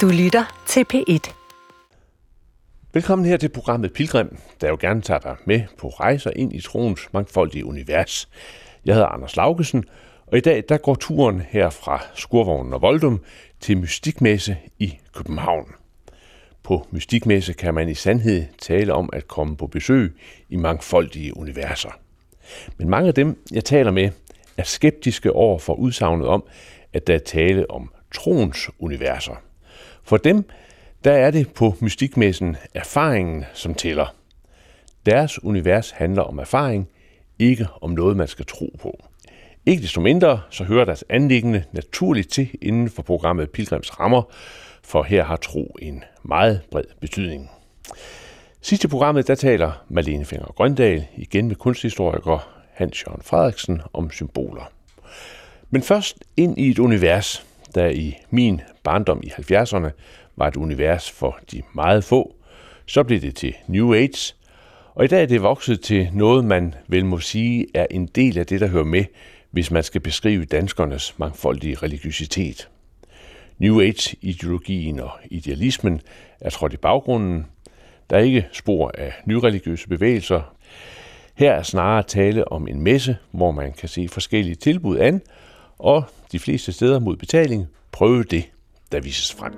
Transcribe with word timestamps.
Du 0.00 0.08
lytter 0.08 0.64
til 0.66 0.84
P1. 0.94 1.32
Velkommen 2.92 3.26
her 3.26 3.36
til 3.36 3.48
programmet 3.48 3.92
Pilgrim, 3.92 4.36
der 4.60 4.68
jo 4.68 4.76
gerne 4.80 5.02
tager 5.02 5.18
dig 5.20 5.36
med 5.44 5.60
på 5.78 5.88
rejser 5.88 6.30
ind 6.36 6.52
i 6.52 6.60
troens 6.60 7.08
mangfoldige 7.12 7.64
univers. 7.64 8.28
Jeg 8.84 8.94
hedder 8.94 9.08
Anders 9.08 9.36
Laugesen, 9.36 9.84
og 10.26 10.38
i 10.38 10.40
dag 10.40 10.64
der 10.68 10.76
går 10.76 10.94
turen 10.94 11.40
her 11.40 11.70
fra 11.70 12.02
Skurvognen 12.14 12.72
og 12.72 12.82
Voldum 12.82 13.20
til 13.60 13.78
Mystikmesse 13.78 14.56
i 14.78 14.98
København. 15.14 15.74
På 16.62 16.86
Mystikmesse 16.90 17.52
kan 17.52 17.74
man 17.74 17.88
i 17.88 17.94
sandhed 17.94 18.44
tale 18.58 18.94
om 18.94 19.10
at 19.12 19.28
komme 19.28 19.56
på 19.56 19.66
besøg 19.66 20.16
i 20.48 20.56
mangfoldige 20.56 21.36
universer. 21.36 21.90
Men 22.78 22.88
mange 22.88 23.08
af 23.08 23.14
dem, 23.14 23.42
jeg 23.52 23.64
taler 23.64 23.90
med, 23.90 24.10
er 24.56 24.64
skeptiske 24.64 25.32
over 25.32 25.58
for 25.58 25.74
udsagnet 25.74 26.26
om, 26.26 26.44
at 26.92 27.06
der 27.06 27.14
er 27.14 27.18
tale 27.18 27.70
om 27.70 27.90
troens 28.14 28.70
universer. 28.78 29.43
For 30.04 30.16
dem, 30.16 30.44
der 31.04 31.12
er 31.12 31.30
det 31.30 31.52
på 31.52 31.74
mystikmessen 31.80 32.56
erfaringen, 32.74 33.44
som 33.54 33.74
tæller. 33.74 34.14
Deres 35.06 35.44
univers 35.44 35.90
handler 35.90 36.22
om 36.22 36.38
erfaring, 36.38 36.88
ikke 37.38 37.66
om 37.82 37.90
noget, 37.90 38.16
man 38.16 38.28
skal 38.28 38.46
tro 38.46 38.76
på. 38.80 39.04
Ikke 39.66 39.82
desto 39.82 40.00
mindre, 40.00 40.40
så 40.50 40.64
hører 40.64 40.84
deres 40.84 41.04
anliggende 41.08 41.64
naturligt 41.72 42.30
til 42.30 42.50
inden 42.62 42.90
for 42.90 43.02
programmet 43.02 43.50
Pilgrims 43.50 44.00
Rammer, 44.00 44.22
for 44.82 45.02
her 45.02 45.24
har 45.24 45.36
tro 45.36 45.76
en 45.82 46.04
meget 46.22 46.60
bred 46.70 46.84
betydning. 47.00 47.50
Sidste 48.60 48.88
programmet, 48.88 49.26
der 49.26 49.34
taler 49.34 49.84
Malene 49.88 50.24
Finger 50.24 50.46
Grøndal 50.46 51.06
igen 51.16 51.48
med 51.48 51.56
kunsthistoriker 51.56 52.48
Hans 52.72 53.04
Jørgen 53.06 53.22
Frederiksen 53.22 53.80
om 53.92 54.10
symboler. 54.10 54.72
Men 55.70 55.82
først 55.82 56.24
ind 56.36 56.58
i 56.58 56.70
et 56.70 56.78
univers, 56.78 57.46
der 57.74 57.86
i 57.86 58.16
min 58.30 58.60
barndom 58.82 59.20
i 59.22 59.26
70'erne 59.26 59.90
var 60.36 60.48
et 60.48 60.56
univers 60.56 61.10
for 61.10 61.38
de 61.52 61.62
meget 61.74 62.04
få. 62.04 62.34
Så 62.86 63.02
blev 63.02 63.20
det 63.20 63.36
til 63.36 63.54
New 63.66 63.94
Age, 63.94 64.34
og 64.94 65.04
i 65.04 65.08
dag 65.08 65.22
er 65.22 65.26
det 65.26 65.42
vokset 65.42 65.80
til 65.80 66.08
noget, 66.12 66.44
man 66.44 66.74
vel 66.86 67.04
må 67.04 67.18
sige 67.18 67.66
er 67.74 67.86
en 67.90 68.06
del 68.06 68.38
af 68.38 68.46
det, 68.46 68.60
der 68.60 68.66
hører 68.66 68.84
med, 68.84 69.04
hvis 69.50 69.70
man 69.70 69.82
skal 69.82 70.00
beskrive 70.00 70.44
danskernes 70.44 71.18
mangfoldige 71.18 71.74
religiøsitet. 71.74 72.68
New 73.58 73.80
Age-ideologien 73.80 75.00
og 75.00 75.10
idealismen 75.30 76.00
er 76.40 76.50
trådt 76.50 76.72
i 76.72 76.76
baggrunden. 76.76 77.46
Der 78.10 78.16
er 78.16 78.20
ikke 78.20 78.46
spor 78.52 78.92
af 78.98 79.12
nyreligiøse 79.24 79.88
bevægelser. 79.88 80.54
Her 81.34 81.52
er 81.52 81.62
snarere 81.62 82.02
tale 82.02 82.52
om 82.52 82.68
en 82.68 82.82
messe, 82.82 83.16
hvor 83.30 83.50
man 83.50 83.72
kan 83.72 83.88
se 83.88 84.08
forskellige 84.08 84.54
tilbud 84.54 84.98
an, 84.98 85.22
og 85.78 86.04
de 86.32 86.38
fleste 86.38 86.72
steder 86.72 86.98
mod 86.98 87.16
betaling 87.16 87.66
prøve 87.92 88.24
det, 88.24 88.44
der 88.92 89.00
vises 89.00 89.32
frem. 89.32 89.52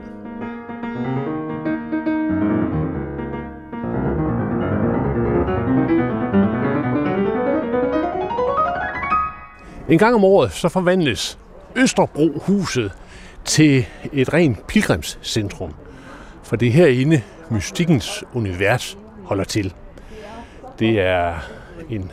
En 9.89 9.99
gang 9.99 10.15
om 10.15 10.25
året 10.25 10.53
så 10.53 10.69
forvandles 10.69 11.39
Østerbro-huset 11.77 12.93
til 13.45 13.87
et 14.13 14.33
rent 14.33 14.67
pilgrimscentrum. 14.67 15.75
For 16.43 16.57
det 16.57 16.69
er 16.69 16.73
herinde, 16.73 17.23
mystikkens 17.51 18.25
univers 18.33 18.99
holder 19.25 19.45
til. 19.45 19.75
Det 20.79 21.01
er 21.01 21.35
en 21.91 22.13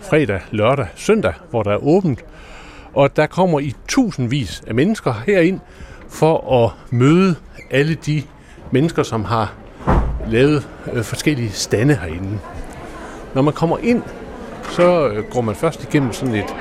fredag, 0.00 0.40
lørdag, 0.50 0.86
søndag, 0.94 1.34
hvor 1.50 1.62
der 1.62 1.70
er 1.70 1.86
åbent, 1.86 2.24
og 2.96 3.16
der 3.16 3.26
kommer 3.26 3.60
i 3.60 3.74
tusindvis 3.88 4.62
af 4.66 4.74
mennesker 4.74 5.14
herind 5.26 5.60
for 6.08 6.64
at 6.64 6.70
møde 6.90 7.34
alle 7.70 7.94
de 7.94 8.22
mennesker, 8.70 9.02
som 9.02 9.24
har 9.24 9.52
lavet 10.28 10.68
øh, 10.92 11.02
forskellige 11.02 11.50
stande 11.50 11.94
herinde. 11.94 12.38
Når 13.34 13.42
man 13.42 13.54
kommer 13.54 13.78
ind, 13.78 14.02
så 14.70 15.08
øh, 15.08 15.24
går 15.24 15.40
man 15.40 15.54
først 15.54 15.82
igennem 15.82 16.12
sådan 16.12 16.34
et, 16.34 16.56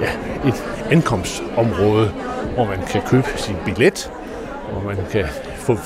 ja, 0.00 0.10
et 0.48 0.64
ankomstområde, 0.90 2.12
hvor 2.54 2.64
man 2.64 2.78
kan 2.90 3.02
købe 3.06 3.28
sin 3.36 3.56
billet, 3.64 4.12
hvor 4.72 4.82
man 4.82 4.96
kan 5.12 5.24
få 5.56 5.76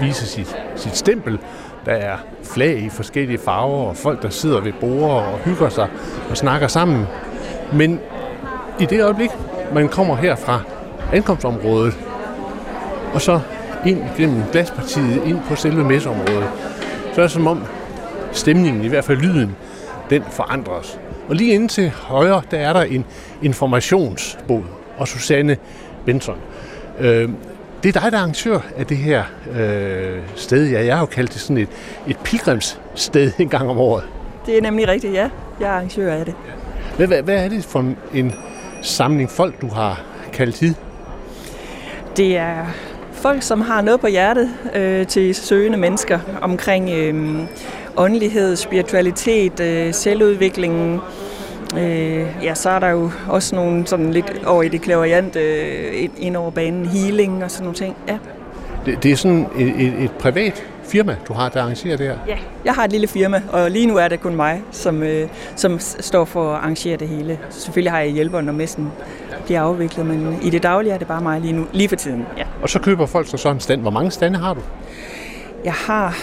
vise 0.00 0.26
sit, 0.26 0.56
sit 0.76 0.96
stempel. 0.96 1.38
Der 1.86 1.92
er 1.92 2.16
flag 2.42 2.78
i 2.78 2.88
forskellige 2.88 3.38
farver, 3.38 3.88
og 3.88 3.96
folk, 3.96 4.22
der 4.22 4.30
sidder 4.30 4.60
ved 4.60 4.72
borde 4.80 5.26
og 5.26 5.38
hygger 5.38 5.68
sig 5.68 5.88
og 6.30 6.36
snakker 6.36 6.68
sammen. 6.68 7.06
Men 7.72 8.00
i 8.80 8.84
det 8.84 9.02
øjeblik, 9.02 9.30
man 9.74 9.88
kommer 9.88 10.16
her 10.16 10.36
fra 10.36 10.60
ankomstområdet, 11.12 11.94
og 13.14 13.20
så 13.20 13.40
ind 13.86 14.02
gennem 14.16 14.42
glaspartiet, 14.52 15.22
ind 15.26 15.38
på 15.48 15.54
selve 15.56 15.84
messeområdet, 15.84 16.50
så 17.14 17.20
er 17.20 17.24
det 17.24 17.30
som 17.30 17.46
om 17.46 17.64
stemningen, 18.32 18.84
i 18.84 18.88
hvert 18.88 19.04
fald 19.04 19.18
lyden, 19.18 19.56
den 20.10 20.22
forandres. 20.30 20.98
Og 21.28 21.34
lige 21.34 21.54
ind 21.54 21.68
til 21.68 21.90
højre, 21.90 22.42
der 22.50 22.58
er 22.58 22.72
der 22.72 22.82
en 22.82 23.04
informationsbod, 23.42 24.62
og 24.96 25.08
Susanne 25.08 25.56
Benson. 26.06 26.36
Øh, 26.98 27.28
det 27.82 27.96
er 27.96 28.00
dig, 28.00 28.12
der 28.12 28.18
er 28.18 28.22
arrangør 28.22 28.58
af 28.76 28.86
det 28.86 28.96
her 28.96 29.24
øh, 29.52 30.18
sted. 30.34 30.70
Ja, 30.70 30.84
jeg 30.84 30.94
har 30.94 31.02
jo 31.02 31.06
kaldt 31.06 31.32
det 31.32 31.40
sådan 31.40 31.58
et, 31.58 31.68
et 32.06 32.18
pilgrimssted 32.18 33.32
en 33.38 33.48
gang 33.48 33.70
om 33.70 33.78
året. 33.78 34.04
Det 34.46 34.58
er 34.58 34.62
nemlig 34.62 34.88
rigtigt, 34.88 35.14
ja. 35.14 35.28
Jeg 35.60 35.68
er 35.68 35.72
arrangør 35.72 36.12
af 36.12 36.24
det. 36.24 36.34
Hvad, 36.96 37.06
hvad, 37.06 37.22
hvad 37.22 37.44
er 37.44 37.48
det 37.48 37.64
for 37.64 37.94
en 38.14 38.34
samling 38.82 39.30
folk, 39.30 39.60
du 39.60 39.68
har 39.68 40.02
kaldt 40.32 40.60
hid? 40.60 40.74
Det 42.16 42.36
er 42.36 42.66
folk, 43.12 43.42
som 43.42 43.60
har 43.60 43.80
noget 43.80 44.00
på 44.00 44.06
hjertet 44.06 44.50
øh, 44.74 45.06
til 45.06 45.34
søgende 45.34 45.78
mennesker 45.78 46.18
omkring 46.42 46.90
øh, 46.90 47.40
åndelighed, 47.96 48.56
spiritualitet, 48.56 49.60
øh, 49.60 49.94
selvudvikling. 49.94 51.00
Øh, 51.78 52.26
ja, 52.42 52.54
så 52.54 52.70
er 52.70 52.78
der 52.78 52.88
jo 52.88 53.10
også 53.28 53.56
nogle 53.56 53.86
sådan 53.86 54.12
lidt 54.12 54.44
over 54.46 54.62
i 54.62 54.68
det 54.68 54.80
klaverjant 54.80 55.36
øh, 55.36 56.08
ind 56.18 56.36
over 56.36 56.50
banen, 56.50 56.86
healing 56.86 57.44
og 57.44 57.50
sådan 57.50 57.64
nogle 57.64 57.76
ting. 57.76 57.96
Ja. 58.08 58.18
Det, 58.86 59.02
det 59.02 59.12
er 59.12 59.16
sådan 59.16 59.46
et, 59.58 59.68
et, 59.68 59.94
et 60.04 60.10
privat 60.10 60.64
firma, 60.90 61.16
du 61.28 61.32
har, 61.32 61.48
der 61.48 61.62
arrangerer 61.62 61.96
det 61.96 62.06
her? 62.06 62.16
Ja, 62.28 62.38
jeg 62.64 62.74
har 62.74 62.84
et 62.84 62.92
lille 62.92 63.06
firma, 63.06 63.42
og 63.52 63.70
lige 63.70 63.86
nu 63.86 63.96
er 63.96 64.08
det 64.08 64.20
kun 64.20 64.36
mig, 64.36 64.62
som, 64.70 65.02
øh, 65.02 65.28
som 65.56 65.78
står 65.80 66.24
for 66.24 66.52
at 66.52 66.56
arrangere 66.56 66.96
det 66.96 67.08
hele. 67.08 67.38
Selvfølgelig 67.50 67.92
har 67.92 68.00
jeg 68.00 68.10
hjælper, 68.10 68.40
når 68.40 68.52
messen 68.52 68.92
bliver 69.44 69.60
afviklet, 69.60 70.06
men 70.06 70.38
i 70.42 70.50
det 70.50 70.62
daglige 70.62 70.92
er 70.92 70.98
det 70.98 71.06
bare 71.06 71.20
mig 71.20 71.40
lige 71.40 71.52
nu, 71.52 71.66
lige 71.72 71.88
for 71.88 71.96
tiden. 71.96 72.26
Ja. 72.38 72.44
Og 72.62 72.68
så 72.68 72.78
køber 72.78 73.06
folk 73.06 73.26
så 73.26 73.36
sådan 73.36 73.56
en 73.56 73.60
stand. 73.60 73.80
Hvor 73.80 73.90
mange 73.90 74.10
stande 74.10 74.38
har 74.38 74.54
du? 74.54 74.60
Jeg 75.64 75.72
har 75.72 76.16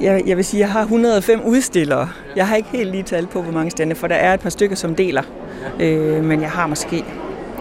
jeg, 0.00 0.22
jeg 0.26 0.36
vil 0.36 0.44
sige, 0.44 0.60
jeg 0.60 0.70
har 0.70 0.82
105 0.82 1.40
udstillere. 1.44 2.08
Jeg 2.36 2.48
har 2.48 2.56
ikke 2.56 2.68
helt 2.68 2.90
lige 2.90 3.02
tal 3.02 3.26
på, 3.26 3.42
hvor 3.42 3.52
mange 3.52 3.70
stande, 3.70 3.94
for 3.94 4.06
der 4.06 4.14
er 4.14 4.34
et 4.34 4.40
par 4.40 4.50
stykker, 4.50 4.76
som 4.76 4.94
deler. 4.94 5.22
Øh, 5.80 6.24
men 6.24 6.40
jeg 6.40 6.50
har 6.50 6.66
måske 6.66 7.04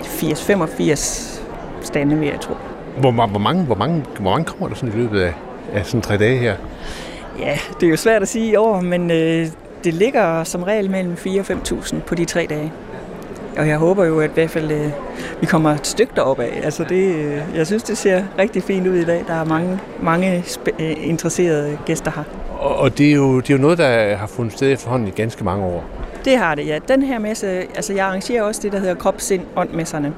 80-85 0.01 1.41
stande, 1.81 2.15
vil 2.15 2.27
jeg 2.27 2.39
tro. 2.39 2.53
Hvor, 2.97 3.11
hvor, 3.11 3.39
mange, 3.39 3.63
hvor, 3.63 3.75
mange, 3.75 4.05
hvor 4.19 4.29
mange 4.29 4.45
kommer 4.45 4.67
der 4.67 4.75
sådan 4.75 4.89
i 4.89 4.97
løbet 4.97 5.21
af, 5.21 5.33
af 5.73 5.85
sådan 5.85 6.01
tre 6.01 6.17
dage 6.17 6.37
her? 6.37 6.55
Ja, 7.39 7.57
det 7.79 7.85
er 7.85 7.89
jo 7.89 7.97
svært 7.97 8.21
at 8.21 8.27
sige 8.27 8.51
i 8.51 8.55
år, 8.55 8.81
men 8.81 9.11
øh, 9.11 9.47
det 9.83 9.93
ligger 9.93 10.43
som 10.43 10.63
regel 10.63 10.89
mellem 10.89 11.17
4 11.17 11.39
og 11.39 11.45
5.000 11.45 11.95
på 11.99 12.15
de 12.15 12.25
tre 12.25 12.45
dage. 12.49 12.71
Og 13.57 13.67
jeg 13.67 13.77
håber 13.77 14.05
jo, 14.05 14.19
at 14.19 14.29
i 14.29 14.33
hvert 14.33 14.49
fald 14.49 14.71
øh, 14.71 14.91
vi 15.39 15.45
kommer 15.45 15.71
et 15.71 15.87
stykke 15.87 16.13
deroppe 16.15 16.43
af. 16.43 16.61
Altså 16.63 16.83
det, 16.83 17.15
øh, 17.15 17.41
jeg 17.55 17.67
synes, 17.67 17.83
det 17.83 17.97
ser 17.97 18.23
rigtig 18.39 18.63
fint 18.63 18.87
ud 18.87 18.95
i 18.95 19.05
dag. 19.05 19.23
Der 19.27 19.33
er 19.33 19.45
mange, 19.45 19.79
mange 20.01 20.43
øh, 20.79 20.95
interesserede 20.97 21.77
gæster 21.85 22.11
her. 22.15 22.23
Og, 22.59 22.75
og 22.75 22.97
det, 22.97 23.11
er 23.11 23.15
jo, 23.15 23.39
det 23.39 23.49
er 23.49 23.53
jo 23.53 23.61
noget, 23.61 23.77
der 23.77 24.15
har 24.15 24.27
fundet 24.27 24.53
sted 24.53 24.71
efterhånden 24.71 25.07
i 25.07 25.11
ganske 25.11 25.43
mange 25.43 25.65
år. 25.65 25.83
Det 26.25 26.37
har 26.37 26.55
det, 26.55 26.67
ja. 26.67 26.79
Den 26.87 27.03
her 27.03 27.19
messe, 27.19 27.47
altså 27.47 27.93
jeg 27.93 28.05
arrangerer 28.05 28.43
også 28.43 28.61
det, 28.63 28.71
der 28.71 28.79
hedder 28.79 28.95
Krop, 28.95 29.21
Sind, 29.21 29.41
Ånd-messerne. 29.55 30.13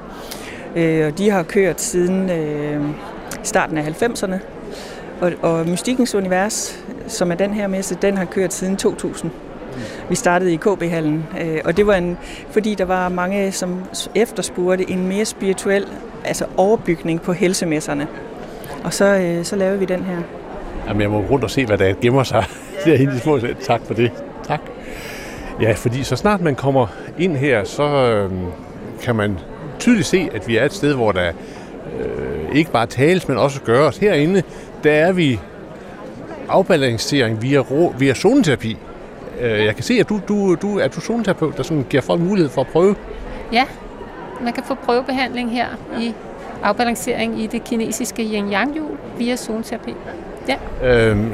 Øh, 0.76 1.06
og 1.06 1.18
de 1.18 1.30
har 1.30 1.42
kørt 1.42 1.80
siden 1.80 2.30
øh, 2.30 2.80
starten 3.42 3.78
af 3.78 4.02
90'erne. 4.02 4.36
Og, 5.20 5.32
og 5.42 5.68
Mystikkens 5.68 6.14
Univers, 6.14 6.84
som 7.06 7.30
er 7.30 7.34
den 7.34 7.54
her 7.54 7.66
messe, 7.66 7.98
den 8.02 8.16
har 8.16 8.24
kørt 8.24 8.52
siden 8.52 8.76
2000. 8.76 9.30
Vi 10.08 10.14
startede 10.14 10.52
i 10.52 10.56
KB-hallen, 10.56 11.26
øh, 11.40 11.60
og 11.64 11.76
det 11.76 11.86
var 11.86 11.94
en, 11.94 12.18
fordi 12.50 12.74
der 12.74 12.84
var 12.84 13.08
mange, 13.08 13.52
som 13.52 13.84
efterspurgte 14.14 14.90
en 14.90 15.08
mere 15.08 15.24
spirituel 15.24 15.86
altså 16.24 16.44
overbygning 16.56 17.22
på 17.22 17.32
helsemesserne. 17.32 18.06
Og 18.84 18.92
så, 18.92 19.04
øh, 19.04 19.44
så 19.44 19.56
lavede 19.56 19.78
vi 19.78 19.84
den 19.84 20.04
her. 20.04 20.16
Jamen, 20.88 21.02
jeg 21.02 21.10
må 21.10 21.20
rundt 21.30 21.44
og 21.44 21.50
se, 21.50 21.66
hvad 21.66 21.78
der 21.78 21.94
gemmer 22.00 22.22
sig 22.22 22.44
derinde 22.84 23.16
i 23.16 23.18
små. 23.18 23.40
Tak 23.62 23.80
for 23.86 23.94
det. 23.94 24.12
Tak. 24.46 24.60
Ja, 25.60 25.72
fordi 25.72 26.02
så 26.02 26.16
snart 26.16 26.40
man 26.40 26.54
kommer 26.54 26.86
ind 27.18 27.36
her, 27.36 27.64
så 27.64 27.82
øh, 27.82 28.30
kan 29.02 29.16
man 29.16 29.38
tydeligt 29.78 30.06
se, 30.06 30.28
at 30.34 30.48
vi 30.48 30.56
er 30.56 30.64
et 30.64 30.72
sted, 30.72 30.94
hvor 30.94 31.12
der 31.12 31.32
øh, 32.00 32.56
ikke 32.56 32.70
bare 32.70 32.86
tales, 32.86 33.28
men 33.28 33.38
også 33.38 33.60
gøres. 33.60 33.96
Herinde, 33.98 34.42
der 34.84 34.92
er 34.92 35.12
vi 35.12 35.40
afbalancering 36.48 37.42
via, 37.42 37.58
rå, 37.58 37.94
via 37.98 38.14
zoneterapi. 38.14 38.76
Øh, 39.40 39.64
jeg 39.64 39.74
kan 39.74 39.84
se, 39.84 39.94
at 40.00 40.08
du, 40.08 40.20
du, 40.28 40.54
du 40.54 40.78
er 40.78 40.88
du 40.88 41.00
zoneterapeut, 41.00 41.56
der 41.56 41.62
sådan 41.62 41.86
giver 41.90 42.02
folk 42.02 42.20
mulighed 42.20 42.50
for 42.50 42.60
at 42.60 42.66
prøve. 42.66 42.96
Ja, 43.52 43.64
man 44.40 44.52
kan 44.52 44.64
få 44.64 44.74
prøvebehandling 44.74 45.50
her 45.50 45.66
i 46.00 46.14
afbalancering 46.62 47.42
i 47.42 47.46
det 47.46 47.64
kinesiske 47.64 48.22
yin-yang-hjul 48.22 48.96
via 49.18 49.36
zoneterapi. 49.36 49.94
Ja. 50.48 50.56
Øhm, 50.82 51.32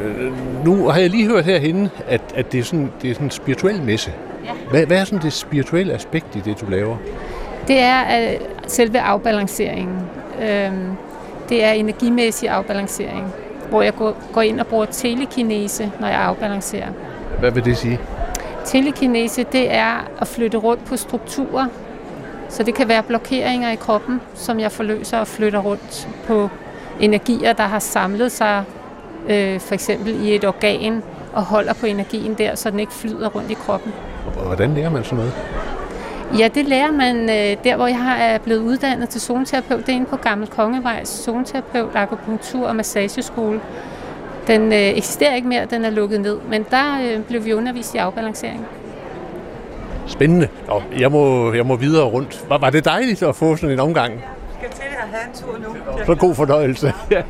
nu 0.65 0.89
har 0.89 1.01
jeg 1.01 1.11
lige 1.11 1.27
hørt 1.27 1.45
herhenne, 1.45 1.91
at, 2.09 2.21
at 2.35 2.53
det, 2.53 2.61
er 2.61 2.65
sådan, 2.65 2.93
det 3.03 3.11
er 3.11 3.15
sådan 3.15 3.27
en 3.27 3.31
spirituel 3.31 3.83
messe. 3.83 4.13
Ja. 4.45 4.51
Hvad, 4.71 4.87
hvad 4.87 5.01
er 5.01 5.05
sådan 5.05 5.23
det 5.23 5.33
spirituelle 5.33 5.93
aspekt 5.93 6.37
i 6.37 6.41
det, 6.41 6.61
du 6.61 6.67
laver? 6.71 6.97
Det 7.69 7.81
er 7.81 8.31
uh, 8.31 8.41
selve 8.67 9.01
afbalanceringen. 9.01 9.99
Øhm, 10.43 10.97
det 11.51 11.65
er 11.65 11.71
energimæssig 11.71 12.49
afbalancering, 12.49 13.33
hvor 13.69 13.83
jeg 13.83 13.95
går, 14.33 14.43
ind 14.43 14.61
og 14.61 14.67
bruger 14.67 14.85
telekinese, 14.85 15.93
når 16.01 16.09
jeg 16.09 16.21
afbalancerer. 16.21 16.89
Hvad 17.39 17.51
vil 17.51 17.65
det 17.65 17.77
sige? 17.77 18.01
Telekinese, 18.65 19.45
det 19.53 19.75
er 19.75 20.09
at 20.21 20.29
flytte 20.29 20.59
rundt 20.59 20.85
på 20.85 20.97
strukturer. 20.97 21.67
Så 22.49 22.63
det 22.63 22.75
kan 22.75 22.89
være 22.89 23.03
blokeringer 23.03 23.71
i 23.71 23.77
kroppen, 23.77 24.21
som 24.35 24.61
jeg 24.61 24.73
forløser 24.73 25.19
og 25.19 25.27
flytter 25.27 25.59
rundt 25.59 26.09
på 26.27 26.49
energier, 27.01 27.53
der 27.53 27.63
har 27.63 27.79
samlet 27.79 28.33
sig 28.33 28.65
øh, 29.29 29.61
for 29.61 29.75
eksempel 29.75 30.27
i 30.27 30.35
et 30.35 30.45
organ 30.45 31.03
og 31.33 31.43
holder 31.43 31.73
på 31.73 31.87
energien 31.87 32.35
der, 32.35 32.55
så 32.55 32.71
den 32.71 32.81
ikke 32.81 32.93
flyder 32.93 33.29
rundt 33.29 33.51
i 33.51 33.55
kroppen. 33.55 33.93
Hvordan 34.47 34.75
lærer 34.75 34.91
man 34.91 35.05
sådan 35.05 35.17
noget? 35.17 35.33
Ja, 36.39 36.49
det 36.55 36.69
lærer 36.69 36.91
man 36.93 37.17
øh, 37.17 37.65
der, 37.65 37.77
hvor 37.77 37.87
jeg 37.87 37.99
har 37.99 38.17
er 38.17 38.39
blevet 38.39 38.61
uddannet 38.61 39.09
til 39.09 39.21
zoneterapeut. 39.21 39.81
Det 39.81 39.89
er 39.89 39.97
inde 39.97 40.07
på 40.07 40.17
Gammel 40.17 40.49
Kongevejs 40.49 41.09
zoneterapeut, 41.09 41.91
akupunktur 41.95 42.67
og 42.69 42.77
massageskole. 42.77 43.61
Den 44.47 44.73
øh, 44.73 44.79
eksisterer 44.79 45.35
ikke 45.35 45.49
mere, 45.49 45.67
den 45.71 45.85
er 45.85 45.91
lukket 45.91 46.21
ned, 46.21 46.39
men 46.49 46.67
der 46.71 47.01
øh, 47.03 47.23
blev 47.23 47.45
vi 47.45 47.53
undervist 47.53 47.95
i 47.95 47.99
afbalancering. 47.99 48.67
Spændende. 50.07 50.49
Nå, 50.67 50.83
jeg, 50.99 51.11
må, 51.13 51.53
jeg 51.53 51.67
må 51.67 51.77
videre 51.77 52.05
rundt. 52.05 52.45
Var, 52.49 52.59
var 52.59 52.71
det 52.71 52.85
dejligt 52.85 53.23
at 53.23 53.37
få 53.37 53.57
sådan 53.57 53.71
en 53.71 53.81
omgang? 53.81 54.25
Skal 54.59 54.71
til 54.71 54.83
at 54.83 55.09
have 55.13 55.23
en 55.29 55.35
tur 55.35 55.69
nu. 55.69 56.05
Så 56.07 56.15
god 56.15 56.35
fornøjelse. 56.35 56.93
ja, 57.11 57.23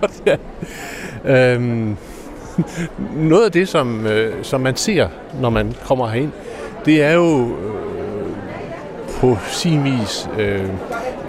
godt, 0.00 0.22
ja. 0.26 0.36
Øhm, 1.54 1.96
noget 3.30 3.44
af 3.44 3.52
det, 3.52 3.68
som, 3.68 4.06
øh, 4.06 4.44
som 4.44 4.60
man 4.60 4.76
ser, 4.76 5.08
når 5.40 5.50
man 5.50 5.74
kommer 5.84 6.08
herind, 6.08 6.32
det 6.84 7.02
er 7.02 7.12
jo 7.12 7.56
på 9.22 9.38
sin 9.48 9.84
vis 9.84 10.28
øh, 10.38 10.68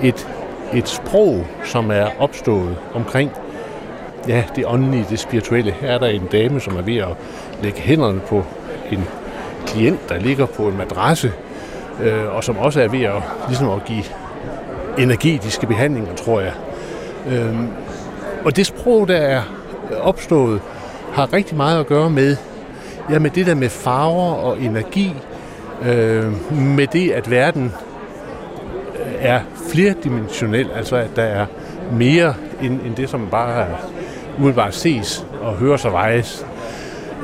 et, 0.04 0.28
et 0.74 0.90
sprog, 0.90 1.45
som 1.66 1.92
er 1.92 2.07
opstået 2.19 2.78
omkring 2.94 3.31
ja, 4.28 4.44
det 4.56 4.66
åndelige, 4.66 5.06
det 5.10 5.19
spirituelle. 5.19 5.72
Her 5.72 5.90
er 5.90 5.98
der 5.98 6.07
en 6.07 6.28
dame, 6.31 6.60
som 6.60 6.78
er 6.78 6.81
ved 6.81 6.98
at 6.98 7.07
lægge 7.62 7.80
hænderne 7.80 8.19
på 8.19 8.44
en 8.92 9.04
klient, 9.66 10.10
der 10.10 10.19
ligger 10.19 10.45
på 10.45 10.68
en 10.68 10.78
madrasse, 10.78 11.31
øh, 12.01 12.36
og 12.36 12.44
som 12.44 12.57
også 12.57 12.81
er 12.81 12.88
ved 12.88 13.04
at, 13.04 13.24
ligesom 13.48 13.69
at 13.69 13.86
give 13.86 14.04
energetiske 14.98 15.68
behandlinger, 15.68 16.16
tror 16.16 16.39
jeg. 16.39 16.54
Øhm, 17.28 17.68
og 18.46 18.56
det 18.56 18.66
sprog, 18.66 19.07
der 19.07 19.18
er 19.18 19.42
opstået, 20.01 20.62
har 21.12 21.34
rigtig 21.34 21.57
meget 21.57 21.80
at 21.80 21.88
gøre 21.88 22.10
med, 22.10 22.36
ja, 23.10 23.19
med 23.19 23.30
det 23.30 23.46
der 23.46 23.56
med 23.56 23.69
farver 23.69 24.34
og 24.34 24.62
energi, 24.62 25.16
øh, 25.81 26.58
med 26.58 26.88
det, 26.88 27.12
at 27.12 27.31
verden 27.31 27.74
øh, 28.96 29.14
er 29.20 29.40
flerdimensionel, 29.72 30.72
altså 30.75 30.96
at 30.96 31.10
der 31.16 31.24
er 31.24 31.46
mere 31.92 32.34
end, 32.62 32.81
end 32.81 32.96
det, 32.96 33.10
som 33.10 33.28
bare 33.31 33.68
umiddelbart 34.38 34.75
ses 34.75 35.25
og 35.42 35.54
høres 35.54 35.86
og 35.86 35.92
vejes. 35.92 36.46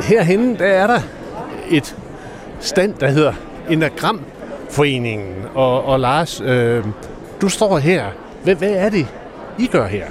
Herhenne, 0.02 0.58
der 0.58 0.66
er 0.66 0.88
der 0.88 1.00
et 1.70 1.96
stand, 2.60 2.94
der 2.94 3.08
hedder 3.08 3.34
Enagramforeningen. 3.70 5.36
Og, 5.56 5.86
og 5.86 6.00
Lars, 6.00 6.42
øh, 6.42 6.86
du 7.42 7.50
står 7.50 7.78
her. 7.78 8.06
Hvad, 8.44 8.56
hvad 8.56 8.72
er 8.72 8.90
det, 8.90 9.08
I 9.60 9.68
gør 9.68 9.88
her? 9.88 10.06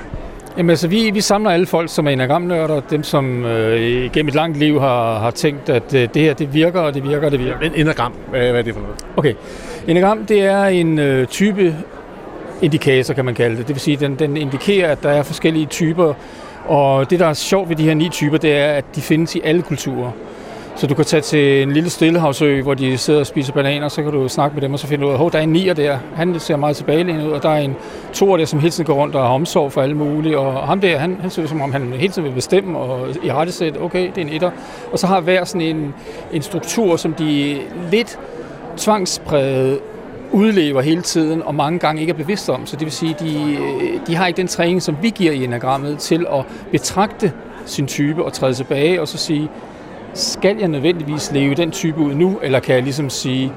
Jamen 0.57 0.71
altså, 0.71 0.89
vi, 0.89 1.11
vi 1.11 1.21
samler 1.21 1.51
alle 1.51 1.67
folk, 1.67 1.91
som 1.91 2.07
er 2.07 2.11
enagramnørder, 2.11 2.81
dem 2.81 3.03
som 3.03 3.45
øh, 3.45 4.11
gennem 4.13 4.29
et 4.29 4.35
langt 4.35 4.59
liv 4.59 4.81
har, 4.81 5.19
har 5.19 5.31
tænkt, 5.31 5.69
at 5.69 5.95
øh, 5.95 6.09
det 6.15 6.23
her, 6.23 6.35
det 6.35 6.55
virker, 6.55 6.81
og 6.81 6.95
det 6.95 7.05
virker, 7.05 7.27
og 7.27 7.33
det 7.33 7.41
virker. 7.41 7.61
En 7.61 7.75
enagram, 7.75 8.13
hvad, 8.31 8.41
er 8.41 8.63
det 8.63 8.75
for 8.75 8.81
noget? 8.81 8.97
Okay. 9.17 9.35
Enagram, 9.89 10.27
det 10.27 10.43
er 10.43 10.65
en 10.65 10.99
øh, 10.99 11.27
type 11.27 11.77
indikator, 12.63 13.15
kan 13.15 13.25
man 13.25 13.35
kalde 13.35 13.57
det. 13.57 13.69
Det 13.69 13.75
vil 13.75 13.81
sige, 13.81 13.97
den, 13.97 14.15
den 14.15 14.37
indikerer, 14.37 14.93
at 14.93 15.03
der 15.03 15.11
er 15.11 15.23
forskellige 15.23 15.67
typer, 15.67 16.15
og 16.67 17.11
det, 17.11 17.21
der 17.21 17.27
er 17.27 17.35
sjovt 17.35 17.69
ved 17.69 17.77
de 17.77 17.83
her 17.83 17.95
ni 17.95 18.09
typer, 18.09 18.37
det 18.37 18.57
er, 18.57 18.73
at 18.73 18.85
de 18.95 19.01
findes 19.01 19.35
i 19.35 19.41
alle 19.45 19.63
kulturer. 19.63 20.11
Så 20.79 20.87
du 20.87 20.95
kan 20.95 21.05
tage 21.05 21.21
til 21.21 21.63
en 21.63 21.73
lille 21.73 21.91
stillehavsø, 21.91 22.63
hvor 22.63 22.75
de 22.75 22.99
sidder 22.99 23.21
og 23.21 23.27
spiser 23.27 23.53
bananer, 23.53 23.89
så 23.89 24.03
kan 24.03 24.13
du 24.13 24.29
snakke 24.29 24.55
med 24.55 24.63
dem, 24.63 24.73
og 24.73 24.79
så 24.79 24.87
finder 24.87 25.07
du 25.07 25.13
ud 25.13 25.19
af, 25.19 25.27
at 25.27 25.33
der 25.33 25.39
er 25.39 25.43
en 25.43 25.49
nier 25.49 25.75
der, 25.75 25.99
han 26.15 26.41
ser 26.41 26.57
meget 26.57 26.77
tilbagelænet 26.77 27.27
ud, 27.27 27.33
og 27.33 27.43
der 27.43 27.49
er 27.49 27.59
en 27.59 27.77
toer 28.13 28.37
der, 28.37 28.45
som 28.45 28.59
hele 28.59 28.71
tiden 28.71 28.87
går 28.87 28.95
rundt 28.95 29.15
og 29.15 29.23
har 29.23 29.29
omsorg 29.29 29.73
for 29.73 29.83
alle 29.83 29.95
mulige, 29.95 30.39
og 30.39 30.67
ham 30.67 30.81
der, 30.81 30.99
han, 30.99 31.19
han 31.21 31.31
ser 31.31 31.43
ud 31.43 31.49
som 31.49 31.61
om, 31.61 31.73
han 31.73 31.93
hele 31.93 32.13
tiden 32.13 32.29
vil 32.29 32.35
bestemme, 32.35 32.79
og 32.79 33.09
i 33.23 33.33
rette 33.33 33.53
sæt, 33.53 33.77
okay, 33.81 34.11
det 34.15 34.19
er 34.19 34.27
en 34.27 34.33
etter. 34.33 34.51
Og 34.93 34.99
så 34.99 35.07
har 35.07 35.21
hver 35.21 35.45
sådan 35.45 35.61
en, 35.61 35.95
en 36.33 36.43
struktur, 36.43 36.97
som 36.97 37.15
de 37.15 37.59
lidt 37.91 38.19
tvangspræget 38.77 39.79
udlever 40.33 40.81
hele 40.81 41.03
tiden, 41.03 41.43
og 41.43 41.55
mange 41.55 41.79
gange 41.79 42.01
ikke 42.01 42.11
er 42.11 42.17
bevidste 42.17 42.51
om. 42.51 42.67
Så 42.67 42.77
det 42.77 42.85
vil 42.85 42.93
sige, 42.93 43.17
de, 43.21 43.59
de 44.07 44.15
har 44.15 44.27
ikke 44.27 44.37
den 44.37 44.49
træning, 44.49 44.83
som 44.83 44.97
vi 45.03 45.11
giver 45.11 45.33
i 45.33 45.45
enagrammet, 45.45 45.99
til 45.99 46.27
at 46.33 46.45
betragte 46.73 47.33
sin 47.67 47.87
type 47.87 48.25
og 48.25 48.33
træde 48.33 48.55
tilbage 48.55 49.01
og 49.01 49.09
så 49.09 49.19
sige, 49.19 49.49
skal 50.19 50.57
jeg 50.59 50.69
nødvendigvis 50.69 51.33
leve 51.33 51.55
den 51.55 51.71
type 51.71 52.01
ud 52.01 52.15
nu, 52.15 52.39
eller 52.43 52.61
kan 52.61 52.75
jeg 52.75 52.83
ligesom 52.83 53.11
sige, 53.11 53.53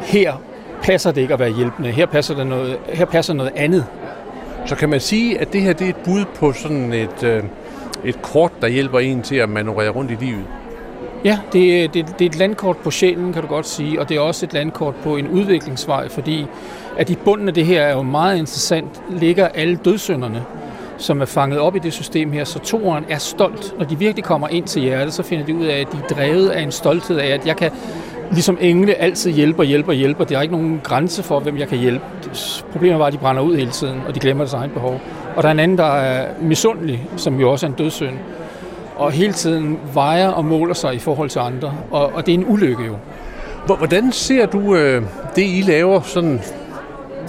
her 0.00 0.32
passer 0.82 1.12
det 1.12 1.20
ikke 1.20 1.34
at 1.34 1.40
være 1.40 1.52
hjælpende, 1.52 1.90
her 1.90 2.06
passer, 2.06 2.34
der 2.34 2.44
noget, 2.44 2.76
her 2.92 3.04
passer 3.04 3.34
noget 3.34 3.52
andet. 3.56 3.84
Så 4.66 4.76
kan 4.76 4.88
man 4.88 5.00
sige, 5.00 5.40
at 5.40 5.52
det 5.52 5.60
her 5.62 5.72
det 5.72 5.84
er 5.84 5.88
et 5.88 5.96
bud 5.96 6.24
på 6.34 6.52
sådan 6.52 6.92
et, 6.92 7.22
øh, 7.22 7.42
et 8.04 8.22
kort, 8.22 8.52
der 8.62 8.68
hjælper 8.68 8.98
en 8.98 9.22
til 9.22 9.36
at 9.36 9.48
manøvrere 9.48 9.88
rundt 9.88 10.10
i 10.10 10.14
livet? 10.24 10.44
Ja, 11.24 11.38
det, 11.52 11.84
er- 11.84 11.88
det, 11.88 12.06
det 12.18 12.24
er 12.24 12.28
et 12.30 12.38
landkort 12.38 12.76
på 12.76 12.90
sjælen, 12.90 13.32
kan 13.32 13.42
du 13.42 13.48
godt 13.48 13.66
sige, 13.68 14.00
og 14.00 14.08
det 14.08 14.16
er 14.16 14.20
også 14.20 14.46
et 14.46 14.52
landkort 14.52 14.94
på 14.94 15.16
en 15.16 15.28
udviklingsvej, 15.28 16.08
fordi 16.08 16.46
at 16.96 17.10
i 17.10 17.16
bunden 17.24 17.48
af 17.48 17.54
det 17.54 17.66
her 17.66 17.82
er 17.82 17.92
jo 17.92 18.02
meget 18.02 18.38
interessant, 18.38 19.02
ligger 19.10 19.48
alle 19.48 19.76
dødssynderne, 19.76 20.42
som 20.98 21.20
er 21.20 21.24
fanget 21.24 21.58
op 21.58 21.76
i 21.76 21.78
det 21.78 21.92
system 21.92 22.32
her, 22.32 22.44
så 22.44 22.58
toeren 22.58 23.04
er 23.08 23.18
stolt. 23.18 23.74
Når 23.78 23.84
de 23.84 23.98
virkelig 23.98 24.24
kommer 24.24 24.48
ind 24.48 24.64
til 24.64 24.82
hjertet, 24.82 25.14
så 25.14 25.22
finder 25.22 25.46
de 25.46 25.54
ud 25.54 25.64
af, 25.64 25.80
at 25.80 25.92
de 25.92 25.98
er 26.04 26.14
drevet 26.14 26.48
af 26.48 26.62
en 26.62 26.72
stolthed 26.72 27.18
af, 27.18 27.26
at 27.26 27.46
jeg 27.46 27.56
kan 27.56 27.70
ligesom 28.30 28.58
engle 28.60 28.94
altid 28.94 29.32
hjælpe 29.32 29.62
og 29.62 29.64
hjælpe 29.64 29.90
og 29.90 29.94
hjælpe, 29.94 30.20
og 30.20 30.28
der 30.28 30.38
er 30.38 30.42
ikke 30.42 30.54
nogen 30.54 30.80
grænse 30.84 31.22
for, 31.22 31.40
hvem 31.40 31.56
jeg 31.58 31.68
kan 31.68 31.78
hjælpe. 31.78 32.04
Problemet 32.72 32.98
var, 32.98 33.06
at 33.06 33.12
de 33.12 33.18
brænder 33.18 33.42
ud 33.42 33.56
hele 33.56 33.70
tiden, 33.70 34.00
og 34.08 34.14
de 34.14 34.20
glemmer 34.20 34.44
deres 34.44 34.54
egen 34.54 34.70
behov. 34.70 35.00
Og 35.36 35.42
der 35.42 35.48
er 35.48 35.52
en 35.52 35.58
anden, 35.58 35.78
der 35.78 35.94
er 35.94 36.28
misundelig, 36.40 37.08
som 37.16 37.40
jo 37.40 37.50
også 37.50 37.66
er 37.66 37.70
en 37.70 37.76
dødssynd, 37.76 38.16
og 38.96 39.12
hele 39.12 39.32
tiden 39.32 39.78
vejer 39.94 40.28
og 40.28 40.44
måler 40.44 40.74
sig 40.74 40.94
i 40.94 40.98
forhold 40.98 41.30
til 41.30 41.38
andre, 41.38 41.72
og, 41.90 42.14
og 42.14 42.26
det 42.26 42.34
er 42.34 42.38
en 42.38 42.44
ulykke 42.48 42.84
jo. 42.84 42.96
Hvordan 43.66 44.12
ser 44.12 44.46
du 44.46 44.74
øh, 44.76 45.02
det, 45.36 45.42
I 45.42 45.62
laver, 45.66 46.00
sådan 46.00 46.40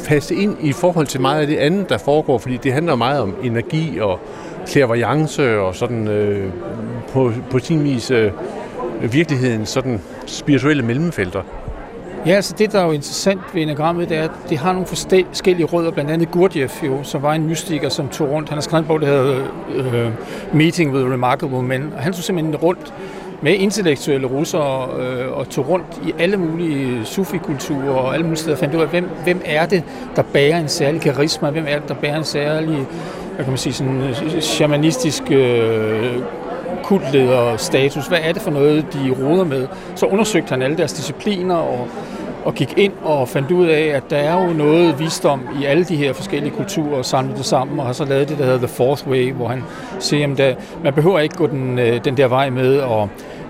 passe 0.07 0.35
ind 0.35 0.57
i 0.61 0.71
forhold 0.71 1.07
til 1.07 1.21
meget 1.21 1.41
af 1.41 1.47
det 1.47 1.57
andet, 1.57 1.89
der 1.89 1.97
foregår? 1.97 2.37
Fordi 2.37 2.57
det 2.57 2.73
handler 2.73 2.95
meget 2.95 3.21
om 3.21 3.35
energi 3.43 3.99
og 3.99 4.19
clairvoyance 4.67 5.59
og 5.59 5.75
sådan 5.75 6.07
øh, 6.07 6.51
på, 7.13 7.31
på 7.49 7.59
sin 7.59 7.83
vis 7.83 8.11
øh, 8.11 8.31
virkeligheden, 9.01 9.65
sådan 9.65 10.01
spirituelle 10.25 10.83
mellemfelter. 10.83 11.41
Ja, 12.25 12.31
altså 12.31 12.55
det, 12.57 12.71
der 12.71 12.79
er 12.79 12.85
jo 12.85 12.91
interessant 12.91 13.41
ved 13.53 13.61
enagrammet, 13.61 14.09
det 14.09 14.17
er, 14.17 14.23
at 14.23 14.31
det 14.49 14.57
har 14.57 14.73
nogle 14.73 14.87
forskellige 14.87 15.65
rødder, 15.65 15.91
blandt 15.91 16.11
andet 16.11 16.31
Gurdjieff 16.31 16.83
jo, 16.83 17.03
som 17.03 17.21
var 17.21 17.33
en 17.33 17.47
mystiker, 17.47 17.89
som 17.89 18.07
tog 18.07 18.29
rundt. 18.31 18.49
Han 18.49 18.55
har 18.55 18.61
skrevet 18.61 18.83
en 18.83 18.87
bog, 18.87 19.01
der 19.01 19.07
hedder 19.07 19.43
øh, 19.75 20.11
Meeting 20.53 20.93
with 20.93 21.11
Remarkable 21.11 21.61
Men, 21.61 21.93
og 21.95 22.03
han 22.03 22.13
tog 22.13 22.23
simpelthen 22.23 22.55
rundt 22.55 22.93
med 23.41 23.53
intellektuelle 23.53 24.27
russere 24.27 24.89
øh, 24.99 25.31
og 25.31 25.49
tog 25.49 25.69
rundt 25.69 26.01
i 26.07 26.13
alle 26.19 26.37
mulige 26.37 27.05
sufikulturer 27.05 27.89
og 27.89 28.13
alle 28.13 28.23
mulige 28.23 28.39
steder 28.39 28.55
og 28.55 28.59
fandt 28.59 28.75
ud 28.75 28.81
af, 28.81 28.87
hvem, 28.87 29.09
hvem 29.23 29.41
er 29.45 29.65
det, 29.65 29.83
der 30.15 30.21
bærer 30.21 30.59
en 30.59 30.67
særlig 30.67 31.01
karisma, 31.01 31.49
hvem 31.49 31.65
er 31.67 31.79
det, 31.79 31.87
der 31.87 31.93
bærer 31.95 32.17
en 32.17 32.23
særlig, 32.23 32.87
hvad 33.35 33.45
kan 33.45 33.47
man 33.47 33.57
sige, 33.57 33.73
sådan 33.73 34.01
øh, 34.01 34.41
shamanistisk 34.41 35.23
øh, 35.31 36.15
kultleder 36.83 37.57
status. 37.57 38.07
Hvad 38.07 38.19
er 38.21 38.31
det 38.31 38.41
for 38.41 38.51
noget, 38.51 38.85
de 38.93 39.15
roder 39.23 39.43
med? 39.43 39.67
Så 39.95 40.05
undersøgte 40.05 40.49
han 40.49 40.61
alle 40.61 40.77
deres 40.77 40.93
discipliner 40.93 41.55
og, 41.55 41.87
og 42.47 42.55
gik 42.55 42.73
ind 42.77 42.93
og 43.03 43.29
fandt 43.29 43.51
ud 43.51 43.67
af, 43.67 43.81
at 43.81 44.03
der 44.09 44.17
er 44.17 44.47
jo 44.47 44.53
noget 44.53 44.99
visdom 44.99 45.41
i 45.61 45.65
alle 45.65 45.83
de 45.83 45.95
her 45.95 46.13
forskellige 46.13 46.51
kulturer 46.55 46.97
og 46.97 47.05
samlet 47.05 47.37
det 47.37 47.45
sammen 47.45 47.79
og 47.79 47.85
har 47.85 47.93
så 47.93 48.05
lavet 48.05 48.29
det, 48.29 48.37
der 48.37 48.43
hedder 48.43 48.57
The 48.57 48.67
Fourth 48.67 49.07
Way, 49.07 49.33
hvor 49.33 49.47
han 49.47 49.63
siger, 49.99 50.31
at 50.31 50.37
der, 50.37 50.55
man 50.83 50.93
behøver 50.93 51.19
ikke 51.19 51.35
gå 51.35 51.47
den, 51.47 51.79
øh, 51.79 52.05
den 52.05 52.17
der 52.17 52.27
vej 52.27 52.49
med 52.49 52.77
at 52.77 53.07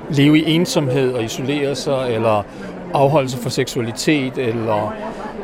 leve 0.10 0.40
i 0.40 0.52
ensomhed 0.52 1.14
og 1.14 1.24
isolere 1.24 1.76
sig, 1.76 2.08
eller 2.10 2.46
afholde 2.94 3.30
sig 3.30 3.40
fra 3.40 3.50
seksualitet, 3.50 4.38
eller 4.38 4.94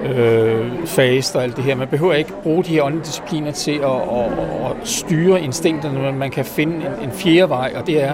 øh, 0.05 0.85
fast 0.85 1.35
og 1.35 1.43
alt 1.43 1.55
det 1.55 1.63
her. 1.63 1.75
Man 1.75 1.87
behøver 1.87 2.13
ikke 2.13 2.33
bruge 2.43 2.63
de 2.63 2.69
her 2.69 2.83
åndelige 2.83 3.05
discipliner 3.05 3.51
til 3.51 3.71
at, 3.71 3.91
at, 3.91 4.25
at 4.65 4.87
styre 4.87 5.41
instinkterne, 5.41 5.99
men 5.99 6.19
man 6.19 6.31
kan 6.31 6.45
finde 6.45 6.75
en, 6.75 7.09
en 7.09 7.11
fjerde 7.11 7.49
vej, 7.49 7.73
og 7.75 7.87
det 7.87 8.03
er, 8.03 8.13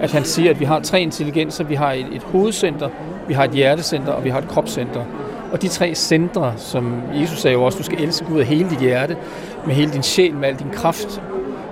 at 0.00 0.12
han 0.12 0.24
siger, 0.24 0.50
at 0.50 0.60
vi 0.60 0.64
har 0.64 0.80
tre 0.80 1.00
intelligenser. 1.00 1.64
Vi 1.64 1.74
har 1.74 1.92
et, 1.92 2.06
et 2.12 2.22
hovedcenter, 2.22 2.88
vi 3.28 3.34
har 3.34 3.44
et 3.44 3.50
hjertecenter, 3.50 4.12
og 4.12 4.24
vi 4.24 4.30
har 4.30 4.38
et 4.38 4.48
kropscenter. 4.48 5.04
Og 5.52 5.62
de 5.62 5.68
tre 5.68 5.94
centre, 5.94 6.52
som 6.56 7.02
Jesus 7.20 7.38
sagde 7.38 7.54
jo 7.54 7.62
også, 7.62 7.78
du 7.78 7.82
skal 7.82 8.02
elske 8.02 8.26
Gud 8.26 8.40
af 8.40 8.46
hele 8.46 8.70
dit 8.70 8.78
hjerte, 8.78 9.16
med 9.66 9.74
hele 9.74 9.92
din 9.92 10.02
sjæl, 10.02 10.34
med 10.34 10.48
al 10.48 10.54
din 10.58 10.70
kraft 10.72 11.22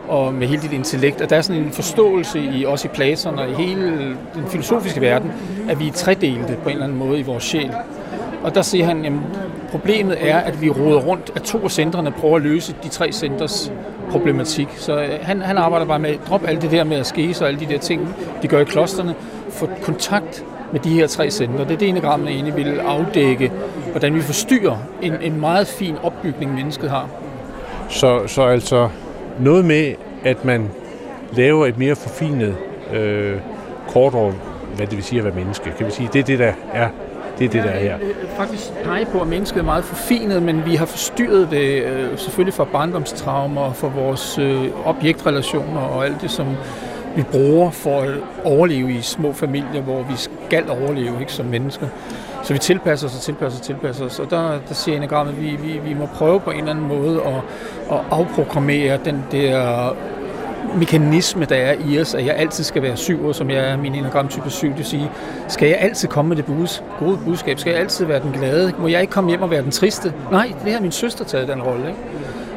og 0.09 0.35
med 0.35 0.47
hele 0.47 0.63
dit 0.63 0.73
intellekt. 0.73 1.21
Og 1.21 1.31
der 1.31 1.37
er 1.37 1.41
sådan 1.41 1.63
en 1.63 1.73
forståelse 1.73 2.41
i 2.41 2.65
også 2.65 2.89
i 2.89 2.91
Platon 2.95 3.39
og 3.39 3.51
i 3.51 3.53
hele 3.53 4.17
den 4.35 4.47
filosofiske 4.49 5.01
verden, 5.01 5.33
at 5.69 5.81
vi 5.81 5.89
er 5.89 5.93
tredelte 5.93 6.57
på 6.63 6.69
en 6.69 6.73
eller 6.73 6.85
anden 6.85 6.99
måde 6.99 7.19
i 7.19 7.23
vores 7.23 7.45
sjæl. 7.45 7.71
Og 8.43 8.55
der 8.55 8.63
siger 8.63 8.85
han, 8.85 9.05
jamen, 9.05 9.23
problemet 9.77 10.17
er, 10.21 10.39
at 10.39 10.63
vi 10.63 10.71
roder 10.71 11.01
rundt, 11.01 11.33
at 11.37 11.43
to 11.43 11.59
af 11.65 11.71
centrene 11.71 12.11
prøver 12.11 12.37
at 12.37 12.43
løse 12.43 12.75
de 12.83 12.89
tre 12.89 13.13
centers 13.13 13.73
problematik. 14.11 14.69
Så 14.77 15.03
øh, 15.03 15.09
han, 15.23 15.41
han 15.41 15.59
arbejder 15.59 15.87
bare 15.87 15.99
med 15.99 16.11
at 16.11 16.21
droppe 16.29 16.49
alt 16.49 16.63
det 16.63 16.71
der 16.71 16.85
med 16.85 16.97
at 16.97 17.07
skese 17.07 17.45
og 17.45 17.49
alle 17.49 17.61
de 17.61 17.67
der 17.67 17.79
ting, 17.79 18.15
de 18.43 18.49
gør 18.49 18.61
i 18.61 18.65
klosterne, 18.65 19.15
få 19.51 19.69
kontakt 19.83 20.45
med 20.73 20.81
de 20.81 20.89
her 20.89 21.07
tre 21.07 21.31
centre. 21.31 21.65
Det 21.65 21.71
er 21.71 21.77
det, 21.77 21.89
enagrammet 21.89 22.29
egentlig 22.29 22.57
vil 22.57 22.81
afdække, 22.81 23.53
hvordan 23.91 24.15
vi 24.15 24.21
forstyrrer 24.21 24.77
en, 25.03 25.13
en 25.23 25.41
meget 25.41 25.67
fin 25.67 25.95
opbygning, 26.03 26.55
mennesket 26.55 26.91
har. 26.91 27.09
Så, 27.89 28.27
så 28.27 28.43
altså 28.43 28.89
noget 29.41 29.65
med, 29.65 29.95
at 30.25 30.45
man 30.45 30.71
laver 31.33 31.67
et 31.67 31.79
mere 31.79 31.97
forfinet 31.97 32.57
øh, 32.95 33.37
kort 33.89 34.15
over, 34.15 34.33
hvad 34.77 34.87
det 34.87 34.97
vil 34.97 35.05
sige 35.05 35.19
at 35.19 35.25
være 35.25 35.35
menneske. 35.35 35.73
Kan 35.79 35.87
vi 35.87 35.91
sige, 35.91 36.09
det 36.13 36.19
er 36.19 36.25
det, 36.25 36.39
der 36.39 36.53
er 36.73 36.89
det 37.39 37.45
er 37.45 37.49
det, 37.49 37.63
der 37.65 37.71
er 37.71 37.81
her. 37.81 37.97
Øh, 38.03 38.09
øh, 38.09 38.29
faktisk 38.37 38.73
pege 38.85 39.07
på, 39.07 39.21
at 39.21 39.27
mennesket 39.27 39.61
er 39.61 39.65
meget 39.65 39.85
forfinet, 39.85 40.43
men 40.43 40.67
vi 40.67 40.75
har 40.75 40.87
forstyrret 40.87 41.49
det 41.51 41.83
øh, 41.83 42.19
selvfølgelig 42.19 42.55
for 42.55 42.65
barndomstraumer, 42.65 43.73
for 43.73 43.89
vores 43.89 44.39
objektrelationer 44.85 45.81
og 45.81 46.05
alt 46.05 46.21
det, 46.21 46.31
som 46.31 46.47
vi 47.17 47.23
bruger 47.23 47.71
for 47.71 48.01
at 48.01 48.11
overleve 48.45 48.93
i 48.93 49.01
små 49.01 49.33
familier, 49.33 49.83
hvor 49.83 50.03
vi 50.03 50.17
skal 50.17 50.71
overleve 50.71 51.21
ikke 51.21 51.33
som 51.33 51.47
mennesker. 51.47 51.87
Så 52.43 52.53
vi 52.53 52.59
tilpasser 52.59 53.07
os 53.07 53.15
og 53.15 53.21
tilpasser 53.21 53.61
os 53.61 53.61
og 53.61 53.67
tilpasser 53.67 54.05
os. 54.05 54.19
Og 54.19 54.31
der, 54.31 54.59
der 54.69 54.75
siger 54.75 54.97
enagrammet, 54.97 55.33
at 55.33 55.43
vi, 55.43 55.57
vi, 55.63 55.79
vi 55.85 55.95
må 55.95 56.07
prøve 56.07 56.41
på 56.41 56.51
en 56.51 56.59
eller 56.59 56.71
anden 56.71 56.89
måde 56.89 57.23
at, 57.23 57.35
at 57.93 57.99
afprogrammere 58.11 58.99
den 59.05 59.25
der 59.33 59.89
mekanisme, 60.75 61.45
der 61.45 61.57
er 61.57 61.75
i 61.89 62.01
os, 62.01 62.15
at 62.15 62.27
jeg 62.27 62.35
altid 62.35 62.65
skal 62.65 62.83
være 62.83 62.97
syv, 62.97 63.35
som 63.35 63.51
jeg 63.51 63.71
er 63.71 63.77
min 63.77 63.95
enagram 63.95 64.29
type 64.29 64.51
7, 64.51 64.69
det 64.69 64.77
vil 64.77 64.85
sige, 64.85 65.11
skal 65.49 65.69
jeg 65.69 65.79
altid 65.81 66.09
komme 66.09 66.29
med 66.29 66.37
det 66.37 66.45
bus, 66.45 66.83
gode 66.99 67.19
budskab? 67.25 67.59
Skal 67.59 67.71
jeg 67.71 67.81
altid 67.81 68.05
være 68.05 68.21
den 68.21 68.33
glade? 68.33 68.73
Må 68.79 68.89
jeg 68.89 69.01
ikke 69.01 69.11
komme 69.11 69.31
hjem 69.31 69.43
og 69.43 69.51
være 69.51 69.63
den 69.63 69.71
triste? 69.71 70.13
Nej, 70.31 70.53
det 70.65 70.73
har 70.73 70.81
min 70.81 70.93
søster 70.93 71.25
taget 71.25 71.49
den 71.49 71.63
rolle. 71.63 71.89
Ikke? 71.89 72.01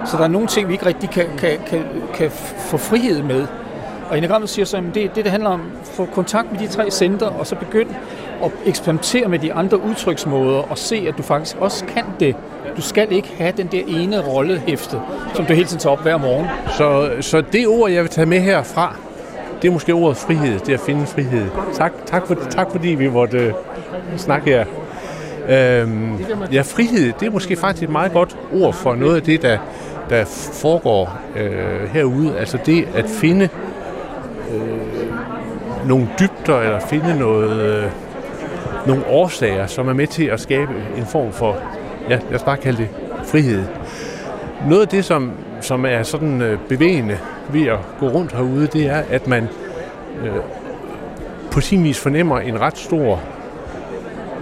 Så 0.06 0.18
der 0.18 0.24
er 0.24 0.28
nogle 0.28 0.48
ting, 0.48 0.68
vi 0.68 0.74
ikke 0.74 0.86
rigtig 0.86 1.10
kan, 1.10 1.26
kan, 1.38 1.58
kan, 1.68 1.84
kan 2.14 2.32
få 2.58 2.78
frihed 2.78 3.24
med. 3.24 3.48
Og 4.10 4.18
enagrammet 4.18 4.50
siger 4.50 4.66
så, 4.66 4.78
at 4.78 4.84
det, 4.84 5.16
det, 5.16 5.24
det 5.24 5.32
handler 5.32 5.50
om 5.50 5.62
at 5.82 5.88
få 5.88 6.06
kontakt 6.06 6.52
med 6.52 6.60
de 6.60 6.68
tre 6.68 6.92
center, 6.92 7.28
og 7.28 7.48
så 7.48 7.56
begynde 7.56 7.96
at 8.44 8.52
eksperimentere 8.66 9.28
med 9.28 9.40
de 9.40 9.54
andre 9.54 9.82
udtryksmåder, 9.82 10.72
og 10.72 10.78
se, 10.78 11.06
at 11.08 11.18
du 11.18 11.24
faktisk 11.24 11.58
også 11.60 11.86
kan 11.86 12.04
det. 12.20 12.36
Du 12.78 12.82
skal 12.82 13.12
ikke 13.12 13.34
have 13.38 13.54
den 13.58 13.68
der 13.68 13.82
ene 13.88 14.22
rollehæfte, 14.28 15.02
som 15.34 15.46
du 15.46 15.54
hele 15.54 15.68
tiden 15.68 15.80
tager 15.80 15.94
op 15.94 16.02
hver 16.02 16.18
morgen. 16.18 16.48
Så, 16.78 17.10
så 17.22 17.42
det 17.42 17.68
ord, 17.68 17.92
jeg 17.92 18.04
vil 18.04 18.10
tage 18.10 18.26
med 18.26 18.40
herfra, 18.40 18.96
det 19.62 19.68
er 19.68 19.72
måske 19.72 19.94
ordet 19.94 20.18
frihed, 20.18 20.60
det 20.60 20.74
at 20.74 20.80
finde 20.80 21.06
frihed. 21.06 21.50
Tak, 21.74 21.94
tak, 22.06 22.28
for, 22.28 22.36
tak 22.50 22.72
fordi 22.72 22.88
vi 22.88 23.10
måtte 23.10 23.54
uh, 24.14 24.18
snakke 24.18 24.50
her. 24.50 24.66
Øhm, 25.50 26.18
ja, 26.52 26.62
frihed, 26.62 27.14
det 27.20 27.28
er 27.28 27.32
måske 27.32 27.56
faktisk 27.56 27.84
et 27.84 27.90
meget 27.90 28.14
godt 28.14 28.38
ord 28.54 28.74
for 28.74 28.96
noget 28.96 29.16
af 29.16 29.22
det, 29.22 29.42
der, 29.42 29.58
der 30.10 30.26
foregår 30.54 31.20
øh, 31.36 31.90
herude. 31.94 32.38
Altså 32.38 32.58
det 32.66 32.88
at 32.96 33.06
finde 33.06 33.50
øh, 34.54 35.88
nogle 35.88 36.10
dybder, 36.20 36.60
eller 36.60 36.80
finde 36.80 37.20
noget, 37.20 37.62
øh, 37.62 37.92
nogle 38.88 39.08
årsager, 39.08 39.68
som 39.68 39.88
er 39.88 39.94
med 39.94 40.08
til 40.08 40.24
at 40.26 40.40
skabe 40.40 40.72
en 40.98 41.06
form 41.06 41.32
for, 41.32 41.58
ja, 42.10 42.20
lad 42.30 42.36
os 42.36 42.44
bare 42.44 42.58
kalde 42.58 42.78
det 42.78 42.90
frihed. 43.26 43.64
Noget 44.68 44.82
af 44.82 44.88
det, 44.88 45.06
som, 45.06 45.32
som 45.62 45.86
er 45.86 46.04
sådan 46.04 46.42
øh, 46.42 46.60
bevægende 46.70 47.18
ved 47.50 47.68
at 47.68 47.78
gå 48.00 48.08
rundt 48.08 48.32
herude, 48.32 48.68
det 48.68 48.86
er, 48.86 49.04
at 49.10 49.28
man 49.28 49.48
øh, 50.24 50.36
på 51.52 51.62
sin 51.62 51.84
vis 51.84 52.00
fornemmer 52.00 52.40
en 52.40 52.62
ret 52.62 52.78
stor 52.78 53.22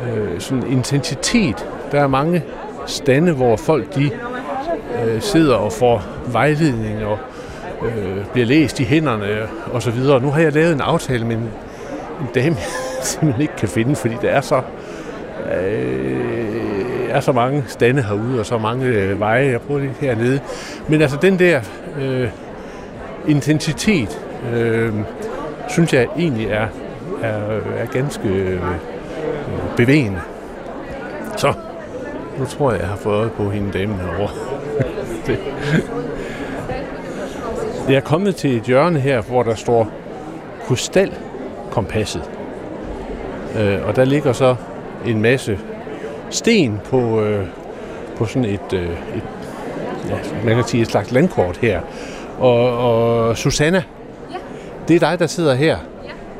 øh, 0.07 0.39
sådan 0.39 0.67
intensitet. 0.67 1.67
Der 1.91 2.01
er 2.01 2.07
mange 2.07 2.43
stande, 2.85 3.31
hvor 3.31 3.55
folk 3.55 3.95
de 3.95 4.11
øh, 5.05 5.21
sidder 5.21 5.55
og 5.55 5.71
får 5.71 6.03
vejledning 6.31 7.05
og 7.05 7.17
øh, 7.85 8.25
bliver 8.33 8.45
læst 8.45 8.79
i 8.79 8.83
hænderne 8.83 9.25
og 9.71 9.81
så 9.81 9.91
videre. 9.91 10.21
Nu 10.21 10.31
har 10.31 10.41
jeg 10.41 10.53
lavet 10.53 10.73
en 10.73 10.81
aftale 10.81 11.25
med 11.25 11.35
en, 11.35 11.49
en 12.21 12.27
dame, 12.35 12.55
jeg 12.97 13.05
simpelthen 13.05 13.41
kan 13.57 13.69
finde, 13.69 13.95
fordi 13.95 14.15
der 14.21 14.29
er 14.29 14.41
så 14.41 14.61
øh, 15.61 16.37
er 17.09 17.19
så 17.19 17.31
mange 17.31 17.63
stande 17.67 18.03
herude 18.03 18.39
og 18.39 18.45
så 18.45 18.57
mange 18.57 18.85
øh, 18.85 19.19
veje. 19.19 19.45
Jeg 19.51 19.61
prøver 19.61 19.79
det 19.79 19.91
hernede. 19.99 20.39
Men 20.87 21.01
altså 21.01 21.17
den 21.21 21.39
der 21.39 21.61
øh, 21.99 22.29
intensitet, 23.27 24.21
øh, 24.53 24.93
synes 25.69 25.93
jeg 25.93 26.07
egentlig 26.17 26.47
er, 26.47 26.67
er, 27.23 27.59
er 27.77 27.85
ganske 27.85 28.27
øh, 28.29 28.61
bevægende. 29.77 30.19
Så, 31.37 31.53
nu 32.39 32.45
tror 32.45 32.71
jeg, 32.71 32.79
jeg 32.79 32.89
har 32.89 32.95
fået 32.95 33.15
øje 33.15 33.29
på 33.29 33.49
hende 33.49 33.79
damen 33.79 33.95
herovre. 33.99 34.33
det. 35.27 35.39
Jeg 37.89 37.95
er 37.95 38.01
kommet 38.01 38.35
til 38.35 38.57
et 38.57 38.63
hjørne 38.63 38.99
her, 38.99 39.21
hvor 39.21 39.43
der 39.43 39.55
står 39.55 39.87
krystalkompasset. 40.67 42.36
Øh, 43.59 43.87
og 43.87 43.95
der 43.95 44.05
ligger 44.05 44.33
så 44.33 44.55
en 45.05 45.21
masse 45.21 45.59
sten 46.29 46.81
på, 46.85 47.21
øh, 47.21 47.45
på 48.17 48.25
sådan 48.25 48.45
et, 48.45 48.73
øh, 48.73 48.89
et 48.89 49.23
ja, 50.09 50.15
man 50.45 50.55
kan 50.55 50.63
sige 50.63 50.81
et 50.81 50.87
slags 50.87 51.11
landkort 51.11 51.57
her. 51.57 51.81
Og, 52.39 52.77
og 52.77 53.37
Susanna, 53.37 53.83
ja. 54.31 54.37
det 54.87 54.95
er 54.95 54.99
dig, 54.99 55.19
der 55.19 55.27
sidder 55.27 55.53
her. 55.53 55.77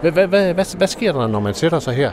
Hvad, 0.01 0.11
hvad, 0.11 0.27
hvad, 0.27 0.53
hvad, 0.53 0.77
hvad 0.77 0.87
sker 0.87 1.11
der, 1.11 1.27
når 1.27 1.39
man 1.39 1.53
sætter 1.53 1.79
sig 1.79 1.93
her? 1.93 2.11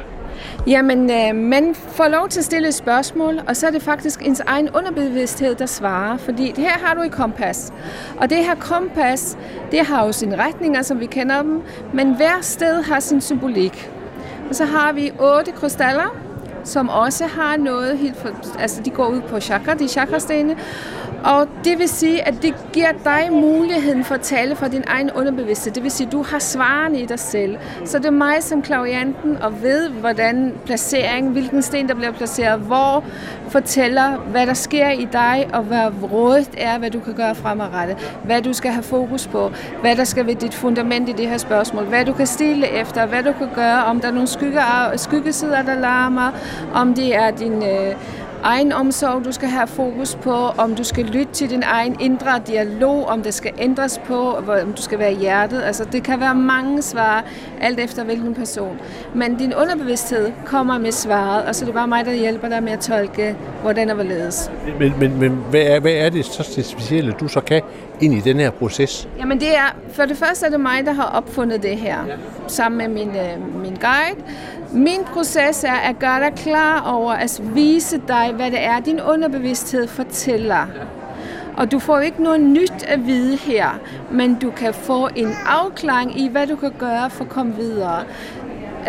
Jamen, 0.67 1.11
øh, 1.11 1.35
man 1.35 1.75
får 1.75 2.09
lov 2.09 2.29
til 2.29 2.41
at 2.41 2.45
stille 2.45 2.69
et 2.69 2.75
spørgsmål, 2.75 3.41
og 3.49 3.57
så 3.57 3.67
er 3.67 3.71
det 3.71 3.83
faktisk 3.83 4.23
ens 4.23 4.41
egen 4.41 4.69
underbevidsthed, 4.75 5.55
der 5.55 5.67
svarer. 5.67 6.17
Fordi 6.17 6.53
det 6.57 6.65
her 6.65 6.79
har 6.85 6.95
du 6.95 7.03
i 7.03 7.09
kompas. 7.09 7.73
Og 8.17 8.31
det 8.31 8.39
her 8.39 8.55
kompas, 8.55 9.39
det 9.71 9.81
har 9.81 10.07
jo 10.07 10.13
sine 10.13 10.37
retninger, 10.37 10.83
som 10.83 11.01
vi 11.01 11.07
kender 11.07 11.43
dem, 11.43 11.63
men 11.95 12.17
hver 12.17 12.39
sted 12.41 12.83
har 12.83 13.01
sin 13.01 13.21
symbolik. 13.21 13.91
Og 14.49 14.55
så 14.55 14.65
har 14.65 14.93
vi 14.93 15.13
otte 15.21 15.53
krystaller, 15.53 16.17
som 16.65 16.89
også 16.89 17.27
har 17.27 17.57
noget 17.57 17.99
helt 17.99 18.17
for, 18.17 18.31
altså 18.59 18.83
de 18.83 18.91
går 18.91 19.07
ud 19.07 19.21
på 19.21 19.41
chakra, 19.41 19.75
de 19.75 19.89
chakrastene, 19.89 20.57
og 21.25 21.49
det 21.65 21.79
vil 21.79 21.89
sige, 21.89 22.29
at 22.29 22.35
det 22.43 22.55
giver 22.73 22.93
dig 23.05 23.29
muligheden 23.33 24.05
for 24.05 24.15
at 24.15 24.21
tale 24.21 24.57
for 24.57 24.67
din 24.67 24.85
egen 24.87 25.11
underbevidsthed. 25.11 25.73
Det 25.73 25.83
vil 25.83 25.91
sige, 25.91 26.07
at 26.07 26.13
du 26.13 26.23
har 26.23 26.39
svarene 26.39 27.01
i 27.01 27.07
dig 27.07 27.19
selv. 27.19 27.57
Så 27.85 27.99
det 27.99 28.07
er 28.07 28.11
mig 28.11 28.43
som 28.43 28.63
klavianten 28.63 29.37
og 29.37 29.63
ved, 29.63 29.89
hvordan 29.89 30.53
placeringen, 30.65 31.33
hvilken 31.33 31.63
sten 31.63 31.89
der 31.89 31.95
bliver 31.95 32.13
placeret, 32.13 32.61
hvor 32.61 33.05
fortæller, 33.49 34.17
hvad 34.17 34.47
der 34.47 34.55
sker 34.55 34.91
i 34.91 35.09
dig, 35.13 35.49
og 35.53 35.63
hvad 35.63 35.91
rådet 36.13 36.51
er, 36.59 36.79
hvad 36.79 36.91
du 36.91 37.01
kan 37.01 37.15
gøre 37.15 37.35
fremadrettet. 37.35 37.97
Hvad 38.25 38.43
du 38.43 38.53
skal 38.53 38.71
have 38.71 38.83
fokus 38.83 39.27
på. 39.27 39.53
Hvad 39.81 39.97
der 39.97 40.05
skal 40.05 40.27
være 40.27 40.35
dit 40.35 40.55
fundament 40.55 41.09
i 41.09 41.13
det 41.13 41.29
her 41.29 41.39
spørgsmål. 41.39 41.85
Hvad 41.85 42.05
du 42.05 42.13
kan 42.13 42.27
stille 42.27 42.69
efter. 42.69 43.07
Hvad 43.07 43.23
du 43.23 43.33
kan 43.33 43.49
gøre, 43.55 43.85
om 43.85 44.01
der 44.01 44.09
er 44.09 44.13
nogle 44.13 44.29
skygge, 44.29 44.61
skyggesider, 44.97 45.63
der 45.63 45.75
larmer. 45.75 46.31
Om 46.75 46.95
det 46.95 47.17
er 47.17 47.31
din... 47.31 47.63
Øh, 47.63 47.95
egen 48.45 48.73
omsorg, 48.73 49.25
du 49.25 49.33
skal 49.33 49.49
have 49.49 49.67
fokus 49.67 50.15
på, 50.23 50.35
om 50.35 50.75
du 50.75 50.85
skal 50.85 51.05
lytte 51.05 51.33
til 51.33 51.51
din 51.51 51.63
egen 51.63 51.97
indre 52.01 52.41
dialog, 52.47 53.07
om 53.07 53.23
det 53.23 53.35
skal 53.35 53.53
ændres 53.59 54.01
på, 54.07 54.35
om 54.37 54.73
du 54.73 54.83
skal 54.83 54.99
være 54.99 55.13
i 55.13 55.17
hjertet. 55.17 55.63
Altså, 55.63 55.85
det 55.93 56.03
kan 56.03 56.21
være 56.21 56.35
mange 56.35 56.83
svar, 56.83 57.25
alt 57.61 57.81
efter 57.81 58.05
hvilken 58.05 58.35
person. 58.35 58.81
Men 59.15 59.37
din 59.37 59.55
underbevidsthed 59.55 60.33
kommer 60.47 60.79
med 60.79 60.93
svaret, 60.93 61.45
og 61.45 61.55
så 61.55 61.65
er 61.65 61.67
det 61.67 61.75
bare 61.75 61.89
mig, 61.89 62.05
der 62.05 62.13
hjælper 62.13 62.49
dig 62.49 62.63
med 62.63 62.73
at 62.73 62.81
tolke, 62.81 63.37
hvordan 63.63 63.89
og 63.89 63.95
hvorledes. 63.95 64.51
Men, 64.79 64.95
men, 64.99 65.19
men 65.19 65.31
hvad, 65.51 65.63
er, 65.63 65.81
hvad 65.81 65.93
er 65.93 66.09
det 66.11 66.25
så 66.25 66.53
det 66.57 66.67
specielle, 66.67 67.13
du 67.13 67.29
så 67.29 67.41
kan 67.41 67.63
ind 68.01 68.15
i 68.15 68.21
den 68.21 68.41
her 68.41 68.51
proces? 68.51 69.09
Jamen 69.19 69.41
det 69.41 69.57
er, 69.57 69.77
for 69.93 70.05
det 70.05 70.17
første 70.17 70.47
er 70.47 70.51
det 70.51 70.61
mig, 70.61 70.87
der 70.87 70.93
har 70.93 71.05
opfundet 71.05 71.63
det 71.63 71.77
her, 71.77 71.99
sammen 72.47 72.79
med 72.79 73.05
min, 73.05 73.17
øh, 73.17 73.63
min 73.63 73.75
guide. 73.81 74.21
Min 74.73 75.05
proces 75.13 75.65
er 75.65 75.75
at 75.75 75.99
gøre 75.99 76.21
dig 76.21 76.33
klar 76.37 76.93
over 76.95 77.13
at 77.13 77.41
vise 77.55 78.01
dig, 78.09 78.33
hvad 78.37 78.51
det 78.51 78.65
er, 78.65 78.81
din 78.81 79.01
underbevidsthed 79.01 79.89
fortæller. 79.89 80.67
Og 81.57 81.73
du 81.73 81.79
får 81.79 81.99
ikke 81.99 82.23
noget 82.23 82.41
nyt 82.41 82.85
at 82.89 83.07
vide 83.07 83.37
her, 83.37 83.69
men 84.11 84.35
du 84.35 84.51
kan 84.51 84.75
få 84.75 85.09
en 85.17 85.33
afklaring 85.47 86.21
i, 86.21 86.29
hvad 86.29 86.47
du 86.47 86.57
kan 86.57 86.73
gøre 86.79 87.11
for 87.11 87.25
at 87.25 87.31
komme 87.31 87.55
videre. 87.57 88.05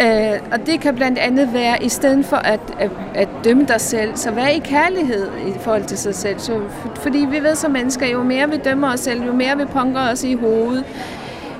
Øh, 0.02 0.40
og 0.52 0.66
det 0.66 0.80
kan 0.80 0.96
blandt 0.96 1.18
andet 1.18 1.54
være, 1.54 1.84
i 1.84 1.90
stedet 1.90 2.26
for 2.26 2.36
at, 2.38 2.60
at, 2.80 2.92
at 3.16 3.30
dømme 3.44 3.66
dig 3.66 3.82
selv, 3.82 4.16
så 4.16 4.32
vær 4.32 4.48
i 4.48 4.60
kærlighed 4.60 5.28
i 5.48 5.60
forhold 5.60 5.84
til 5.84 5.98
sig 5.98 6.16
selv. 6.16 6.40
Så, 6.40 6.60
fordi 6.96 7.18
vi 7.18 7.40
ved 7.40 7.56
som 7.56 7.72
mennesker, 7.72 8.08
jo 8.08 8.24
mere 8.24 8.50
vi 8.50 8.58
dømmer 8.58 8.94
os 8.94 9.00
selv, 9.00 9.24
jo 9.26 9.34
mere 9.34 9.58
vi 9.58 9.66
punker 9.66 10.02
os 10.12 10.24
i 10.24 10.34
hovedet, 10.34 10.86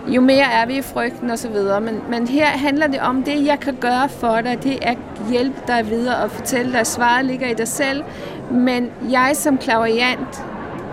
jo 0.08 0.22
mere 0.22 0.46
er 0.54 0.66
vi 0.66 0.78
i 0.78 0.82
frygten 0.82 1.30
og 1.30 1.40
så 1.40 1.50
videre. 1.50 1.82
Men, 1.82 2.02
men 2.10 2.28
her 2.28 2.46
handler 2.46 2.88
det 2.88 3.00
om, 3.00 3.24
det 3.24 3.46
jeg 3.46 3.60
kan 3.60 3.76
gøre 3.76 4.10
for 4.10 4.42
dig, 4.42 4.64
det 4.64 4.78
er 4.82 4.92
at 4.92 4.98
hjælpe 5.30 5.58
dig 5.68 5.90
videre 5.90 6.24
og 6.24 6.32
fortælle 6.32 6.72
dig, 6.72 6.80
at 6.80 6.88
svaret 6.88 7.26
ligger 7.26 7.48
i 7.48 7.54
dig 7.54 7.68
selv. 7.68 8.04
Men 8.52 8.92
jeg 9.12 9.32
som 9.34 9.58
klaverjant 9.58 10.46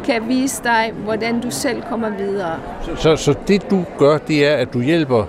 kan 0.05 0.29
vise 0.29 0.63
dig, 0.65 0.93
hvordan 1.05 1.41
du 1.41 1.51
selv 1.51 1.83
kommer 1.83 2.09
videre. 2.09 2.59
Så, 2.83 2.97
så, 2.97 3.17
så 3.17 3.35
det 3.49 3.71
du 3.71 3.85
gør, 3.99 4.19
det 4.19 4.47
er, 4.47 4.57
at 4.57 4.73
du 4.73 4.81
hjælper 4.81 5.25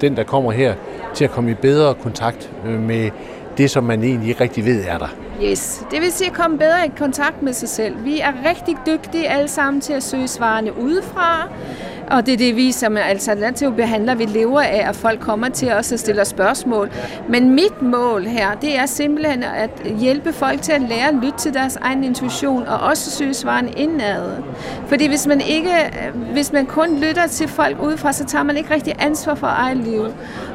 den, 0.00 0.16
der 0.16 0.24
kommer 0.24 0.52
her, 0.52 0.74
til 1.14 1.24
at 1.24 1.30
komme 1.30 1.50
i 1.50 1.54
bedre 1.54 1.94
kontakt 1.94 2.50
øh, 2.66 2.80
med 2.80 3.10
det, 3.58 3.70
som 3.70 3.84
man 3.84 4.02
egentlig 4.02 4.28
ikke 4.28 4.40
rigtig 4.40 4.64
ved 4.64 4.84
er 4.88 4.98
der. 4.98 5.08
Yes, 5.42 5.86
det 5.90 6.00
vil 6.00 6.12
sige 6.12 6.30
at 6.30 6.36
komme 6.36 6.58
bedre 6.58 6.86
i 6.86 6.90
kontakt 6.98 7.42
med 7.42 7.52
sig 7.52 7.68
selv. 7.68 8.04
Vi 8.04 8.20
er 8.20 8.32
rigtig 8.48 8.76
dygtige 8.86 9.28
alle 9.28 9.48
sammen 9.48 9.80
til 9.80 9.92
at 9.92 10.02
søge 10.02 10.28
svarene 10.28 10.78
udefra, 10.78 11.48
og 12.12 12.26
det 12.26 12.32
er 12.32 12.36
det, 12.36 12.56
vi 12.56 12.72
som 12.72 12.96
alternativ 12.96 13.72
behandler, 13.72 14.14
vi 14.14 14.24
lever 14.24 14.60
af, 14.60 14.84
at 14.88 14.96
folk 14.96 15.20
kommer 15.20 15.48
til 15.48 15.72
os 15.72 15.92
og 15.92 15.98
stiller 15.98 16.24
spørgsmål. 16.24 16.90
Men 17.28 17.50
mit 17.50 17.82
mål 17.82 18.24
her, 18.24 18.54
det 18.54 18.78
er 18.78 18.86
simpelthen 18.86 19.42
at 19.42 19.70
hjælpe 19.98 20.32
folk 20.32 20.62
til 20.62 20.72
at 20.72 20.80
lære 20.80 21.08
at 21.08 21.14
lytte 21.14 21.38
til 21.38 21.54
deres 21.54 21.76
egen 21.76 22.04
intuition, 22.04 22.66
og 22.66 22.78
også 22.78 23.10
søge 23.10 23.34
svaren 23.34 23.68
indad. 23.76 24.36
Fordi 24.86 25.08
hvis 25.08 25.26
man, 25.26 25.40
ikke, 25.40 25.70
hvis 26.32 26.52
man 26.52 26.66
kun 26.66 26.96
lytter 27.00 27.26
til 27.26 27.48
folk 27.48 27.76
udefra, 27.82 28.12
så 28.12 28.24
tager 28.24 28.44
man 28.44 28.56
ikke 28.56 28.74
rigtig 28.74 28.94
ansvar 28.98 29.34
for 29.34 29.46
eget 29.46 29.76
liv. 29.76 30.04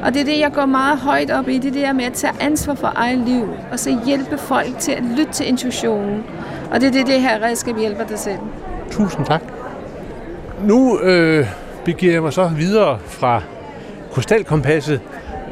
Og 0.02 0.14
det 0.14 0.20
er 0.20 0.24
det, 0.24 0.38
jeg 0.38 0.52
går 0.52 0.66
meget 0.66 0.98
højt 0.98 1.30
op 1.30 1.48
i, 1.48 1.58
det 1.58 1.74
der 1.74 1.92
med 1.92 2.04
at 2.04 2.12
tage 2.12 2.32
ansvar 2.40 2.74
for 2.74 2.92
eget 2.96 3.18
liv, 3.18 3.48
og 3.72 3.78
så 3.78 3.98
hjælpe 4.06 4.38
folk 4.38 4.78
til 4.78 4.92
at 4.92 5.02
lytte 5.02 5.32
til 5.32 5.48
intuitionen. 5.48 6.24
Og 6.70 6.80
det 6.80 6.86
er 6.86 6.92
det, 6.92 7.06
det 7.06 7.20
her 7.20 7.42
redskab 7.42 7.76
hjælper 7.78 8.04
dig 8.04 8.18
selv. 8.18 8.38
Tusind 8.90 9.26
tak. 9.26 9.57
Nu 10.62 11.00
øh, 11.00 11.46
begiver 11.84 12.12
jeg 12.12 12.22
mig 12.22 12.32
så 12.32 12.48
videre 12.48 12.98
fra 13.04 13.42
krystalkompasset 14.12 15.00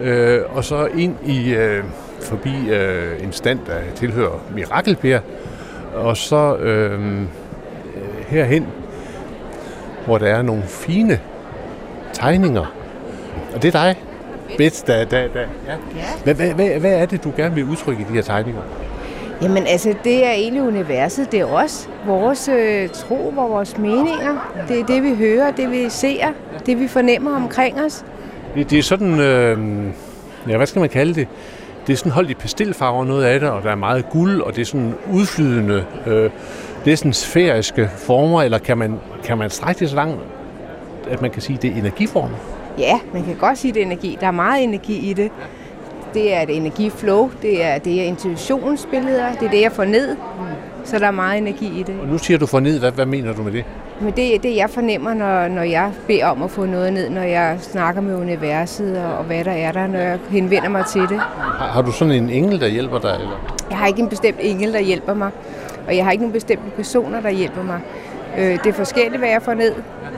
øh, 0.01 0.41
og 0.49 0.65
så 0.65 0.87
ind 0.87 1.17
i 1.27 1.55
øh, 1.55 1.85
forbi 2.21 2.69
øh, 2.71 3.23
en 3.23 3.33
stand, 3.33 3.59
der 3.67 3.75
tilhører 3.95 4.45
Mirakelper, 4.55 5.19
og 5.95 6.17
så 6.17 6.57
øh, 6.57 7.23
herhen, 8.29 8.67
hvor 10.07 10.19
der 10.19 10.27
er 10.27 10.43
nogle 10.43 10.63
fine 10.63 11.21
tegninger. 12.13 12.75
Og 13.55 13.63
det 13.63 13.75
er 13.75 13.85
dig, 13.85 13.97
Bets, 14.59 14.83
der, 14.83 15.05
der, 15.05 15.29
der. 15.29 15.41
Ja. 15.41 15.77
Hvad, 16.25 16.35
hvad, 16.35 16.55
hvad, 16.55 16.81
hvad 16.81 16.93
er 16.93 17.07
det, 17.07 17.25
du 17.25 17.33
gerne 17.37 17.55
vil 17.55 17.65
udtrykke 17.65 18.03
i 18.03 18.05
de 18.09 18.13
her 18.13 18.23
tegninger? 18.23 18.63
Jamen 19.43 19.67
altså, 19.67 19.95
det 20.05 20.27
er 20.27 20.31
egentlig 20.31 20.63
universet. 20.63 21.33
Det 21.33 21.41
er 21.41 21.45
også 21.45 21.89
vores 22.07 22.49
øh, 22.49 22.89
tro 22.89 23.33
vores 23.37 23.79
meninger. 23.79 24.65
Det 24.69 24.81
er 24.81 24.87
det, 24.87 25.03
vi 25.03 25.15
hører, 25.15 25.51
det 25.51 25.71
vi 25.71 25.89
ser, 25.89 26.27
det 26.67 26.81
vi 26.81 26.89
fornemmer 26.89 27.37
omkring 27.37 27.81
os. 27.81 28.05
Det, 28.55 28.71
det 28.71 28.79
er 28.79 28.83
sådan, 28.83 29.21
øh, 29.21 29.59
ja, 30.49 30.57
hvad 30.57 30.67
skal 30.67 30.81
man 30.81 30.89
kalde 30.89 31.15
det? 31.15 31.29
Det 31.87 31.93
er 31.93 31.97
sådan 31.97 32.13
holdt 32.13 32.31
i 32.31 32.35
pastelfarver 32.35 33.05
noget 33.05 33.25
af 33.25 33.41
det, 33.41 33.51
og 33.51 33.63
der 33.63 33.71
er 33.71 33.75
meget 33.75 34.11
guld, 34.11 34.41
og 34.41 34.55
det 34.57 34.61
er 34.61 34.67
sådan 34.67 34.95
udflydende, 35.13 35.85
øh, 36.07 36.31
det 36.85 36.93
er 36.93 36.97
sådan 36.97 37.13
sfæriske 37.13 37.91
former, 37.97 38.43
eller 38.43 38.59
kan 38.59 38.79
man, 38.79 39.01
kan 39.25 39.39
man 39.39 39.51
strække 39.51 39.79
det 39.79 39.91
så 39.91 39.97
langt, 39.97 40.17
at 41.11 41.23
man 41.23 41.31
kan 41.31 41.43
sige, 41.43 41.57
at 41.57 41.63
det 41.63 41.71
er 41.73 41.77
energiformer? 41.77 42.37
Ja, 42.79 43.01
man 43.13 43.25
kan 43.25 43.35
godt 43.35 43.59
sige, 43.59 43.69
at 43.69 43.75
det 43.75 43.81
er 43.83 43.87
energi. 43.87 44.19
Der 44.21 44.27
er 44.27 44.31
meget 44.31 44.65
energi 44.65 45.11
i 45.11 45.13
det 45.13 45.31
det 46.17 46.35
er 46.35 46.41
et 46.41 46.57
energiflow, 46.57 47.31
det 47.43 47.65
er, 47.65 47.79
det 47.79 48.01
er 48.01 48.05
intuitionsbilleder, 48.05 49.33
det 49.33 49.47
er 49.47 49.51
det, 49.51 49.61
jeg 49.61 49.73
får 49.73 49.85
ned. 49.85 50.17
Så 50.85 50.99
der 50.99 51.07
er 51.07 51.11
meget 51.11 51.39
energi 51.39 51.81
i 51.81 51.83
det. 51.83 51.95
Og 52.03 52.09
nu 52.09 52.19
siger 52.19 52.39
du 52.39 52.47
får 52.47 52.61
ned, 52.61 52.79
hvad, 52.79 52.93
hvad 52.93 53.07
mener 53.07 53.33
du 53.33 53.43
med 53.43 53.53
det? 53.53 53.65
Men 54.01 54.13
det 54.17 54.35
er 54.35 54.39
det, 54.39 54.57
jeg 54.57 54.71
fornemmer, 54.71 55.15
når, 55.15 55.49
når 55.49 55.63
jeg 55.63 55.93
beder 56.07 56.27
om 56.27 56.43
at 56.43 56.51
få 56.51 56.65
noget 56.65 56.93
ned, 56.93 57.11
når 57.11 57.23
jeg 57.23 57.59
snakker 57.61 58.01
med 58.01 58.17
universet 58.17 58.99
og, 58.99 59.19
og 59.19 59.25
hvad 59.25 59.45
der 59.45 59.51
er 59.51 59.73
der, 59.73 59.87
når 59.87 59.99
jeg 59.99 60.19
henvender 60.31 60.69
mig 60.69 60.85
til 60.87 61.01
det. 61.01 61.19
Har, 61.19 61.71
har 61.73 61.83
du 61.83 61.93
sådan 61.93 62.15
en 62.15 62.31
engel, 62.31 62.61
der 62.61 62.67
hjælper 62.67 62.99
dig? 62.99 63.15
Eller? 63.15 63.57
Jeg 63.71 63.79
har 63.79 63.87
ikke 63.87 64.03
en 64.03 64.09
bestemt 64.09 64.39
engel, 64.41 64.73
der 64.73 64.81
hjælper 64.81 65.15
mig, 65.15 65.31
og 65.87 65.97
jeg 65.97 66.05
har 66.05 66.13
ikke 66.13 66.23
nogen 66.23 66.33
bestemte 66.33 66.71
personer, 66.77 67.21
der 67.21 67.31
hjælper 67.31 67.63
mig. 67.63 67.81
Øh, 68.39 68.45
det 68.45 68.67
er 68.67 68.73
forskelligt, 68.73 69.19
hvad 69.19 69.29
jeg 69.29 69.43
får 69.43 69.55
ned, 69.55 69.73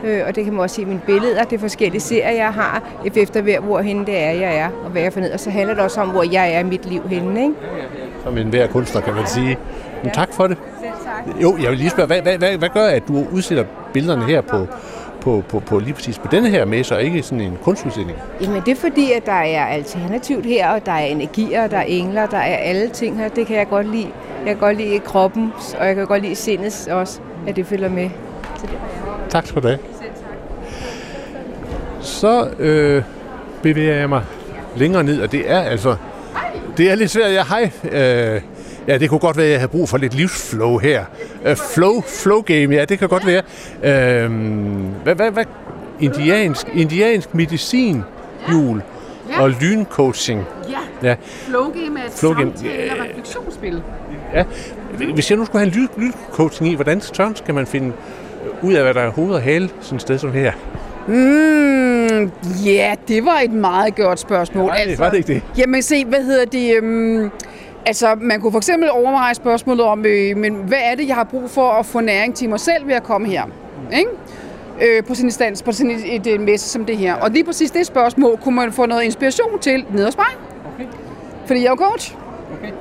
øh, 0.05 0.21
og 0.27 0.37
det 0.37 0.45
kan 0.45 0.53
man 0.53 0.63
også 0.63 0.77
se 0.77 0.83
i 0.83 0.85
mine 0.85 1.01
billeder. 1.07 1.45
Det 1.45 1.57
er 1.57 1.61
forskellige 1.61 2.01
serier, 2.01 2.31
jeg 2.31 2.53
har, 2.53 2.83
efter 3.16 3.40
hver, 3.40 3.61
hvor 3.61 3.81
henne 3.81 4.07
det 4.07 4.19
er, 4.19 4.31
jeg 4.31 4.57
er, 4.57 4.69
og 4.85 4.90
hvad 4.90 5.03
jeg 5.03 5.12
får 5.12 5.21
ned. 5.21 5.33
Og 5.33 5.40
så 5.40 5.51
handler 5.51 5.75
det 5.75 5.83
også 5.85 6.01
om, 6.01 6.09
hvor 6.09 6.25
jeg 6.33 6.53
er 6.53 6.59
i 6.59 6.62
mit 6.62 6.87
liv 6.87 7.03
henne. 7.09 7.42
Ikke? 7.42 7.55
Som 8.25 8.38
en 8.38 8.49
hver 8.49 8.66
kunstner, 8.66 9.01
kan 9.01 9.14
man 9.14 9.27
sige. 9.27 9.59
Men 10.03 10.12
tak 10.12 10.33
for 10.33 10.47
det. 10.47 10.57
Jo, 11.42 11.57
jeg 11.62 11.71
vil 11.71 11.79
lige 11.79 11.90
spørge, 11.90 12.07
hvad, 12.07 12.23
hvad, 12.23 12.38
hvad, 12.38 12.57
hvad 12.57 12.69
gør, 12.69 12.87
at 12.87 13.09
du 13.09 13.27
udsætter 13.33 13.64
billederne 13.92 14.25
her 14.25 14.40
på, 14.40 14.66
på, 15.21 15.45
på, 15.49 15.61
på 15.61 15.79
lige 15.79 15.95
præcis 15.95 16.19
på 16.19 16.29
denne 16.31 16.49
her 16.49 16.64
messe, 16.64 16.95
og 16.97 17.03
ikke 17.03 17.23
sådan 17.23 17.40
en 17.40 17.59
kunstudstilling? 17.62 18.19
Jamen 18.40 18.62
det 18.66 18.71
er 18.73 18.77
fordi, 18.77 19.12
at 19.12 19.27
der 19.27 19.33
er 19.33 19.66
alternativt 19.66 20.47
her, 20.47 20.71
og 20.71 20.87
der 20.87 20.92
er 20.92 21.05
energier, 21.05 21.66
der 21.66 21.79
er 21.79 21.83
engler, 21.83 22.27
der 22.27 22.38
er 22.38 22.57
alle 22.57 22.88
ting 22.88 23.19
her. 23.19 23.29
Det 23.29 23.47
kan 23.47 23.57
jeg 23.57 23.69
godt 23.69 23.90
lide. 23.90 24.09
Jeg 24.38 24.47
kan 24.47 24.57
godt 24.57 24.77
lide 24.77 24.99
kroppen, 24.99 25.53
og 25.81 25.87
jeg 25.87 25.95
kan 25.95 26.07
godt 26.07 26.23
lide 26.23 26.35
sindet 26.35 26.88
også, 26.90 27.21
at 27.49 27.57
det 27.57 27.67
følger 27.67 27.89
med. 27.89 28.11
Så 28.57 28.67
det 28.67 28.79
Tak 29.29 29.47
skal 29.47 29.63
du 29.63 29.69
have. 29.69 29.79
Så 32.01 32.49
øh, 32.59 33.03
bevæger 33.63 33.95
jeg 33.95 34.09
mig 34.09 34.25
længere 34.77 35.05
ned, 35.05 35.23
og 35.23 35.33
det 35.33 35.51
er 35.51 35.61
altså... 35.61 35.97
Det 36.77 36.91
er 36.91 36.95
lidt 36.95 37.11
svært. 37.11 37.33
Ja, 37.33 37.45
hej. 37.45 37.71
Øh, 37.85 38.41
ja, 38.89 38.99
det 38.99 39.09
kunne 39.09 39.21
godt 39.21 39.37
være, 39.37 39.47
at 39.47 39.53
jeg 39.53 39.61
havde 39.61 39.71
brug 39.71 39.89
for 39.89 39.99
lidt 39.99 40.15
livsflow 40.15 40.79
her. 40.79 41.05
Øh, 41.45 41.57
flow, 41.57 42.01
flow 42.01 42.41
game, 42.41 42.75
ja, 42.75 42.85
det 42.85 42.99
kan 42.99 43.09
godt 43.09 43.27
være. 43.27 43.43
Øh, 43.83 44.31
hvad, 45.03 45.15
hvad, 45.15 45.31
hvad? 45.31 45.45
Indiansk, 46.01 46.67
indiansk 46.75 47.35
medicin, 47.35 48.03
jul 48.53 48.83
ja. 49.31 49.43
og 49.43 49.51
lyncoaching. 49.51 50.45
Ja, 50.69 51.09
ja. 51.09 51.17
flow 51.23 51.65
game 51.65 52.01
er 52.01 52.07
et 52.07 52.13
flow 52.13 52.33
game. 52.33 52.53
samtale- 52.57 52.93
og 52.93 52.99
refleksionsspil. 53.05 53.83
Ja, 54.35 54.45
hvis 55.14 55.31
jeg 55.31 55.38
nu 55.38 55.44
skulle 55.44 55.64
have 55.64 55.74
en 55.74 55.88
lyncoaching 55.96 56.70
i, 56.70 56.74
hvordan 56.74 57.01
tørn 57.01 57.37
skal 57.37 57.55
man 57.55 57.66
finde 57.66 57.92
ud 58.62 58.72
af, 58.72 58.83
hvad 58.83 58.94
der 58.94 59.01
er 59.01 59.11
hoved 59.11 59.35
og 59.35 59.42
hale 59.42 59.70
sådan 59.81 59.96
et 59.96 60.03
sted 60.03 60.18
som 60.18 60.33
her? 60.33 60.53
Mm, 61.07 62.31
ja, 62.64 62.94
det 63.09 63.24
var 63.24 63.40
et 63.44 63.53
meget 63.53 63.94
godt 63.94 64.18
spørgsmål. 64.18 64.70
Det, 64.70 64.79
altså, 64.79 65.03
var 65.05 65.11
det 65.11 65.16
ikke 65.16 65.35
det? 65.35 65.42
Jamen 65.59 65.83
se, 65.83 66.05
hvad 66.05 66.24
hedder 66.24 66.44
det... 66.44 66.81
Um, 66.83 67.31
altså, 67.87 68.14
man 68.20 68.40
kunne 68.40 68.53
for 68.53 68.59
eksempel 68.59 68.90
overveje 68.90 69.35
spørgsmålet 69.35 69.85
om, 69.85 70.07
øh, 70.07 70.37
men 70.37 70.55
hvad 70.55 70.79
er 70.83 70.94
det, 70.94 71.09
jeg 71.09 71.14
har 71.14 71.24
brug 71.24 71.51
for 71.51 71.70
at 71.70 71.87
få 71.87 72.01
næring 72.01 72.35
til 72.35 72.48
mig 72.48 72.61
selv 72.61 72.87
ved 72.87 72.94
at 72.94 73.03
komme 73.03 73.29
her? 73.29 73.42
Ikke? 73.92 74.11
Øh, 74.83 75.05
på 75.05 75.14
sin 75.14 75.27
instans, 75.27 75.62
på 75.62 75.72
sådan 75.72 75.90
et, 75.90 76.14
et, 76.14 76.27
et 76.27 76.40
messe 76.40 76.68
som 76.68 76.85
det 76.85 76.96
her. 76.96 77.14
Og 77.14 77.31
lige 77.31 77.44
præcis 77.44 77.70
det 77.70 77.87
spørgsmål 77.87 78.38
kunne 78.42 78.57
man 78.57 78.72
få 78.72 78.87
noget 78.87 79.03
inspiration 79.03 79.59
til 79.61 79.85
ned 79.92 80.05
hos 80.05 80.16
mig. 80.16 80.27
Okay. 80.74 80.87
Fordi 81.46 81.62
jeg 81.62 81.70
er 81.70 81.77
coach. 81.77 82.14
Okay. 82.59 82.72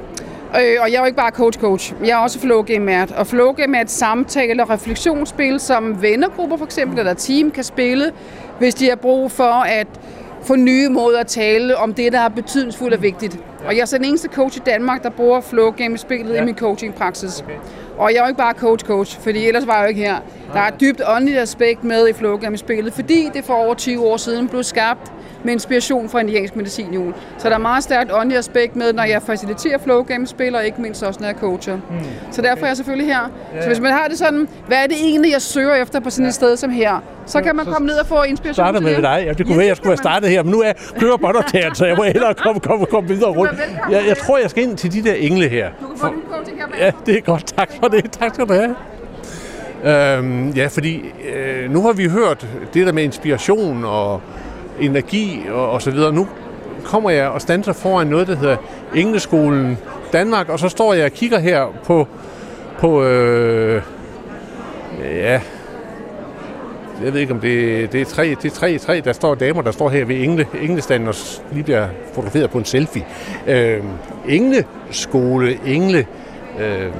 Øh, 0.56 0.78
og 0.82 0.92
jeg 0.92 0.96
er 0.96 1.00
jo 1.00 1.06
ikke 1.06 1.18
bare 1.18 1.32
coach-coach. 1.32 1.94
Jeg 2.02 2.10
er 2.10 2.18
også 2.18 2.40
flow 2.40 2.62
game 2.62 3.08
Og 3.18 3.28
flow 3.28 3.52
game 3.52 3.78
er 3.78 3.82
et 3.82 3.92
samtale- 3.92 4.64
og 4.64 4.70
refleksionsspil, 4.70 5.60
som 5.60 6.02
vennergrupper 6.02 6.58
for 6.58 6.66
eksempel, 6.66 7.00
eller 7.00 7.14
team 7.14 7.52
kan 7.52 7.64
spille, 7.64 8.12
hvis 8.60 8.76
de 8.76 8.90
har 8.90 8.96
brug 8.96 9.32
for 9.32 9.64
at 9.64 9.88
få 10.42 10.56
nye 10.56 10.90
måder 10.90 11.20
at 11.20 11.28
tale 11.28 11.78
om 11.78 11.94
det, 11.94 12.14
der 12.14 12.20
er 12.20 12.30
betydningsfuldt 12.30 12.94
og 12.94 13.02
vigtigt. 13.02 13.40
Og 13.66 13.76
jeg 13.76 13.82
er 13.82 13.86
så 13.86 13.98
den 13.98 14.06
eneste 14.06 14.28
coach 14.28 14.58
i 14.58 14.62
Danmark, 14.66 15.04
der 15.04 15.10
bruger 15.10 15.42
flow 15.42 15.72
game-spillet 15.72 16.34
ja. 16.34 16.42
i 16.42 16.46
min 16.46 16.58
coaching-praksis. 16.58 17.42
Okay. 17.42 17.54
Og 17.98 18.12
jeg 18.12 18.18
er 18.18 18.24
jo 18.24 18.28
ikke 18.28 18.38
bare 18.38 18.54
coach-coach, 18.54 19.20
fordi 19.20 19.48
ellers 19.48 19.68
var 19.68 19.74
jeg 19.74 19.84
jo 19.84 19.88
ikke 19.88 20.02
her. 20.02 20.16
Der 20.54 20.60
er 20.60 20.68
et 20.68 20.82
dybt 20.82 21.02
åndeligt 21.08 21.40
aspekt 21.40 21.84
med 21.84 22.08
i 22.08 22.14
flow 22.14 22.38
game-spillet, 22.38 22.94
fordi 22.94 23.30
det 23.34 23.46
for 23.46 23.54
over 23.54 23.74
20 23.74 24.06
år 24.06 24.18
siden 24.18 24.48
blev 24.48 24.64
skabt 24.64 25.12
med 25.48 25.54
inspiration 25.54 26.10
fra 26.10 26.20
indiansk 26.20 26.56
medicin 26.56 26.94
jul. 26.94 27.14
Så 27.38 27.50
der 27.50 27.56
er 27.56 27.60
meget 27.60 27.84
stærkt 27.84 28.12
åndeligt 28.14 28.40
aspekt 28.40 28.76
med, 28.76 28.94
når 28.94 29.04
jeg 29.04 29.22
faciliterer 29.22 29.78
flow 29.78 30.04
game 30.04 30.28
spil, 30.28 30.56
og 30.56 30.66
ikke 30.66 30.82
mindst 30.82 31.04
også, 31.04 31.20
når 31.20 31.28
jeg 31.28 31.36
coacher. 31.36 31.76
Mm. 31.76 31.82
Så 32.32 32.42
derfor 32.42 32.64
er 32.64 32.68
jeg 32.68 32.78
selvfølgelig 32.78 33.08
her. 33.08 33.32
Så 33.62 33.68
hvis 33.68 33.80
man 33.80 33.92
har 33.92 34.08
det 34.08 34.18
sådan, 34.18 34.48
hvad 34.68 34.78
er 34.78 34.88
det 34.88 34.96
egentlig, 35.02 35.32
jeg 35.32 35.42
søger 35.42 35.76
efter 35.76 36.00
på 36.00 36.10
sådan 36.10 36.26
et 36.26 36.34
sted 36.34 36.58
som 36.58 36.70
her, 36.70 37.04
så 37.26 37.42
kan 37.42 37.56
man 37.56 37.66
komme 37.66 37.88
ned 37.88 37.96
og 37.96 38.08
få 38.08 38.24
inspiration 38.24 38.54
Starter 38.54 38.80
med 38.80 39.02
dig. 39.02 39.24
Ja, 39.26 39.34
det 39.34 39.46
kunne 39.46 39.54
ja, 39.54 39.58
være, 39.58 39.68
jeg 39.68 39.78
skulle 39.78 39.90
have 39.90 39.98
startet 39.98 40.30
her, 40.30 40.44
men 40.44 40.52
nu 40.52 40.62
er 40.62 40.74
kører 41.00 41.18
båndoptageren, 41.18 41.76
så 41.76 41.86
jeg 41.86 41.98
må 41.98 42.04
hellere 42.04 42.34
komme, 42.44 42.60
komme, 42.60 42.86
komme 42.86 43.10
videre 43.10 43.32
rundt. 43.32 43.54
Jeg, 43.92 44.04
jeg 44.08 44.18
tror, 44.18 44.38
jeg 44.38 44.50
skal 44.50 44.64
ind 44.64 44.78
til 44.78 44.94
de 44.94 45.04
der 45.04 45.14
engle 45.14 45.48
her. 45.48 45.70
Du 45.82 45.88
kan 45.88 45.98
få 45.98 46.08
din 46.08 46.22
coaching 46.32 46.58
her 46.58 46.86
Ja, 46.86 46.92
det 47.06 47.18
er 47.18 47.22
godt. 47.22 47.48
Tak 47.58 47.72
for 47.82 47.88
det. 47.88 48.12
Tak 48.12 48.34
skal 48.34 48.48
du 48.48 48.54
have. 48.54 48.76
Øhm, 49.84 50.50
ja, 50.50 50.68
fordi 50.68 51.06
øh, 51.36 51.72
nu 51.72 51.82
har 51.82 51.94
vi 51.94 52.08
hørt 52.08 52.48
det 52.74 52.86
der 52.86 52.94
med 52.94 53.04
inspiration 53.04 53.86
og 53.86 54.22
energi 54.80 55.42
og, 55.52 55.72
og 55.72 55.82
så 55.82 55.92
videre. 55.92 56.13
Nu 56.13 56.28
kommer 56.86 57.10
jeg 57.10 57.28
og 57.28 57.42
standser 57.42 57.74
foran 57.74 58.08
noget, 58.08 58.28
der 58.28 58.36
hedder 58.36 58.58
Engleskolen 58.96 59.78
Danmark, 60.13 60.50
og 60.50 60.60
så 60.60 60.70
står 60.70 60.94
jeg 60.94 61.06
og 61.06 61.12
kigger 61.12 61.40
her 61.40 61.66
på, 61.84 62.08
på 62.80 63.04
øh, 63.04 63.82
ja, 65.04 65.42
jeg 67.04 67.13
ved 67.13 67.22
ikke 67.22 67.34
om 67.34 67.40
det, 67.40 67.92
det 67.92 68.02
er 68.02 68.06
tre, 68.06 68.30
det 68.30 68.46
er 68.46 68.56
tre, 68.56 68.78
tre, 68.78 69.02
der 69.02 69.13
står 69.13 69.36
damer, 69.36 69.62
der 69.62 69.72
står 69.72 69.90
her 69.90 70.06
ved 70.06 70.24
Engle, 70.24 70.48
Englestanden 70.62 71.10
og 71.10 71.16
lige 71.52 71.63
bliver 71.63 71.88
fotograferet 72.13 72.50
på 72.50 72.58
en 72.58 72.66
selfie. 72.66 73.06
Øh, 73.48 73.84
Engleskole, 74.28 75.60
Engle, 75.66 76.06
øh, 76.60 76.92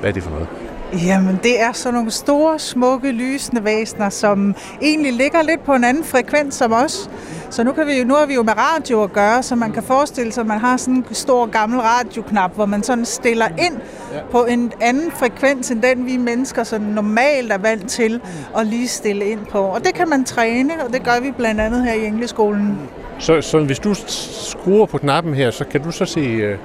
hvad 0.00 0.10
er 0.10 0.12
det 0.12 0.22
for 0.22 0.30
noget? 0.30 0.48
Jamen, 0.92 1.40
det 1.42 1.60
er 1.60 1.72
sådan 1.72 1.94
nogle 1.94 2.10
store, 2.10 2.58
smukke, 2.58 3.12
lysende 3.12 3.64
væsener, 3.64 4.08
som 4.08 4.54
egentlig 4.82 5.12
ligger 5.12 5.42
lidt 5.42 5.64
på 5.64 5.74
en 5.74 5.84
anden 5.84 6.04
frekvens 6.04 6.54
som 6.54 6.72
os. 6.72 7.10
Så 7.50 7.64
nu, 7.64 7.72
kan 7.72 7.86
vi, 7.86 8.04
nu 8.04 8.14
har 8.14 8.26
vi 8.26 8.34
jo 8.34 8.42
med 8.42 8.52
radio 8.56 9.02
at 9.02 9.12
gøre, 9.12 9.42
så 9.42 9.54
man 9.54 9.72
kan 9.72 9.82
forestille 9.82 10.32
sig, 10.32 10.40
at 10.40 10.46
man 10.46 10.58
har 10.58 10.76
sådan 10.76 10.94
en 10.94 11.04
stor 11.12 11.46
gammel 11.46 11.80
radioknap, 11.80 12.54
hvor 12.54 12.66
man 12.66 12.82
sådan 12.82 13.04
stiller 13.04 13.48
ind 13.58 13.76
på 14.30 14.44
en 14.44 14.72
anden 14.80 15.10
frekvens, 15.10 15.70
end 15.70 15.82
den 15.82 16.06
vi 16.06 16.16
mennesker 16.16 16.64
sådan 16.64 16.86
normalt 16.86 17.52
er 17.52 17.58
vant 17.58 17.90
til 17.90 18.20
at 18.58 18.66
lige 18.66 18.88
stille 18.88 19.24
ind 19.24 19.40
på. 19.50 19.58
Og 19.58 19.84
det 19.84 19.94
kan 19.94 20.08
man 20.08 20.24
træne, 20.24 20.72
og 20.86 20.92
det 20.92 21.04
gør 21.04 21.20
vi 21.22 21.30
blandt 21.30 21.60
andet 21.60 21.84
her 21.84 21.92
i 21.92 22.06
Engleskolen. 22.06 22.78
Så, 23.18 23.40
så 23.40 23.58
hvis 23.58 23.78
du 23.78 23.94
skruer 24.06 24.86
på 24.86 24.98
knappen 24.98 25.34
her, 25.34 25.50
så 25.50 25.64
kan 25.64 25.82
du 25.82 25.90
så 25.90 26.04
se 26.04 26.56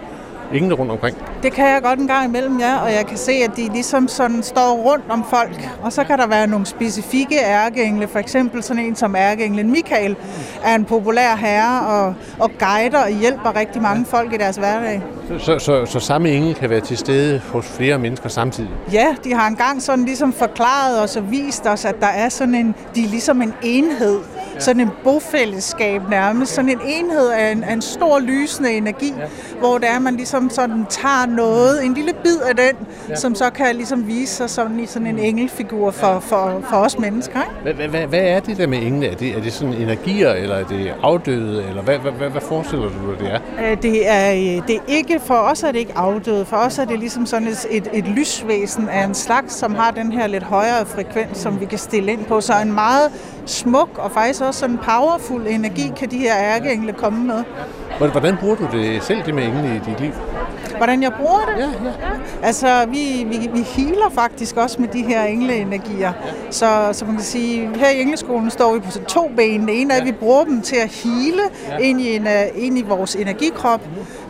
engle 0.54 0.76
rundt 0.76 0.92
omkring? 0.92 1.18
Det 1.44 1.54
kan 1.54 1.66
jeg 1.66 1.82
godt 1.82 2.00
en 2.00 2.08
gang 2.08 2.26
imellem, 2.26 2.60
ja. 2.60 2.78
Og 2.78 2.94
jeg 2.94 3.06
kan 3.06 3.18
se, 3.18 3.32
at 3.32 3.52
de 3.58 3.70
ligesom 3.74 4.08
sådan 4.08 4.44
står 4.44 4.74
rundt 4.74 5.06
om 5.10 5.26
folk. 5.30 5.70
Og 5.82 5.94
så 5.94 6.04
kan 6.04 6.18
der 6.18 6.28
være 6.28 6.48
nogle 6.48 6.66
specifikke 6.66 7.40
ærkeengle. 7.40 8.08
For 8.08 8.20
eksempel 8.20 8.64
sådan 8.64 8.84
en 8.84 8.96
som 8.96 9.16
ærkeenglen 9.16 9.72
Michael 9.72 10.16
er 10.64 10.76
en 10.76 10.86
populær 10.86 11.36
herre 11.36 11.88
og, 11.88 12.14
og 12.40 12.52
guider 12.60 13.04
og 13.04 13.10
hjælper 13.10 13.56
rigtig 13.56 13.82
mange 13.82 14.06
folk 14.06 14.34
i 14.34 14.38
deres 14.38 14.56
hverdag. 14.56 15.02
Så, 15.28 15.40
så, 15.40 15.60
så, 15.60 15.86
så 15.86 16.00
samme 16.00 16.32
engel 16.32 16.56
kan 16.56 16.70
være 16.70 16.82
til 16.82 16.98
stede 16.98 17.42
hos 17.54 17.66
flere 17.66 18.00
mennesker 18.00 18.30
samtidig? 18.30 18.70
Ja, 18.94 19.16
de 19.24 19.34
har 19.34 19.48
engang 19.48 19.82
sådan 19.82 20.06
ligesom 20.06 20.34
forklaret 20.34 21.04
os 21.04 21.16
og 21.16 21.32
vist 21.32 21.68
os, 21.68 21.86
at 21.86 21.96
der 22.02 22.08
er 22.08 22.30
sådan 22.30 22.56
en, 22.56 22.76
de 22.96 23.04
er 23.04 23.08
ligesom 23.08 23.42
en 23.42 23.54
enhed 23.64 24.20
sådan 24.62 24.82
en 24.82 24.90
bofællesskab 25.04 26.02
nærmest, 26.10 26.54
sådan 26.54 26.70
en 26.70 26.80
enhed 26.88 27.30
af 27.30 27.52
en, 27.52 27.64
af 27.64 27.74
en 27.74 27.82
stor 27.82 28.20
lysende 28.20 28.72
energi, 28.72 29.14
ja. 29.18 29.26
hvor 29.60 29.78
det 29.78 29.90
er, 29.90 30.00
man 30.00 30.16
ligesom 30.16 30.50
sådan 30.50 30.86
tager 30.90 31.26
noget, 31.26 31.86
en 31.86 31.94
lille 31.94 32.14
bid 32.24 32.38
af 32.50 32.56
den, 32.56 32.88
ja. 33.10 33.16
som 33.16 33.36
så 33.36 33.50
kan 33.50 33.76
ligesom 33.76 34.08
vise 34.08 34.36
sig 34.36 34.50
sådan 34.50 34.80
i 34.80 34.86
sådan 34.86 35.08
en 35.08 35.20
engelfigur 35.20 35.92
for, 35.92 36.20
for, 36.20 36.62
for 36.70 36.78
os 36.78 37.00
mennesker. 37.00 37.42
Ikke? 37.42 37.78
Hvad, 37.78 37.88
hvad, 37.88 38.08
hvad 38.08 38.20
er 38.20 38.40
det 38.40 38.58
der 38.58 38.68
med 38.68 38.82
engle? 38.82 39.08
Er 39.08 39.16
det, 39.16 39.38
er 39.38 39.42
det 39.42 39.54
sådan 39.54 39.74
energier, 39.74 40.32
eller 40.32 40.56
er 40.56 40.64
det 40.64 40.94
afdøde, 41.04 41.64
eller 41.70 41.82
hvad, 41.82 41.98
hvad, 41.98 42.12
hvad, 42.12 42.30
hvad 42.30 42.42
forestiller 42.42 42.90
du 42.90 43.12
dig, 43.12 43.20
det 43.20 43.34
er? 43.34 43.76
Det 43.76 44.10
er, 44.10 44.62
det 44.68 44.76
er 44.76 44.82
ikke, 44.88 45.20
for 45.20 45.36
os 45.36 45.64
er 45.64 45.72
det 45.72 45.80
ikke 45.80 45.98
afdøde, 45.98 46.46
for 46.46 46.58
os 46.58 46.80
er 46.80 46.86
det 46.86 47.00
ligesom 47.00 47.26
sådan 47.26 47.48
et, 47.48 47.66
et, 47.70 47.88
et 47.94 48.08
lysvæsen 48.08 48.90
af 48.90 49.06
en 49.06 49.14
slags, 49.14 49.54
som 49.56 49.76
har 49.76 49.92
den 49.92 50.12
her 50.12 50.28
lidt 50.28 50.44
højere 50.44 50.86
frekvens, 50.86 51.38
som 51.38 51.60
vi 51.60 51.66
kan 51.66 51.78
stille 51.80 52.12
ind 52.12 52.26
på, 52.26 52.42
så 52.42 52.54
en 52.62 52.74
meget 52.74 53.12
smuk 53.46 53.90
og 53.98 54.12
faktisk 54.12 54.42
også 54.42 54.60
sådan 54.60 54.78
powerful 54.78 55.48
energi 55.48 55.92
kan 55.98 56.12
de 56.12 56.18
her 56.18 56.34
ærkeengle 56.38 56.94
komme 56.94 57.24
med. 57.28 57.44
Hvordan 58.12 58.38
bruger 58.38 58.56
du 58.56 58.68
det 58.72 59.04
selv, 59.04 59.24
det 59.26 59.34
med 59.34 59.44
engle 59.44 59.76
i 59.76 59.90
dit 59.90 60.00
liv? 60.00 60.12
Hvordan 60.78 61.04
jeg 61.04 61.14
bruger 61.14 61.40
det? 61.40 61.62
Ja, 61.62 61.66
ja. 61.66 61.92
Altså, 62.44 62.86
vi, 62.86 63.26
vi, 63.28 63.50
vi 63.54 63.62
healer 63.62 64.10
faktisk 64.12 64.58
også 64.58 64.82
med 64.82 64.88
de 64.88 65.02
her 65.02 65.24
engleenergier. 65.24 66.12
Så, 66.50 66.90
så 66.92 67.06
man 67.06 67.16
kan 67.16 67.24
sige, 67.24 67.70
her 67.76 67.90
i 67.90 68.02
engleskolen 68.02 68.50
står 68.50 68.74
vi 68.74 68.80
på 68.80 68.92
to 69.08 69.32
ben. 69.38 69.68
Det 69.68 69.82
ene 69.82 69.94
er, 69.94 69.98
at 69.98 70.06
vi 70.06 70.12
bruger 70.12 70.44
dem 70.44 70.62
til 70.62 70.76
at 70.76 70.90
heale 70.90 71.42
ind, 71.80 72.02
i 72.02 72.16
en, 72.16 72.28
øh, 72.28 72.44
ind 72.56 72.78
i 72.78 72.82
vores 72.82 73.16
energikrop. 73.16 73.82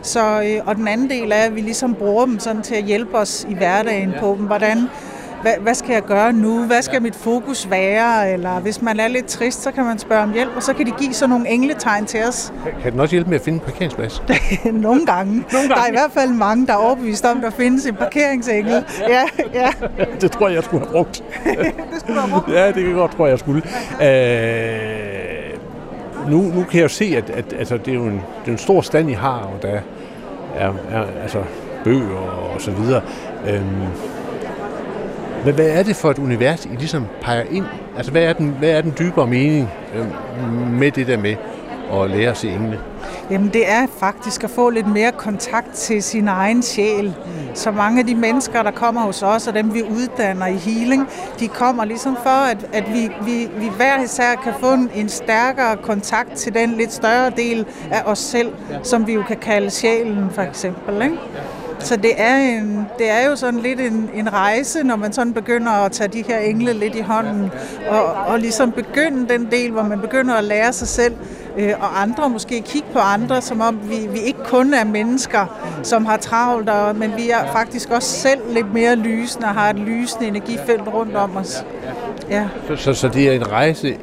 Så, 0.02 0.42
øh, 0.42 0.66
og 0.66 0.76
den 0.76 0.88
anden 0.88 1.10
del 1.10 1.32
er, 1.32 1.36
at 1.36 1.54
vi 1.54 1.60
ligesom 1.60 1.94
bruger 1.94 2.26
dem 2.26 2.38
sådan 2.38 2.62
til 2.62 2.74
at 2.74 2.84
hjælpe 2.84 3.18
os 3.18 3.46
i 3.48 3.54
hverdagen 3.54 4.14
på 4.20 4.34
dem. 4.38 4.46
Hvordan 4.46 4.88
hvad, 5.42 5.52
hvad 5.60 5.74
skal 5.74 5.92
jeg 5.92 6.02
gøre 6.02 6.32
nu? 6.32 6.64
Hvad 6.64 6.82
skal 6.82 7.02
mit 7.02 7.16
fokus 7.16 7.70
være? 7.70 8.32
Eller 8.32 8.60
hvis 8.60 8.82
man 8.82 9.00
er 9.00 9.08
lidt 9.08 9.26
trist, 9.26 9.62
så 9.62 9.72
kan 9.72 9.84
man 9.84 9.98
spørge 9.98 10.22
om 10.22 10.32
hjælp, 10.32 10.50
og 10.56 10.62
så 10.62 10.74
kan 10.74 10.86
de 10.86 10.92
give 10.98 11.14
sådan 11.14 11.30
nogle 11.30 11.48
engletegn 11.48 12.06
til 12.06 12.20
os. 12.28 12.52
Kan 12.82 12.92
den 12.92 13.00
også 13.00 13.14
hjælpe 13.14 13.30
med 13.30 13.38
at 13.38 13.44
finde 13.44 13.56
en 13.56 13.64
parkeringsplads? 13.64 14.22
nogle, 14.64 15.06
gange. 15.06 15.44
nogle 15.52 15.54
gange. 15.68 15.68
Der 15.68 15.82
er 15.82 15.86
i 15.86 15.90
hvert 15.90 16.12
fald 16.12 16.30
mange, 16.30 16.66
der 16.66 16.72
er 16.72 16.76
overbevist 16.76 17.24
om, 17.24 17.36
at 17.36 17.42
der 17.42 17.50
findes 17.50 17.86
en 17.86 17.94
parkeringsengel. 17.94 18.84
Ja, 19.08 19.22
ja. 19.54 19.68
Det 20.20 20.32
tror 20.32 20.48
jeg, 20.48 20.56
jeg 20.56 20.64
skulle 20.64 20.84
have 20.84 20.92
brugt. 20.92 21.24
det 21.92 22.00
skulle 22.00 22.16
du 22.16 22.20
have 22.20 22.30
brugt? 22.30 22.48
Ja, 22.48 22.66
det 22.66 22.84
kan 22.84 22.94
godt, 22.94 23.16
tror 23.16 23.26
jeg, 23.26 23.30
jeg 23.30 23.38
skulle. 23.38 23.62
Øh, 24.02 26.30
nu, 26.30 26.40
nu 26.40 26.64
kan 26.64 26.78
jeg 26.78 26.82
jo 26.82 26.88
se, 26.88 27.14
at, 27.16 27.30
at 27.30 27.44
altså, 27.58 27.76
det, 27.76 27.88
er 27.88 27.94
jo 27.94 28.04
en, 28.04 28.22
det 28.44 28.48
er 28.48 28.52
en 28.52 28.58
stor 28.58 28.80
stand, 28.80 29.10
I 29.10 29.12
har, 29.12 29.38
og 29.38 29.62
der 29.62 29.80
er, 30.54 30.72
er 30.90 31.04
altså, 31.22 31.38
bøger 31.84 32.50
og 32.54 32.60
så 32.60 32.70
videre. 32.70 33.02
Øhm, 33.48 33.62
men 35.44 35.54
hvad 35.54 35.68
er 35.68 35.82
det 35.82 35.96
for 35.96 36.10
et 36.10 36.18
univers, 36.18 36.64
I 36.64 36.68
ligesom 36.68 37.06
peger 37.20 37.44
ind? 37.50 37.64
Altså, 37.96 38.12
hvad 38.12 38.22
er 38.22 38.32
den, 38.32 38.56
hvad 38.58 38.70
er 38.70 38.80
den 38.80 38.94
dybere 38.98 39.26
mening 39.26 39.70
øh, 39.94 40.06
med 40.72 40.90
det 40.90 41.06
der 41.06 41.16
med 41.16 41.36
at 41.92 42.10
lære 42.10 42.30
at 42.30 42.36
se 42.36 42.48
engle? 42.48 42.80
Jamen, 43.30 43.48
det 43.48 43.70
er 43.70 43.86
faktisk 43.98 44.44
at 44.44 44.50
få 44.50 44.70
lidt 44.70 44.86
mere 44.86 45.12
kontakt 45.12 45.72
til 45.72 46.02
sin 46.02 46.28
egen 46.28 46.62
sjæl. 46.62 47.14
Så 47.54 47.70
mange 47.70 48.00
af 48.00 48.06
de 48.06 48.14
mennesker, 48.14 48.62
der 48.62 48.70
kommer 48.70 49.00
hos 49.00 49.22
os, 49.22 49.46
og 49.46 49.54
dem 49.54 49.74
vi 49.74 49.82
uddanner 49.82 50.46
i 50.46 50.56
healing, 50.56 51.08
de 51.40 51.48
kommer 51.48 51.84
ligesom 51.84 52.16
for, 52.22 52.50
at, 52.50 52.66
at 52.72 52.84
vi, 52.92 53.10
vi, 53.24 53.48
vi 53.56 53.70
hver 53.76 54.04
især 54.04 54.34
kan 54.34 54.52
få 54.60 54.72
en, 54.72 54.90
en 54.94 55.08
stærkere 55.08 55.76
kontakt 55.76 56.32
til 56.32 56.54
den 56.54 56.70
lidt 56.70 56.92
større 56.92 57.30
del 57.36 57.66
af 57.90 58.02
os 58.06 58.18
selv, 58.18 58.52
som 58.82 59.06
vi 59.06 59.12
jo 59.12 59.22
kan 59.22 59.36
kalde 59.36 59.70
sjælen 59.70 60.30
for 60.30 60.42
eksempel. 60.42 61.02
Ikke? 61.02 61.18
Så 61.82 61.96
det 61.96 62.12
er, 62.16 62.36
en, 62.36 62.86
det 62.98 63.10
er 63.10 63.28
jo 63.30 63.36
sådan 63.36 63.60
lidt 63.60 63.80
en, 63.80 64.10
en 64.14 64.32
rejse, 64.32 64.82
når 64.82 64.96
man 64.96 65.12
sådan 65.12 65.32
begynder 65.32 65.70
at 65.70 65.92
tage 65.92 66.08
de 66.08 66.22
her 66.22 66.38
engle 66.38 66.72
lidt 66.72 66.94
i 66.94 67.00
hånden, 67.00 67.50
og, 67.88 68.04
og 68.12 68.38
ligesom 68.38 68.72
begynde 68.72 69.28
den 69.28 69.48
del, 69.50 69.70
hvor 69.70 69.82
man 69.82 70.00
begynder 70.00 70.34
at 70.34 70.44
lære 70.44 70.72
sig 70.72 70.88
selv 70.88 71.14
øh, 71.58 71.72
og 71.80 72.02
andre, 72.02 72.28
måske 72.28 72.60
kigge 72.60 72.88
på 72.92 72.98
andre, 72.98 73.42
som 73.42 73.60
om 73.60 73.78
vi, 73.82 74.06
vi 74.12 74.18
ikke 74.18 74.44
kun 74.44 74.74
er 74.74 74.84
mennesker, 74.84 75.60
som 75.82 76.06
har 76.06 76.16
travlt, 76.16 76.68
og, 76.68 76.96
men 76.96 77.12
vi 77.16 77.30
er 77.30 77.52
faktisk 77.52 77.90
også 77.90 78.08
selv 78.08 78.40
lidt 78.50 78.74
mere 78.74 78.96
lysende 78.96 79.46
og 79.46 79.54
har 79.54 79.70
et 79.70 79.78
lysende 79.78 80.28
energifelt 80.28 80.88
rundt 80.94 81.16
om 81.16 81.36
os. 81.36 81.64
Ja. 82.30 82.48
Så, 82.68 82.76
så, 82.76 82.94
så 82.94 83.08
det 83.08 83.28
er 83.28 83.32
en 83.32 83.52
rejse 83.52 83.96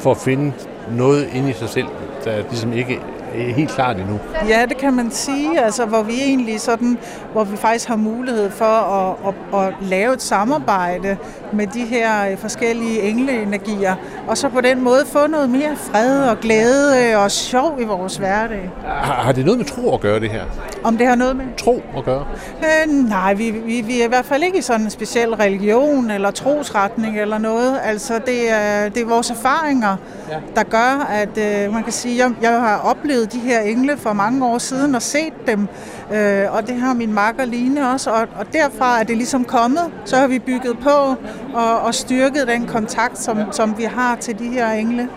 for 0.00 0.10
at 0.10 0.16
finde 0.16 0.52
noget 0.90 1.28
inde 1.34 1.50
i 1.50 1.52
sig 1.52 1.68
selv, 1.68 1.86
der 2.24 2.42
ligesom 2.50 2.72
ikke 2.72 3.00
helt 3.34 3.70
klart 3.70 3.96
endnu. 3.96 4.18
Ja, 4.48 4.66
det 4.68 4.76
kan 4.76 4.92
man 4.94 5.10
sige, 5.10 5.60
altså, 5.60 5.84
hvor 5.84 6.02
vi 6.02 6.12
egentlig 6.22 6.60
sådan, 6.60 6.98
hvor 7.32 7.44
vi 7.44 7.56
faktisk 7.56 7.88
har 7.88 7.96
mulighed 7.96 8.50
for 8.50 8.64
at, 8.64 9.34
at, 9.54 9.60
at 9.66 9.74
lave 9.80 10.12
et 10.12 10.22
samarbejde 10.22 11.16
med 11.52 11.66
de 11.66 11.84
her 11.84 12.36
forskellige 12.36 13.00
engleenergier, 13.02 13.94
og 14.28 14.38
så 14.38 14.48
på 14.48 14.60
den 14.60 14.84
måde 14.84 15.06
få 15.06 15.26
noget 15.26 15.50
mere 15.50 15.76
fred 15.76 16.28
og 16.28 16.40
glæde 16.40 17.16
og 17.16 17.30
sjov 17.30 17.78
i 17.80 17.84
vores 17.84 18.16
hverdag. 18.16 18.70
Har, 18.86 19.14
har 19.14 19.32
det 19.32 19.44
noget 19.44 19.58
med 19.58 19.66
tro 19.66 19.94
at 19.94 20.00
gøre, 20.00 20.20
det 20.20 20.30
her? 20.30 20.44
Om 20.84 20.96
det 20.96 21.06
har 21.06 21.14
noget 21.14 21.36
med? 21.36 21.44
Tro 21.56 21.82
at 21.96 22.04
gøre? 22.04 22.24
Øh, 22.58 22.92
nej, 23.08 23.34
vi, 23.34 23.50
vi, 23.50 23.80
vi 23.80 24.00
er 24.00 24.04
i 24.04 24.08
hvert 24.08 24.24
fald 24.24 24.42
ikke 24.42 24.58
i 24.58 24.62
sådan 24.62 24.80
en 24.80 24.90
speciel 24.90 25.34
religion 25.34 26.10
eller 26.10 26.30
trosretning 26.30 27.20
eller 27.20 27.38
noget. 27.38 27.80
Altså, 27.84 28.20
det 28.26 28.50
er, 28.50 28.88
det 28.88 29.02
er 29.02 29.06
vores 29.06 29.30
erfaringer, 29.30 29.96
ja. 30.30 30.36
der 30.56 30.62
gør, 30.62 31.06
at 31.10 31.38
øh, 31.38 31.72
man 31.72 31.82
kan 31.82 31.92
sige, 31.92 32.24
jeg, 32.24 32.32
jeg 32.42 32.60
har 32.60 32.78
oplevet 32.78 33.23
de 33.26 33.38
her 33.38 33.60
engle 33.60 33.96
for 33.96 34.12
mange 34.12 34.46
år 34.46 34.58
siden 34.58 34.94
og 34.94 35.02
set 35.02 35.32
dem, 35.46 35.68
øh, 36.12 36.54
og 36.54 36.66
det 36.66 36.76
har 36.76 36.94
min 36.94 37.12
makker 37.12 37.44
Line 37.44 37.90
også, 37.90 38.10
og, 38.10 38.28
og 38.38 38.46
derfra 38.52 39.00
er 39.00 39.04
det 39.04 39.16
ligesom 39.16 39.44
kommet. 39.44 39.82
Så 40.04 40.16
har 40.16 40.26
vi 40.26 40.38
bygget 40.38 40.78
på 40.78 41.14
og, 41.54 41.80
og 41.80 41.94
styrket 41.94 42.48
den 42.48 42.66
kontakt, 42.66 43.18
som, 43.18 43.38
som 43.52 43.78
vi 43.78 43.84
har 43.84 44.16
til 44.16 44.38
de 44.38 44.48
her 44.48 44.72
engle. 44.72 45.08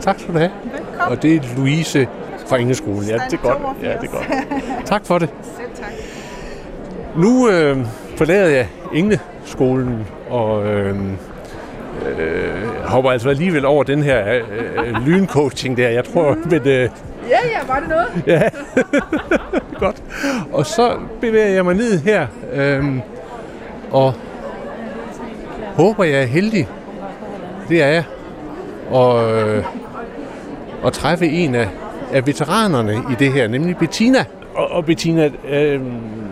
Tak 0.00 0.20
skal 0.20 0.34
du 0.34 0.38
have. 0.38 0.50
Velkommen. 0.64 1.16
Og 1.16 1.22
det 1.22 1.36
er 1.36 1.40
Louise 1.56 2.08
fra 2.46 2.58
Engleskolen. 2.58 3.04
Ja, 3.04 3.14
det 3.14 3.32
er 3.32 3.36
godt. 3.36 3.58
Ja, 3.82 3.92
det 4.00 4.08
er 4.08 4.12
godt. 4.12 4.86
Tak 4.86 5.06
for 5.06 5.18
det. 5.18 5.28
Selv 5.56 5.68
tak. 5.74 5.92
Nu 7.16 7.48
øh, 7.48 7.78
forlader 8.16 8.48
jeg 8.48 8.68
Engleskolen 8.94 10.06
og 10.30 10.66
øh, 10.66 10.96
øh, 12.18 12.68
hopper 12.84 13.10
altså 13.10 13.28
alligevel 13.28 13.64
over 13.64 13.82
den 13.82 14.02
her 14.02 14.34
øh, 14.34 14.42
øh 14.86 15.06
lyncoaching 15.06 15.76
der. 15.76 15.88
Jeg 15.88 16.04
tror, 16.04 16.34
mm. 16.34 16.50
men... 16.50 16.60
Øh, 16.66 16.88
Ja, 17.30 17.38
ja, 17.48 17.66
var 17.66 17.80
det 17.80 17.88
noget? 17.88 18.06
ja, 18.26 18.48
godt. 19.84 20.02
Og 20.52 20.66
så 20.66 20.96
bevæger 21.20 21.48
jeg 21.48 21.64
mig 21.64 21.74
ned 21.74 21.98
her, 21.98 22.26
øh, 22.52 22.84
og 23.90 24.14
håber, 25.74 26.04
jeg 26.04 26.22
er 26.22 26.26
heldig. 26.26 26.68
Det 27.68 27.82
er 27.82 27.86
jeg. 27.86 28.04
Og, 28.90 29.32
øh, 29.32 29.64
og 30.82 30.92
træffe 30.92 31.26
en 31.26 31.54
af 31.54 31.68
af 32.12 32.26
veteranerne 32.26 32.94
i 32.94 33.14
det 33.18 33.32
her, 33.32 33.48
nemlig 33.48 33.76
Bettina. 33.76 34.24
Og, 34.54 34.70
og 34.70 34.84
Bettina, 34.84 35.30
øh, 35.48 35.80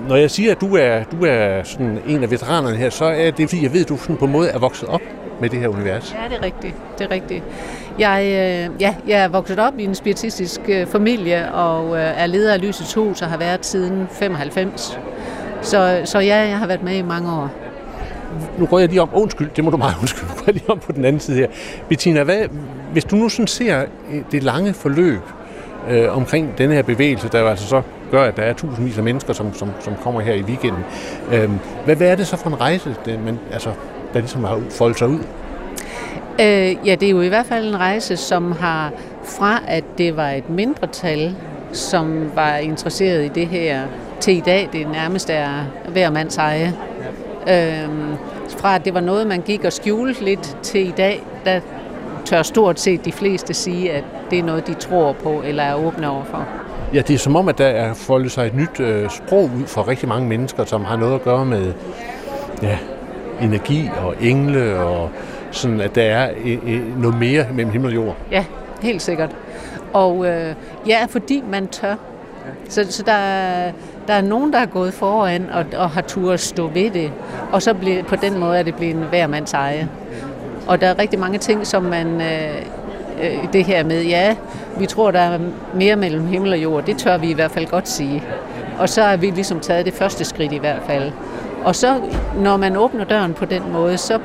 når 0.09 0.17
jeg 0.17 0.31
siger, 0.31 0.53
at 0.53 0.61
du 0.61 0.77
er, 0.77 1.03
du 1.05 1.25
er 1.25 1.63
sådan 1.63 1.99
en 2.09 2.23
af 2.23 2.31
veteranerne 2.31 2.77
her, 2.77 2.91
så 2.91 3.05
er 3.05 3.31
det, 3.31 3.49
fordi 3.49 3.63
jeg 3.63 3.73
ved, 3.73 3.81
at 3.81 3.89
du 3.89 3.97
sådan 3.97 4.17
på 4.17 4.25
en 4.25 4.33
måde 4.33 4.49
er 4.49 4.59
vokset 4.59 4.89
op 4.89 5.01
med 5.41 5.51
det 5.51 5.61
her 5.61 5.69
univers. 5.69 6.15
Ja, 6.23 6.29
det 6.29 6.39
er 6.39 6.43
rigtigt. 6.43 6.75
Det 6.99 7.05
er 7.05 7.11
rigtigt. 7.11 7.45
Jeg, 7.99 8.23
øh, 8.23 8.83
ja, 8.83 8.95
jeg 9.07 9.25
er 9.25 9.29
vokset 9.29 9.59
op 9.59 9.79
i 9.79 9.85
en 9.85 9.95
spiritistisk 9.95 10.61
øh, 10.69 10.87
familie 10.87 11.55
og 11.55 11.97
øh, 11.97 12.23
er 12.23 12.27
leder 12.27 12.53
af 12.53 12.61
Lysets 12.61 12.95
Hus 12.95 13.23
og 13.23 13.29
har 13.29 13.37
været 13.37 13.67
siden 13.67 14.09
95. 14.11 14.99
Så, 15.63 16.01
så 16.05 16.19
ja, 16.19 16.37
jeg 16.37 16.59
har 16.59 16.67
været 16.67 16.83
med 16.83 16.97
i 16.97 17.03
mange 17.03 17.33
år. 17.33 17.51
Nu 18.59 18.67
går 18.67 18.79
jeg 18.79 18.89
lige 18.89 19.03
om, 19.03 19.09
undskyld, 19.13 19.51
det 19.57 19.65
må 19.65 19.71
du 19.71 19.77
meget 19.77 19.95
undskylde, 20.01 20.27
nu 20.29 20.35
går 20.35 20.43
jeg 20.47 20.55
lige 20.55 20.71
om 20.71 20.79
på 20.79 20.93
den 20.93 21.05
anden 21.05 21.21
side 21.21 21.37
her. 21.37 21.47
Bettina, 21.89 22.23
hvad, 22.23 22.39
hvis 22.93 23.05
du 23.05 23.17
nu 23.17 23.29
sådan 23.29 23.47
ser 23.47 23.85
det 24.33 24.43
lange 24.43 24.75
forløb, 24.75 25.21
øh, 25.91 26.17
omkring 26.17 26.59
den 26.59 26.71
her 26.71 26.83
bevægelse, 26.83 27.29
der 27.29 27.41
jo 27.41 27.49
altså 27.49 27.67
så 27.67 27.83
gør, 28.11 28.25
at 28.25 28.37
der 28.37 28.43
er 28.43 28.53
tusindvis 28.53 28.99
af 28.99 29.05
mennesker, 29.05 29.33
som, 29.33 29.55
som, 29.55 29.71
som 29.81 29.95
kommer 30.03 30.21
her 30.21 30.35
i 30.35 30.43
weekenden. 30.43 30.85
Øhm, 31.33 31.59
hvad, 31.85 31.97
hvad 31.97 32.09
er 32.09 32.17
det 32.17 32.27
så 32.27 32.37
for 32.37 32.51
en 32.51 32.61
rejse, 32.61 32.95
det, 33.05 33.21
men, 33.21 33.41
altså, 33.53 33.71
der 34.15 34.21
ligesom 34.21 34.45
har 34.45 34.61
foldet 34.71 34.99
sig 34.99 35.09
ud? 35.09 35.19
Øh, 36.41 36.87
ja, 36.87 36.95
det 36.95 37.03
er 37.03 37.11
jo 37.11 37.21
i 37.21 37.29
hvert 37.29 37.47
fald 37.47 37.69
en 37.69 37.77
rejse, 37.81 38.17
som 38.17 38.53
har 38.53 38.93
fra 39.25 39.61
at 39.67 39.85
det 39.99 40.17
var 40.17 40.31
et 40.31 40.51
mindretal, 40.51 41.37
som 41.73 42.31
var 42.35 42.57
interesseret 42.57 43.25
i 43.25 43.29
det 43.29 43.47
her, 43.47 43.83
til 44.21 44.37
i 44.37 44.41
dag 44.41 44.69
det 44.73 44.89
nærmest 44.89 45.31
er 45.31 45.65
hver 45.89 46.11
mands 46.11 46.37
eje. 46.37 46.75
Øhm, 47.49 48.15
fra 48.59 48.75
at 48.75 48.85
det 48.85 48.95
var 48.95 49.01
noget, 49.01 49.27
man 49.27 49.41
gik 49.41 49.65
og 49.65 49.73
skjulte 49.73 50.25
lidt, 50.25 50.57
til 50.63 50.89
i 50.89 50.93
dag, 50.97 51.27
der 51.45 51.61
tør 52.25 52.43
stort 52.43 52.81
set 52.81 53.05
de 53.05 53.13
fleste 53.13 53.55
sige, 53.55 53.93
at 53.93 54.05
det 54.31 54.39
er 54.39 54.43
noget, 54.43 54.67
de 54.67 54.75
tror 54.75 55.13
på 55.13 55.43
eller 55.45 55.63
er 55.63 55.75
åbne 55.75 56.11
overfor. 56.11 56.47
Ja, 56.95 57.01
det 57.01 57.15
er 57.15 57.19
som 57.19 57.37
om, 57.37 57.49
at 57.49 57.59
der 57.59 57.67
er 57.67 57.95
foldet 57.95 58.33
sig 58.33 58.47
et 58.47 58.55
nyt 58.55 58.81
øh, 58.81 59.11
sprog 59.11 59.43
ud 59.43 59.67
for 59.67 59.89
rigtig 59.89 60.09
mange 60.09 60.29
mennesker, 60.29 60.65
som 60.65 60.85
har 60.85 60.97
noget 60.97 61.15
at 61.15 61.23
gøre 61.23 61.45
med 61.45 61.73
ja, 62.63 62.79
energi 63.41 63.91
og 64.03 64.15
engle, 64.21 64.81
og 64.81 65.11
sådan, 65.51 65.81
at 65.81 65.95
der 65.95 66.03
er 66.03 66.31
øh, 66.45 66.59
øh, 66.67 67.01
noget 67.01 67.19
mere 67.19 67.47
mellem 67.53 67.73
himmel 67.73 67.91
og 67.91 67.95
jord. 67.95 68.17
Ja, 68.31 68.45
helt 68.83 69.03
sikkert. 69.03 69.31
Og 69.93 70.27
øh, 70.27 70.55
ja, 70.87 71.07
fordi 71.09 71.43
man 71.51 71.69
tør. 71.69 71.95
Så, 72.69 72.87
så 72.91 73.03
der, 73.03 73.13
der 74.07 74.15
er 74.15 74.21
nogen, 74.21 74.53
der 74.53 74.59
er 74.59 74.67
gået 74.67 74.95
foran 74.95 75.47
og, 75.53 75.65
og 75.77 75.91
har 75.91 76.01
turet 76.01 76.41
stå 76.41 76.67
ved 76.67 76.91
det. 76.91 77.13
Og 77.53 77.63
så 77.63 77.75
blev, 77.75 78.05
på 78.05 78.17
den 78.17 78.39
måde 78.39 78.59
er 78.59 78.63
det 78.63 78.75
blevet 78.75 78.95
en 78.97 79.03
hver 79.03 79.27
mands 79.27 79.53
eje. 79.53 79.89
Og 80.67 80.81
der 80.81 80.87
er 80.87 80.99
rigtig 80.99 81.19
mange 81.19 81.39
ting, 81.39 81.67
som 81.67 81.83
man... 81.83 82.21
Øh, 82.21 82.67
øh, 83.23 83.53
det 83.53 83.65
her 83.65 83.85
med, 83.85 84.05
ja, 84.05 84.37
vi 84.79 84.87
tror, 84.87 85.11
der 85.11 85.21
er 85.21 85.39
mere 85.75 85.97
mellem 85.97 86.27
himmel 86.27 86.53
og 86.53 86.63
jord. 86.63 86.85
Det 86.85 86.99
tør 86.99 87.19
vi 87.19 87.31
i 87.31 87.33
hvert 87.33 87.51
fald 87.51 87.67
godt 87.67 87.89
sige. 87.89 88.23
Og 88.79 88.89
så 88.89 89.03
har 89.03 89.17
vi 89.17 89.31
ligesom 89.31 89.61
taget 89.61 89.87
det 89.87 89.95
første 89.95 90.25
skridt 90.25 90.53
i 90.53 90.59
hvert 90.59 90.83
fald. 90.87 91.13
Og 91.65 91.77
så, 91.77 92.01
når 92.37 92.57
man 92.57 92.77
åbner 92.77 93.05
døren 93.05 93.35
på 93.35 93.45
den 93.45 93.63
måde, 93.73 93.99
så 93.99 94.19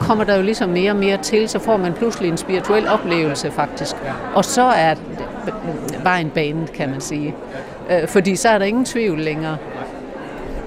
kommer 0.00 0.24
der 0.24 0.36
jo 0.36 0.42
ligesom 0.42 0.68
mere 0.68 0.90
og 0.90 0.96
mere 0.96 1.16
til, 1.16 1.48
så 1.48 1.58
får 1.58 1.76
man 1.76 1.92
pludselig 1.92 2.30
en 2.30 2.36
spirituel 2.36 2.88
oplevelse 2.88 3.50
faktisk. 3.50 3.96
Og 4.34 4.44
så 4.44 4.62
er 4.62 4.94
vejen 6.02 6.30
banen, 6.30 6.68
kan 6.74 6.90
man 6.90 7.00
sige. 7.00 7.34
Øh, 7.90 8.08
fordi 8.08 8.36
så 8.36 8.48
er 8.48 8.58
der 8.58 8.64
ingen 8.64 8.84
tvivl 8.84 9.20
længere. 9.20 9.56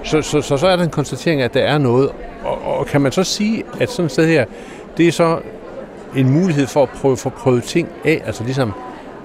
Så, 0.04 0.22
så, 0.22 0.40
så, 0.40 0.56
så 0.56 0.66
er 0.66 0.76
der 0.76 0.84
en 0.84 0.90
konstatering 0.90 1.42
at 1.42 1.54
der 1.54 1.60
er 1.62 1.78
noget. 1.78 2.10
Og, 2.44 2.78
og 2.78 2.86
kan 2.86 3.00
man 3.00 3.12
så 3.12 3.24
sige, 3.24 3.64
at 3.80 3.90
sådan 3.90 4.04
et 4.04 4.12
sted 4.12 4.26
her, 4.26 4.44
det 4.96 5.08
er 5.08 5.12
så 5.12 5.38
en 6.16 6.30
mulighed 6.30 6.66
for 6.66 6.82
at 6.82 6.88
prøve, 6.88 7.16
for 7.16 7.30
at 7.30 7.34
prøve 7.34 7.60
ting 7.60 7.88
af, 8.04 8.22
altså 8.26 8.44
ligesom, 8.44 8.72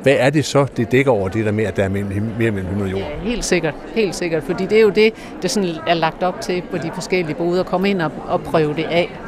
hvad 0.06 0.16
er 0.20 0.30
det 0.30 0.46
så, 0.46 0.66
det 0.78 0.92
dækker 0.92 1.12
over 1.12 1.30
det 1.30 1.46
der 1.46 1.52
med, 1.52 1.64
at 1.64 1.78
der 1.78 1.84
er 1.84 1.90
mere, 1.90 2.04
mellem 2.04 2.68
himmel 2.68 2.82
og 2.82 2.92
jord? 2.92 3.02
Ja, 3.02 3.30
helt 3.30 3.46
sikkert, 3.46 3.74
helt 3.96 4.16
sikkert, 4.16 4.44
fordi 4.44 4.66
det 4.66 4.78
er 4.78 4.82
jo 4.82 4.90
det, 4.90 5.14
der 5.42 5.48
sådan 5.48 5.70
er 5.88 5.94
lagt 5.94 6.24
op 6.24 6.42
til 6.42 6.64
på 6.72 6.78
de 6.78 6.92
forskellige 6.94 7.36
boder, 7.36 7.60
at 7.60 7.66
komme 7.66 7.90
ind 7.90 8.02
og, 8.02 8.12
og 8.28 8.42
prøve 8.42 8.74
det 8.74 8.84
af. 8.84 9.20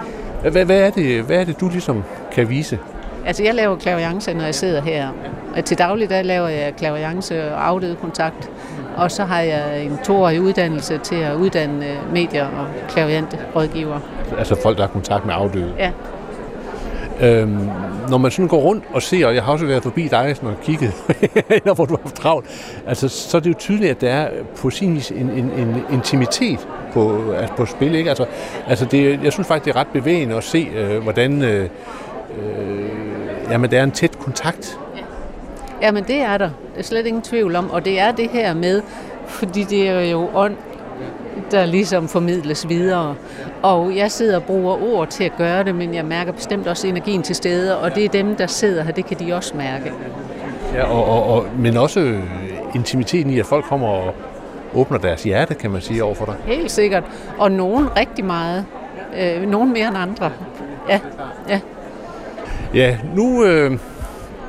Hvad, 0.41 0.65
hvad, 0.65 0.79
er 0.79 0.89
det, 0.89 1.23
hvad 1.23 1.37
er 1.37 1.43
det, 1.43 1.59
du 1.59 1.69
ligesom 1.69 2.03
kan 2.31 2.49
vise? 2.49 2.79
Altså, 3.25 3.43
jeg 3.43 3.55
laver 3.55 3.75
klaviance, 3.75 4.33
når 4.33 4.43
jeg 4.43 4.55
sidder 4.55 4.81
her. 4.81 5.09
Til 5.65 5.77
daglig, 5.77 6.09
der 6.09 6.21
laver 6.21 6.47
jeg 6.47 6.73
klaviance 6.75 7.53
og 7.53 7.67
afdøde 7.67 7.95
kontakt. 7.95 8.51
Og 8.97 9.11
så 9.11 9.23
har 9.23 9.41
jeg 9.41 9.83
en 9.83 9.97
toårig 10.03 10.41
uddannelse 10.41 10.97
til 10.97 11.15
at 11.15 11.35
uddanne 11.35 11.85
medier 12.13 12.45
og 12.45 12.67
klaviante 12.89 13.37
rådgiver. 13.55 13.99
Altså 14.37 14.55
folk, 14.61 14.77
der 14.77 14.83
har 14.83 14.89
kontakt 14.89 15.25
med 15.25 15.33
afdøde? 15.37 15.73
Ja. 15.77 15.91
Øhm, 17.21 17.69
når 18.09 18.17
man 18.17 18.31
sådan 18.31 18.47
går 18.47 18.57
rundt 18.57 18.83
og 18.93 19.01
ser, 19.01 19.27
og 19.27 19.35
jeg 19.35 19.43
har 19.43 19.51
også 19.51 19.65
været 19.65 19.83
forbi 19.83 20.07
dig 20.07 20.35
og 20.41 20.55
kigget, 20.63 20.93
hvor 21.75 21.85
du 21.85 21.95
har 21.95 22.01
haft 22.03 22.15
travlt, 22.15 22.45
altså, 22.87 23.09
så 23.09 23.37
er 23.37 23.41
det 23.41 23.49
jo 23.49 23.55
tydeligt, 23.59 23.91
at 23.91 24.01
der 24.01 24.09
er 24.09 24.29
på 24.55 24.69
sin 24.69 24.95
vis 24.95 25.11
en, 25.11 25.29
en, 25.29 25.51
en 25.51 25.83
intimitet 25.91 26.67
på, 26.93 27.31
altså 27.37 27.55
på 27.55 27.65
spil. 27.65 27.95
Ikke? 27.95 28.09
Altså, 28.09 28.25
altså 28.67 28.85
det, 28.85 29.23
jeg 29.23 29.33
synes 29.33 29.47
faktisk, 29.47 29.65
det 29.65 29.75
er 29.75 29.79
ret 29.79 29.87
bevægende 29.87 30.35
at 30.35 30.43
se, 30.43 30.67
øh, 30.75 31.03
hvordan 31.03 31.41
øh, 31.41 31.69
øh, 32.39 32.89
jamen, 33.51 33.71
der 33.71 33.79
er 33.79 33.83
en 33.83 33.91
tæt 33.91 34.19
kontakt. 34.19 34.79
Ja. 35.81 35.91
men 35.91 36.03
det 36.03 36.15
er 36.15 36.37
der. 36.37 36.49
Det 36.73 36.79
er 36.79 36.83
slet 36.83 37.05
ingen 37.05 37.21
tvivl 37.21 37.55
om. 37.55 37.71
Og 37.71 37.85
det 37.85 37.99
er 37.99 38.11
det 38.11 38.29
her 38.29 38.53
med, 38.53 38.81
fordi 39.27 39.63
det 39.63 39.89
er 39.89 40.01
jo 40.01 40.29
ånd, 40.33 40.55
der 41.51 41.65
ligesom 41.65 42.07
formidles 42.07 42.69
videre. 42.69 43.15
Og 43.61 43.95
jeg 43.95 44.11
sidder 44.11 44.35
og 44.35 44.43
bruger 44.43 44.83
ord 44.93 45.07
til 45.07 45.23
at 45.23 45.31
gøre 45.37 45.63
det, 45.63 45.75
men 45.75 45.93
jeg 45.93 46.05
mærker 46.05 46.31
bestemt 46.31 46.67
også 46.67 46.87
energien 46.87 47.23
til 47.23 47.35
stede, 47.35 47.79
og 47.79 47.95
det 47.95 48.05
er 48.05 48.09
dem, 48.09 48.35
der 48.35 48.47
sidder 48.47 48.83
her, 48.83 48.91
det 48.91 49.05
kan 49.05 49.19
de 49.19 49.33
også 49.33 49.57
mærke. 49.57 49.91
Ja, 50.73 50.83
og, 50.83 51.05
og, 51.05 51.35
og, 51.35 51.45
men 51.57 51.77
også 51.77 52.19
intimiteten 52.75 53.31
i, 53.31 53.39
at 53.39 53.45
folk 53.45 53.65
kommer 53.65 53.87
og 53.87 54.15
åbner 54.73 54.97
deres 54.97 55.23
hjerte, 55.23 55.53
kan 55.53 55.71
man 55.71 55.81
sige, 55.81 56.03
overfor 56.03 56.25
dig. 56.25 56.35
Helt 56.45 56.71
sikkert. 56.71 57.03
Og 57.37 57.51
nogen 57.51 57.97
rigtig 57.97 58.25
meget. 58.25 58.65
Øh, 59.19 59.49
nogen 59.49 59.73
mere 59.73 59.87
end 59.87 59.97
andre. 59.97 60.31
Ja, 60.89 60.99
ja. 61.49 61.59
Ja, 62.73 62.97
nu 63.15 63.43
øh, 63.43 63.79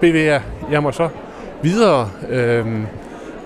bevæger 0.01 0.41
jeg 0.71 0.83
mig 0.83 0.95
så 0.95 1.09
videre, 1.63 2.11
øh, 2.29 2.67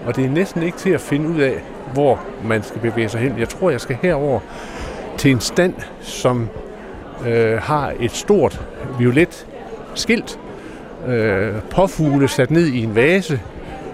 og 0.06 0.16
det 0.16 0.24
er 0.24 0.28
næsten 0.28 0.62
ikke 0.62 0.78
til 0.78 0.90
at 0.90 1.00
finde 1.00 1.28
ud 1.28 1.40
af, 1.40 1.62
hvor 1.92 2.20
man 2.44 2.62
skal 2.62 2.80
bevæge 2.80 3.08
sig 3.08 3.20
hen. 3.20 3.38
Jeg 3.38 3.48
tror, 3.48 3.70
jeg 3.70 3.80
skal 3.80 3.96
herover 4.02 4.40
til 5.18 5.30
en 5.30 5.40
stand, 5.40 5.74
som 6.00 6.48
øh, 7.26 7.58
har 7.58 7.92
et 8.00 8.10
stort 8.10 8.60
violet 8.98 9.46
skilt, 9.94 10.38
øh, 11.06 11.54
påfugle 11.70 12.28
sat 12.28 12.50
ned 12.50 12.66
i 12.66 12.82
en 12.82 12.94
vase, 12.94 13.40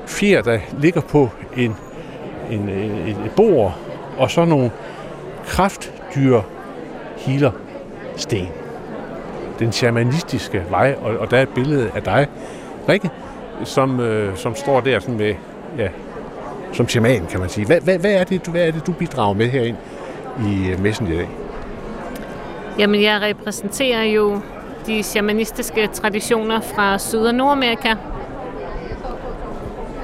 fjer, 0.07 0.43
der 0.43 0.59
ligger 0.79 1.01
på 1.01 1.29
en, 1.57 1.77
en, 2.51 2.69
en, 2.69 3.17
et 3.27 3.33
bord, 3.37 3.79
og 4.19 4.31
så 4.31 4.45
nogle 4.45 4.71
kraftdyr 5.47 6.41
healer 7.17 7.51
sten. 8.17 8.49
Den 9.59 9.73
shamanistiske 9.73 10.63
vej, 10.71 10.97
og, 11.03 11.19
og 11.19 11.31
der 11.31 11.37
er 11.37 11.43
et 11.43 11.49
billede 11.49 11.91
af 11.95 12.03
dig, 12.03 12.27
Rikke, 12.89 13.11
som, 13.65 14.01
øh, 14.01 14.37
som 14.37 14.55
står 14.55 14.81
der 14.81 14.99
sådan 15.01 15.17
med, 15.17 15.35
ja, 15.79 15.89
som 16.73 16.89
shaman, 16.89 17.27
kan 17.27 17.41
man 17.41 17.49
sige. 17.49 17.67
Hvad, 17.67 17.81
hvad, 17.81 17.99
hvad, 17.99 18.13
er 18.13 18.25
det, 18.25 18.47
hvad 18.47 18.67
er 18.67 18.71
det, 18.71 18.87
du 18.87 18.93
bidrager 18.93 19.35
med 19.35 19.49
herind 19.49 19.77
i 20.47 20.71
øh, 20.71 20.81
messen 20.83 21.07
i 21.07 21.17
dag? 21.17 21.29
Jamen, 22.79 23.03
jeg 23.03 23.21
repræsenterer 23.23 24.03
jo 24.03 24.41
de 24.87 25.03
shamanistiske 25.03 25.87
traditioner 25.87 26.61
fra 26.61 26.99
Syd- 26.99 27.19
og 27.19 27.35
Nordamerika, 27.35 27.95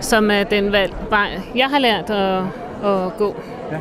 som 0.00 0.30
er 0.30 0.44
den 0.44 0.72
vej, 1.10 1.40
jeg 1.54 1.66
har 1.66 1.78
lært 1.78 2.10
at, 2.10 2.42
at 2.84 3.16
gå. 3.18 3.36
Ja. 3.72 3.78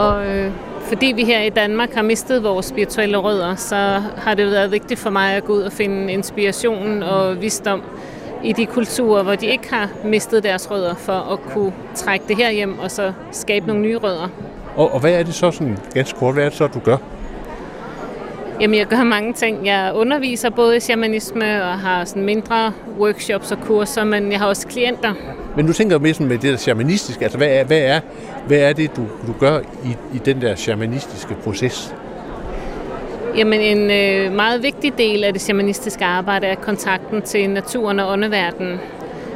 Og 0.00 0.26
øh, 0.26 0.52
fordi 0.80 1.12
vi 1.16 1.24
her 1.24 1.40
i 1.40 1.50
Danmark 1.50 1.94
har 1.94 2.02
mistet 2.02 2.42
vores 2.42 2.66
spirituelle 2.66 3.16
rødder, 3.16 3.54
så 3.54 4.02
har 4.16 4.34
det 4.34 4.50
været 4.50 4.72
vigtigt 4.72 5.00
for 5.00 5.10
mig 5.10 5.34
at 5.34 5.44
gå 5.44 5.52
ud 5.52 5.62
og 5.62 5.72
finde 5.72 6.12
inspiration 6.12 7.02
og 7.02 7.40
visdom 7.40 7.82
i 8.44 8.52
de 8.52 8.66
kulturer, 8.66 9.22
hvor 9.22 9.34
de 9.34 9.46
ikke 9.46 9.74
har 9.74 9.88
mistet 10.04 10.42
deres 10.42 10.70
rødder, 10.70 10.94
for 10.94 11.12
at 11.32 11.40
kunne 11.40 11.72
trække 11.94 12.24
det 12.28 12.36
her 12.36 12.50
hjem 12.50 12.78
og 12.78 12.90
så 12.90 13.12
skabe 13.30 13.66
nogle 13.66 13.82
nye 13.82 13.96
rødder. 13.96 14.28
Og, 14.76 14.94
og 14.94 15.00
hvad 15.00 15.12
er 15.12 15.22
det 15.22 15.34
så 15.34 15.50
sådan 15.50 15.78
ganske 15.94 16.18
kort, 16.18 16.34
hvad 16.34 16.44
er 16.44 16.48
det 16.48 16.58
så, 16.58 16.66
du 16.66 16.78
gør? 16.78 16.96
Jamen, 18.60 18.78
jeg 18.78 18.86
gør 18.86 19.02
mange 19.02 19.32
ting. 19.32 19.66
Jeg 19.66 19.92
underviser 19.94 20.50
både 20.50 20.76
i 20.76 20.80
shamanisme 20.80 21.64
og 21.64 21.78
har 21.78 22.04
sådan 22.04 22.24
mindre 22.24 22.72
workshops 22.98 23.52
og 23.52 23.58
kurser, 23.60 24.04
men 24.04 24.32
jeg 24.32 24.40
har 24.40 24.46
også 24.46 24.66
klienter. 24.66 25.14
Men 25.56 25.66
du 25.66 25.72
tænker 25.72 25.98
mere 25.98 26.14
sådan 26.14 26.26
med 26.26 26.38
det 26.38 26.50
der 26.50 26.56
shamanistiske, 26.56 27.22
altså 27.22 27.38
hvad 27.38 27.48
er, 27.48 27.64
hvad 27.64 27.78
er, 27.78 28.00
hvad 28.46 28.58
er 28.58 28.72
det, 28.72 28.96
du, 28.96 29.02
du 29.26 29.32
gør 29.40 29.60
i, 29.60 29.96
i 30.14 30.18
den 30.18 30.40
der 30.40 30.54
shamanistiske 30.54 31.34
proces? 31.44 31.94
Jamen 33.36 33.60
en 33.60 33.90
øh, 33.90 34.32
meget 34.32 34.62
vigtig 34.62 34.98
del 34.98 35.24
af 35.24 35.32
det 35.32 35.42
shamanistiske 35.42 36.04
arbejde 36.04 36.46
er 36.46 36.54
kontakten 36.54 37.22
til 37.22 37.50
naturen 37.50 38.00
og 38.00 38.12
åndeverdenen. 38.12 38.80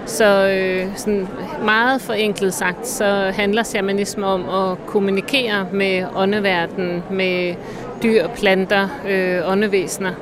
Så 0.07 0.49
øh, 0.49 0.87
sådan 0.97 1.29
meget 1.65 2.01
forenklet 2.01 2.55
sagt, 2.55 2.89
så 2.89 3.33
handler 3.35 3.63
shamanisme 3.63 4.27
om 4.27 4.49
at 4.49 4.87
kommunikere 4.87 5.67
med 5.73 6.05
åndeverdenen, 6.17 7.03
med 7.11 7.55
dyr, 8.03 8.29
planter, 8.29 8.89
øh, 9.09 9.53
åndevæsener. 9.53 10.13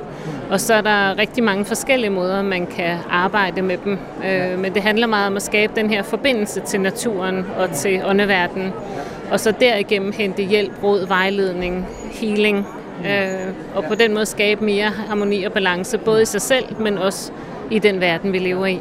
Og 0.51 0.61
så 0.61 0.75
er 0.75 0.81
der 0.81 1.19
rigtig 1.19 1.45
mange 1.45 1.65
forskellige 1.65 2.11
måder, 2.11 2.43
man 2.43 2.67
kan 2.67 2.99
arbejde 3.11 3.63
med 3.63 3.79
dem. 3.85 3.99
Øh, 4.25 4.59
men 4.59 4.75
det 4.75 4.83
handler 4.83 5.07
meget 5.07 5.27
om 5.27 5.37
at 5.37 5.43
skabe 5.43 5.73
den 5.77 5.91
her 5.91 6.03
forbindelse 6.03 6.61
til 6.61 6.81
naturen 6.81 7.47
og 7.59 7.71
til 7.71 8.03
åndeverdenen. 8.05 8.73
Og 9.31 9.41
så 9.41 9.53
derigennem 9.61 10.13
hente 10.13 10.43
hjælp, 10.43 10.73
råd, 10.83 11.07
vejledning, 11.09 11.87
healing. 12.13 12.67
Øh, 13.01 13.55
og 13.75 13.85
på 13.85 13.95
den 13.95 14.15
måde 14.15 14.27
skabe 14.27 14.65
mere 14.65 14.91
harmoni 14.91 15.45
og 15.45 15.53
balance, 15.53 15.99
både 15.99 16.23
i 16.23 16.25
sig 16.25 16.43
selv, 16.43 16.81
men 16.81 16.99
også 16.99 17.33
i 17.71 17.79
den 17.79 18.01
verden, 18.01 18.33
vi 18.33 18.39
lever 18.39 18.67
i. 18.67 18.81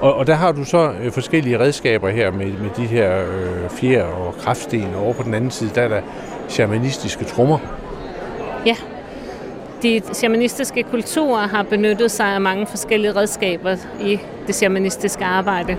Og, 0.00 0.14
og 0.14 0.26
der 0.26 0.34
har 0.34 0.52
du 0.52 0.64
så 0.64 0.92
øh, 1.02 1.12
forskellige 1.12 1.58
redskaber 1.58 2.08
her 2.08 2.30
med, 2.30 2.46
med 2.46 2.70
de 2.76 2.86
her 2.86 3.20
øh, 3.20 3.70
fjer 3.70 4.04
og 4.04 4.34
kraftsten, 4.38 4.94
og 4.94 5.04
over 5.04 5.12
på 5.12 5.22
den 5.22 5.34
anden 5.34 5.50
side, 5.50 5.70
der 5.74 5.82
er 5.82 5.88
der 5.88 6.00
shamanistiske 6.48 7.24
trommer. 7.24 7.58
Ja, 8.66 8.76
de 9.82 10.02
shamanistiske 10.12 10.82
kulturer 10.82 11.48
har 11.48 11.62
benyttet 11.62 12.10
sig 12.10 12.26
af 12.26 12.40
mange 12.40 12.66
forskellige 12.66 13.16
redskaber 13.16 13.76
i 14.00 14.18
det 14.46 14.54
shamanistiske 14.54 15.24
arbejde. 15.24 15.76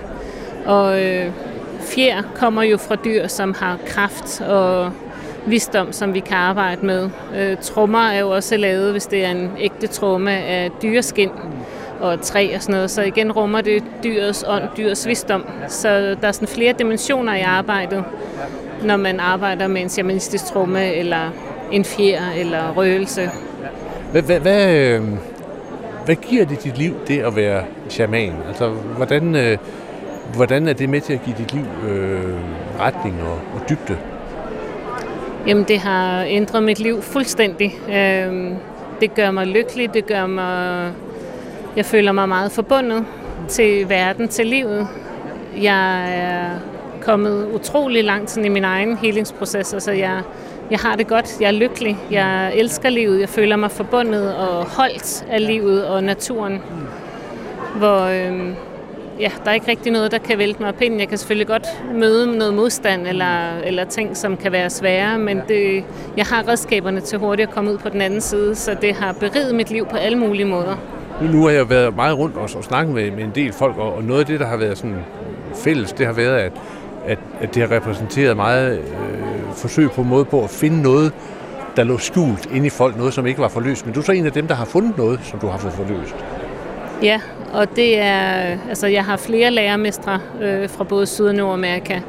Og 0.66 1.02
øh, 1.02 1.32
fjer 1.80 2.22
kommer 2.34 2.62
jo 2.62 2.76
fra 2.76 2.96
dyr, 2.96 3.26
som 3.26 3.54
har 3.58 3.78
kraft 3.86 4.40
og 4.40 4.92
visdom, 5.46 5.92
som 5.92 6.14
vi 6.14 6.20
kan 6.20 6.36
arbejde 6.36 6.86
med. 6.86 7.10
Øh, 7.36 7.56
trommer 7.62 8.08
er 8.08 8.20
jo 8.20 8.30
også 8.30 8.56
lavet, 8.56 8.92
hvis 8.92 9.06
det 9.06 9.24
er 9.24 9.30
en 9.30 9.50
ægte 9.58 9.86
tromme 9.86 10.30
af 10.30 10.70
dyreskin 10.82 11.30
og 12.00 12.20
træ 12.20 12.52
og 12.54 12.62
sådan 12.62 12.72
noget. 12.72 12.90
Så 12.90 13.02
igen 13.02 13.32
rummer 13.32 13.60
det 13.60 13.84
dyrets 14.04 14.44
ånd, 14.48 14.62
dyrets 14.76 15.06
visdom. 15.06 15.44
Så 15.68 16.16
der 16.20 16.28
er 16.28 16.32
sådan 16.32 16.48
flere 16.48 16.74
dimensioner 16.78 17.34
i 17.34 17.40
arbejdet, 17.40 18.04
når 18.84 18.96
man 18.96 19.20
arbejder 19.20 19.66
med 19.66 19.82
en 19.82 19.88
shamanistisk 19.88 20.44
tromme, 20.44 20.94
eller 20.94 21.30
en 21.72 21.84
fjer, 21.84 22.22
eller 22.36 22.72
røgelse. 22.72 23.30
Hvad, 24.12 24.22
hvad, 24.22 24.40
hvad, 24.40 24.74
øh, 24.74 25.02
hvad 26.04 26.16
giver 26.16 26.44
det 26.44 26.64
dit 26.64 26.78
liv, 26.78 26.94
det 27.08 27.20
at 27.20 27.36
være 27.36 27.64
shaman? 27.88 28.32
Altså, 28.48 28.68
hvordan, 28.68 29.34
øh, 29.34 29.58
hvordan 30.34 30.68
er 30.68 30.72
det 30.72 30.88
med 30.88 31.00
til 31.00 31.12
at 31.12 31.20
give 31.24 31.36
dit 31.38 31.52
liv 31.52 31.64
øh, 31.88 32.34
retning 32.80 33.22
og, 33.22 33.34
og 33.54 33.68
dybde? 33.68 33.96
Jamen, 35.46 35.64
det 35.64 35.78
har 35.78 36.24
ændret 36.24 36.62
mit 36.62 36.78
liv 36.78 37.02
fuldstændig. 37.02 37.78
Øh, 37.88 38.52
det 39.00 39.14
gør 39.14 39.30
mig 39.30 39.46
lykkelig, 39.46 39.94
det 39.94 40.06
gør 40.06 40.26
mig... 40.26 40.92
Jeg 41.76 41.84
føler 41.84 42.12
mig 42.12 42.28
meget 42.28 42.52
forbundet 42.52 43.04
til 43.48 43.88
verden, 43.88 44.28
til 44.28 44.46
livet. 44.46 44.88
Jeg 45.62 46.14
er 46.14 46.50
kommet 47.02 47.48
utrolig 47.54 48.04
langt 48.04 48.36
i 48.36 48.48
min 48.48 48.64
egen 48.64 48.96
helingsproces. 48.96 49.74
Altså, 49.74 49.92
jeg, 49.92 50.22
jeg 50.70 50.78
har 50.78 50.96
det 50.96 51.06
godt, 51.06 51.40
jeg 51.40 51.46
er 51.48 51.52
lykkelig, 51.52 51.96
jeg 52.10 52.52
elsker 52.54 52.88
livet, 52.88 53.20
jeg 53.20 53.28
føler 53.28 53.56
mig 53.56 53.70
forbundet 53.70 54.36
og 54.36 54.64
holdt 54.64 55.26
af 55.30 55.46
livet 55.46 55.86
og 55.86 56.04
naturen. 56.04 56.62
Hvor 57.76 58.00
øh, 58.04 58.54
ja, 59.20 59.30
der 59.44 59.50
er 59.50 59.54
ikke 59.54 59.68
rigtig 59.68 59.92
noget, 59.92 60.12
der 60.12 60.18
kan 60.18 60.38
vælte 60.38 60.60
mig 60.60 60.68
op 60.68 60.82
ind. 60.82 60.98
Jeg 60.98 61.08
kan 61.08 61.18
selvfølgelig 61.18 61.46
godt 61.46 61.66
møde 61.94 62.38
noget 62.38 62.54
modstand 62.54 63.06
eller, 63.06 63.58
eller 63.58 63.84
ting, 63.84 64.16
som 64.16 64.36
kan 64.36 64.52
være 64.52 64.70
svære, 64.70 65.18
men 65.18 65.40
det, 65.48 65.84
jeg 66.16 66.26
har 66.26 66.48
redskaberne 66.48 67.00
til 67.00 67.18
hurtigt 67.18 67.48
at 67.48 67.54
komme 67.54 67.72
ud 67.72 67.78
på 67.78 67.88
den 67.88 68.00
anden 68.00 68.20
side, 68.20 68.54
så 68.54 68.76
det 68.82 68.94
har 68.94 69.12
beriget 69.12 69.54
mit 69.54 69.70
liv 69.70 69.86
på 69.86 69.96
alle 69.96 70.18
mulige 70.18 70.44
måder. 70.44 70.76
Nu 71.32 71.42
har 71.42 71.50
jeg 71.50 71.70
været 71.70 71.96
meget 71.96 72.18
rundt 72.18 72.36
og, 72.36 72.42
og 72.56 72.64
snakket 72.64 72.94
med, 72.94 73.10
med 73.10 73.24
en 73.24 73.32
del 73.34 73.52
folk, 73.52 73.78
og, 73.78 73.94
og 73.94 74.04
noget 74.04 74.20
af 74.20 74.26
det, 74.26 74.40
der 74.40 74.46
har 74.46 74.56
været 74.56 74.78
sådan 74.78 74.96
fælles, 75.54 75.92
det 75.92 76.06
har 76.06 76.12
været, 76.12 76.38
at, 76.38 76.52
at, 77.06 77.18
at 77.40 77.54
det 77.54 77.68
har 77.68 77.76
repræsenteret 77.76 78.36
meget 78.36 78.78
øh, 78.78 78.84
forsøg 79.56 79.90
på 79.90 80.00
en 80.00 80.08
måde 80.08 80.24
på 80.24 80.44
at 80.44 80.50
finde 80.50 80.82
noget, 80.82 81.12
der 81.76 81.84
lå 81.84 81.98
skjult 81.98 82.48
inde 82.54 82.66
i 82.66 82.70
folk, 82.70 82.96
noget 82.96 83.14
som 83.14 83.26
ikke 83.26 83.40
var 83.40 83.48
forløst. 83.48 83.86
Men 83.86 83.94
du 83.94 84.00
er 84.00 84.04
så 84.04 84.12
en 84.12 84.26
af 84.26 84.32
dem, 84.32 84.46
der 84.46 84.54
har 84.54 84.64
fundet 84.64 84.98
noget, 84.98 85.20
som 85.22 85.38
du 85.38 85.46
har 85.46 85.58
fået 85.58 85.72
forløst. 85.72 86.14
Ja, 87.02 87.20
og 87.52 87.76
det 87.76 87.98
er, 87.98 88.58
altså 88.68 88.86
jeg 88.86 89.04
har 89.04 89.16
flere 89.16 89.50
lærermestre 89.50 90.20
øh, 90.42 90.68
fra 90.68 90.84
både 90.84 91.06
Syd- 91.06 91.26
og 91.26 91.34
Nordamerika, 91.34 92.00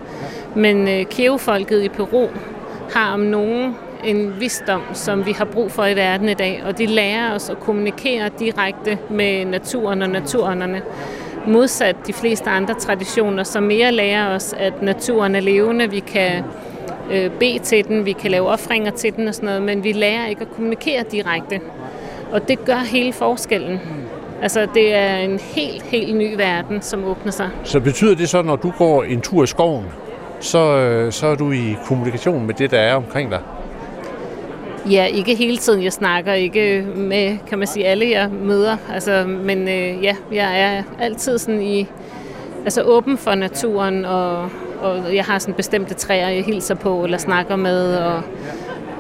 men 0.56 0.88
øh, 0.88 1.06
Keo-folket 1.06 1.84
i 1.84 1.90
Peru 1.90 2.28
har 2.94 3.14
om 3.14 3.20
nogen 3.20 3.76
en 4.04 4.40
visdom, 4.40 4.82
som 4.94 5.26
vi 5.26 5.32
har 5.32 5.46
brug 5.46 5.72
for 5.72 5.86
i 5.86 5.96
verden 5.96 6.30
i 6.30 6.34
dag, 6.34 6.64
og 6.66 6.78
de 6.78 6.86
lærer 6.86 7.36
os 7.36 7.50
at 7.50 7.60
kommunikere 7.60 8.30
direkte 8.40 8.98
med 9.10 9.46
naturen 9.46 10.02
og 10.02 10.10
naturånderne. 10.10 10.82
Modsat 11.48 11.96
de 12.08 12.14
fleste 12.14 12.50
andre 12.50 12.74
traditioner, 12.74 13.44
som 13.44 13.64
mere 13.64 13.92
lærer 13.92 14.36
os, 14.36 14.54
at 14.58 14.82
naturen 14.82 15.36
er 15.36 15.40
levende, 15.40 15.90
vi 15.90 16.00
kan 16.00 16.44
øh, 17.12 17.32
bede 17.32 17.60
til 17.60 17.88
den, 17.88 18.06
vi 18.06 18.12
kan 18.12 18.32
lave 18.32 18.48
offringer 18.48 18.92
til 18.92 19.16
den 19.16 19.28
og 19.28 19.36
sådan 19.36 19.48
noget, 19.48 19.62
men 19.62 19.84
vi 19.84 19.92
lærer 19.92 20.28
ikke 20.28 20.42
at 20.42 20.52
kommunikere 20.56 21.04
direkte. 21.12 21.60
Og 22.32 22.48
det 22.48 22.66
gør 22.66 22.78
hele 22.92 23.14
forskellen. 23.14 23.80
Altså, 24.42 24.68
det 24.74 24.94
er 24.94 25.16
en 25.16 25.40
helt, 25.40 25.84
helt 25.84 26.16
ny 26.16 26.36
verden, 26.36 26.82
som 26.82 27.04
åbner 27.04 27.32
sig. 27.32 27.50
Så 27.64 27.80
betyder 27.80 28.16
det 28.16 28.30
så, 28.30 28.42
når 28.42 28.56
du 28.56 28.74
går 28.78 29.04
en 29.04 29.22
tur 29.22 29.44
i 29.44 29.48
skoven, 29.48 29.86
så, 30.40 30.78
øh, 30.78 31.12
så 31.12 31.28
er 31.28 31.36
du 31.36 31.52
i 31.52 31.76
kommunikation 31.86 32.46
med 32.46 32.54
det, 32.54 32.72
der 32.72 32.80
er 32.80 32.96
omkring 32.96 33.32
dig? 33.32 33.40
Ja, 34.90 35.06
ikke 35.06 35.36
hele 35.36 35.58
tiden. 35.58 35.84
Jeg 35.84 35.94
snakker 35.94 36.34
ikke 36.34 36.86
med, 36.96 37.38
kan 37.48 37.58
man 37.58 37.68
sige, 37.68 37.86
alle 37.86 38.10
jeg 38.10 38.30
møder. 38.30 38.78
Altså, 38.94 39.26
men 39.28 39.68
øh, 39.68 40.04
ja, 40.04 40.16
jeg 40.32 40.62
er 40.62 40.84
altid 41.00 41.38
sådan 41.38 41.62
i, 41.62 41.88
altså 42.64 42.82
åben 42.82 43.18
for 43.18 43.36
naturen, 43.36 44.06
og, 44.06 44.50
og 44.82 45.16
jeg 45.16 45.26
har 45.26 45.40
sådan 45.40 45.54
bestemte 45.54 45.94
træer, 45.94 46.30
jeg 46.30 46.44
hilser 46.44 46.76
på 46.76 47.04
eller 47.04 47.18
snakker 47.18 47.56
med, 47.56 47.96
og 47.98 48.22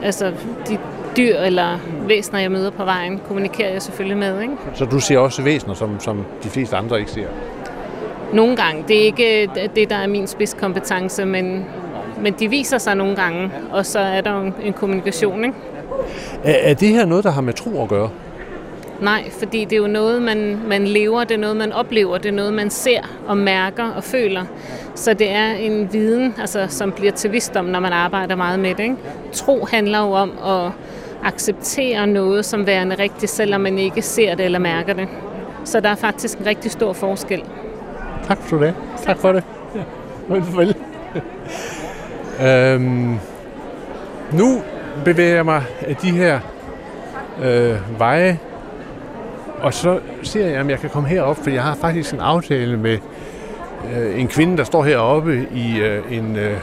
altså 0.04 0.32
de 0.67 0.77
dyr 1.17 1.38
eller 1.38 1.80
væsener, 2.08 2.39
jeg 2.39 2.52
møder 2.52 2.69
på 2.69 2.86
vejen, 2.86 3.21
kommunikerer 3.28 3.71
jeg 3.71 3.82
selvfølgelig 3.82 4.17
med. 4.17 4.41
Ikke? 4.41 4.54
Så 4.74 4.86
du 4.86 5.00
ser 5.00 5.17
også 5.17 5.41
væsener, 5.41 5.74
som, 5.74 6.00
som 6.00 6.26
de 6.43 6.50
fleste 6.50 6.76
andre 6.76 7.00
ikke 7.00 7.12
ser? 7.12 7.28
Nogle 8.34 8.56
gange. 8.56 8.84
Det 8.88 9.02
er 9.02 9.04
ikke 9.04 9.50
det, 9.76 9.89
der 9.89 9.95
er 9.95 10.08
min 10.08 10.28
spidskompetence, 10.28 11.26
men, 11.26 11.65
men 12.21 12.34
de 12.34 12.50
viser 12.50 12.78
sig 12.78 12.95
nogle 12.95 13.15
gange, 13.15 13.52
og 13.71 13.86
så 13.86 14.00
er 14.00 14.21
der 14.21 14.41
en, 14.41 14.54
en 14.63 14.74
kommunikation. 14.74 15.45
Ikke? 15.45 15.58
Er, 16.43 16.69
er 16.69 16.74
det 16.74 16.88
her 16.88 17.06
noget, 17.06 17.24
der 17.24 17.32
har 17.32 17.41
med 17.41 17.54
tro 17.54 17.84
at 17.84 17.89
gøre? 17.89 18.10
Nej, 19.02 19.30
fordi 19.30 19.65
det 19.65 19.74
er 19.74 19.78
jo 19.78 19.88
noget, 19.88 20.21
man, 20.21 20.60
man 20.67 20.88
lever, 20.88 21.24
det 21.24 21.34
er 21.36 21.39
noget, 21.39 21.58
man 21.58 21.71
oplever, 21.71 22.17
det 22.17 22.30
er 22.30 22.34
noget, 22.34 22.54
man 22.54 22.69
ser 22.69 23.02
og 23.28 23.38
mærker 23.38 23.91
og 23.91 24.04
føler. 24.04 24.45
Så 24.95 25.13
det 25.13 25.30
er 25.30 25.52
en 25.52 25.93
viden, 25.93 26.36
altså, 26.39 26.65
som 26.69 26.91
bliver 26.91 27.12
til 27.12 27.32
visdom, 27.32 27.65
når 27.65 27.80
man 27.80 27.93
arbejder 27.93 28.36
meget 28.36 28.60
med 28.60 28.76
det. 28.76 28.84
Ikke? 28.84 28.95
Tro 29.34 29.65
handler 29.71 30.00
jo 30.00 30.12
om 30.12 30.32
at 30.45 30.71
acceptere 31.24 32.08
noget 32.08 32.46
som 32.46 32.68
værende 32.68 32.96
rigtigt, 33.00 33.32
selvom 33.32 33.62
man 33.62 33.78
ikke 33.78 34.02
ser 34.02 34.36
det 34.36 34.46
eller 34.46 34.60
mærker 34.60 34.94
det. 34.94 35.08
Så 35.66 35.80
der 35.80 35.90
er 35.90 35.96
faktisk 35.96 36.38
en 36.38 36.46
rigtig 36.46 36.72
stor 36.72 36.94
forskel. 36.94 37.44
Tak 38.28 38.38
for 38.42 38.58
det. 38.58 38.74
Tak 39.04 39.18
for 39.18 39.32
det. 39.32 39.44
Ja. 39.76 39.82
Farvel. 40.30 40.76
øhm, 42.48 43.20
nu 44.32 44.62
bevæger 45.06 45.36
jeg 45.36 45.46
mig 45.46 45.64
af 45.82 45.96
de 45.96 46.12
her 46.12 46.40
øh, 47.44 48.00
veje, 48.00 48.40
og 49.62 49.74
så 49.74 50.00
ser 50.24 50.48
jeg, 50.48 50.62
om 50.62 50.70
jeg 50.70 50.80
kan 50.80 50.90
komme 50.90 51.10
herop, 51.10 51.38
for 51.38 51.50
jeg 51.50 51.64
har 51.64 51.76
faktisk 51.76 52.14
en 52.14 52.20
aftale 52.20 52.78
med 52.78 52.98
øh, 53.96 54.20
en 54.20 54.28
kvinde, 54.28 54.58
der 54.58 54.64
står 54.64 54.84
heroppe 54.84 55.48
i 55.54 55.80
øh, 55.80 56.18
en 56.18 56.36
øh, 56.36 56.58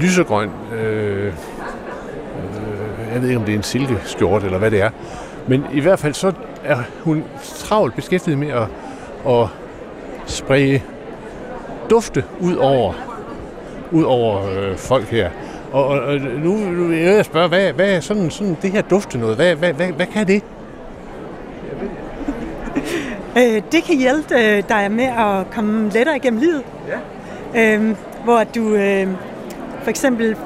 lysegrøn, 0.00 0.50
øh, 0.74 1.32
jeg 3.12 3.22
ved 3.22 3.28
ikke, 3.28 3.38
om 3.38 3.44
det 3.44 3.52
er 3.52 3.56
en 3.56 3.62
silkeskjort 3.62 4.44
eller 4.44 4.58
hvad 4.58 4.70
det 4.70 4.82
er, 4.82 4.90
men 5.46 5.64
i 5.72 5.80
hvert 5.80 5.98
fald 5.98 6.14
så 6.14 6.32
er 6.64 6.78
hun 7.00 7.24
travlt 7.56 7.94
beskæftiget 7.94 8.38
med 8.38 8.48
at, 8.48 8.66
at 9.28 9.46
spraye 10.26 10.82
dufte 11.90 12.24
ud 12.40 12.56
over, 12.56 12.94
ud 13.92 14.02
over 14.02 14.42
øh, 14.58 14.76
folk 14.76 15.04
her. 15.04 15.30
Og, 15.72 15.86
og, 15.86 16.00
og 16.00 16.20
nu, 16.20 16.56
nu 16.56 16.86
vil 16.86 16.98
jeg 16.98 17.24
spørge, 17.24 17.48
hvad, 17.48 17.72
hvad 17.72 17.90
er 17.90 18.00
sådan, 18.00 18.30
sådan 18.30 18.56
det 18.62 18.70
her 18.70 18.82
dufte 18.82 19.18
noget? 19.18 19.36
Hvad, 19.36 19.54
hvad, 19.54 19.72
hvad, 19.72 19.86
hvad 19.86 20.06
kan 20.06 20.26
det? 20.26 20.42
Øh, 23.38 23.62
det 23.72 23.84
kan 23.84 23.98
hjælpe 23.98 24.34
øh, 24.34 24.62
dig 24.68 24.90
med 24.90 25.04
at 25.04 25.50
komme 25.50 25.90
lettere 25.90 26.16
igennem 26.16 26.40
livet. 26.40 26.62
Ja. 27.54 27.76
Øh, 27.76 27.96
hvor 28.24 28.44
du 28.44 28.74
øh, 28.74 29.08
for 29.82 29.90
eksempel 29.90 30.36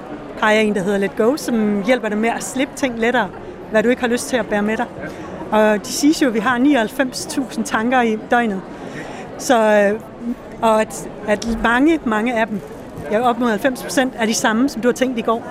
har 0.41 0.51
jeg 0.51 0.65
en, 0.65 0.75
der 0.75 0.83
hedder 0.83 0.99
Let 0.99 1.17
Go, 1.17 1.37
som 1.37 1.83
hjælper 1.87 2.09
dig 2.09 2.19
med 2.19 2.29
at 2.29 2.43
slippe 2.43 2.77
ting 2.77 2.99
lettere, 2.99 3.29
hvad 3.71 3.83
du 3.83 3.89
ikke 3.89 4.03
har 4.03 4.09
lyst 4.09 4.29
til 4.29 4.37
at 4.37 4.47
bære 4.47 4.63
med 4.63 4.77
dig. 4.77 4.87
Og 5.51 5.87
de 5.87 5.93
siger 5.93 6.19
jo, 6.23 6.29
at 6.29 6.35
vi 6.35 6.39
har 6.39 6.59
99.000 6.59 7.63
tanker 7.63 8.03
i 8.03 8.19
døgnet. 8.31 8.61
Så, 9.39 9.59
øh, 9.59 10.01
og 10.63 10.81
at, 10.81 11.09
at 11.29 11.59
mange, 11.63 12.01
mange 12.05 12.41
af 12.41 12.47
dem, 12.47 12.61
ja, 13.11 13.21
op 13.21 13.39
mod 13.39 13.49
90 13.49 13.83
procent, 13.83 14.13
er 14.17 14.27
de 14.27 14.35
samme, 14.35 14.69
som 14.69 14.83
du 14.83 14.89
har 14.89 14.93
tænkt 14.93 15.19
i 15.19 15.23
går. 15.23 15.47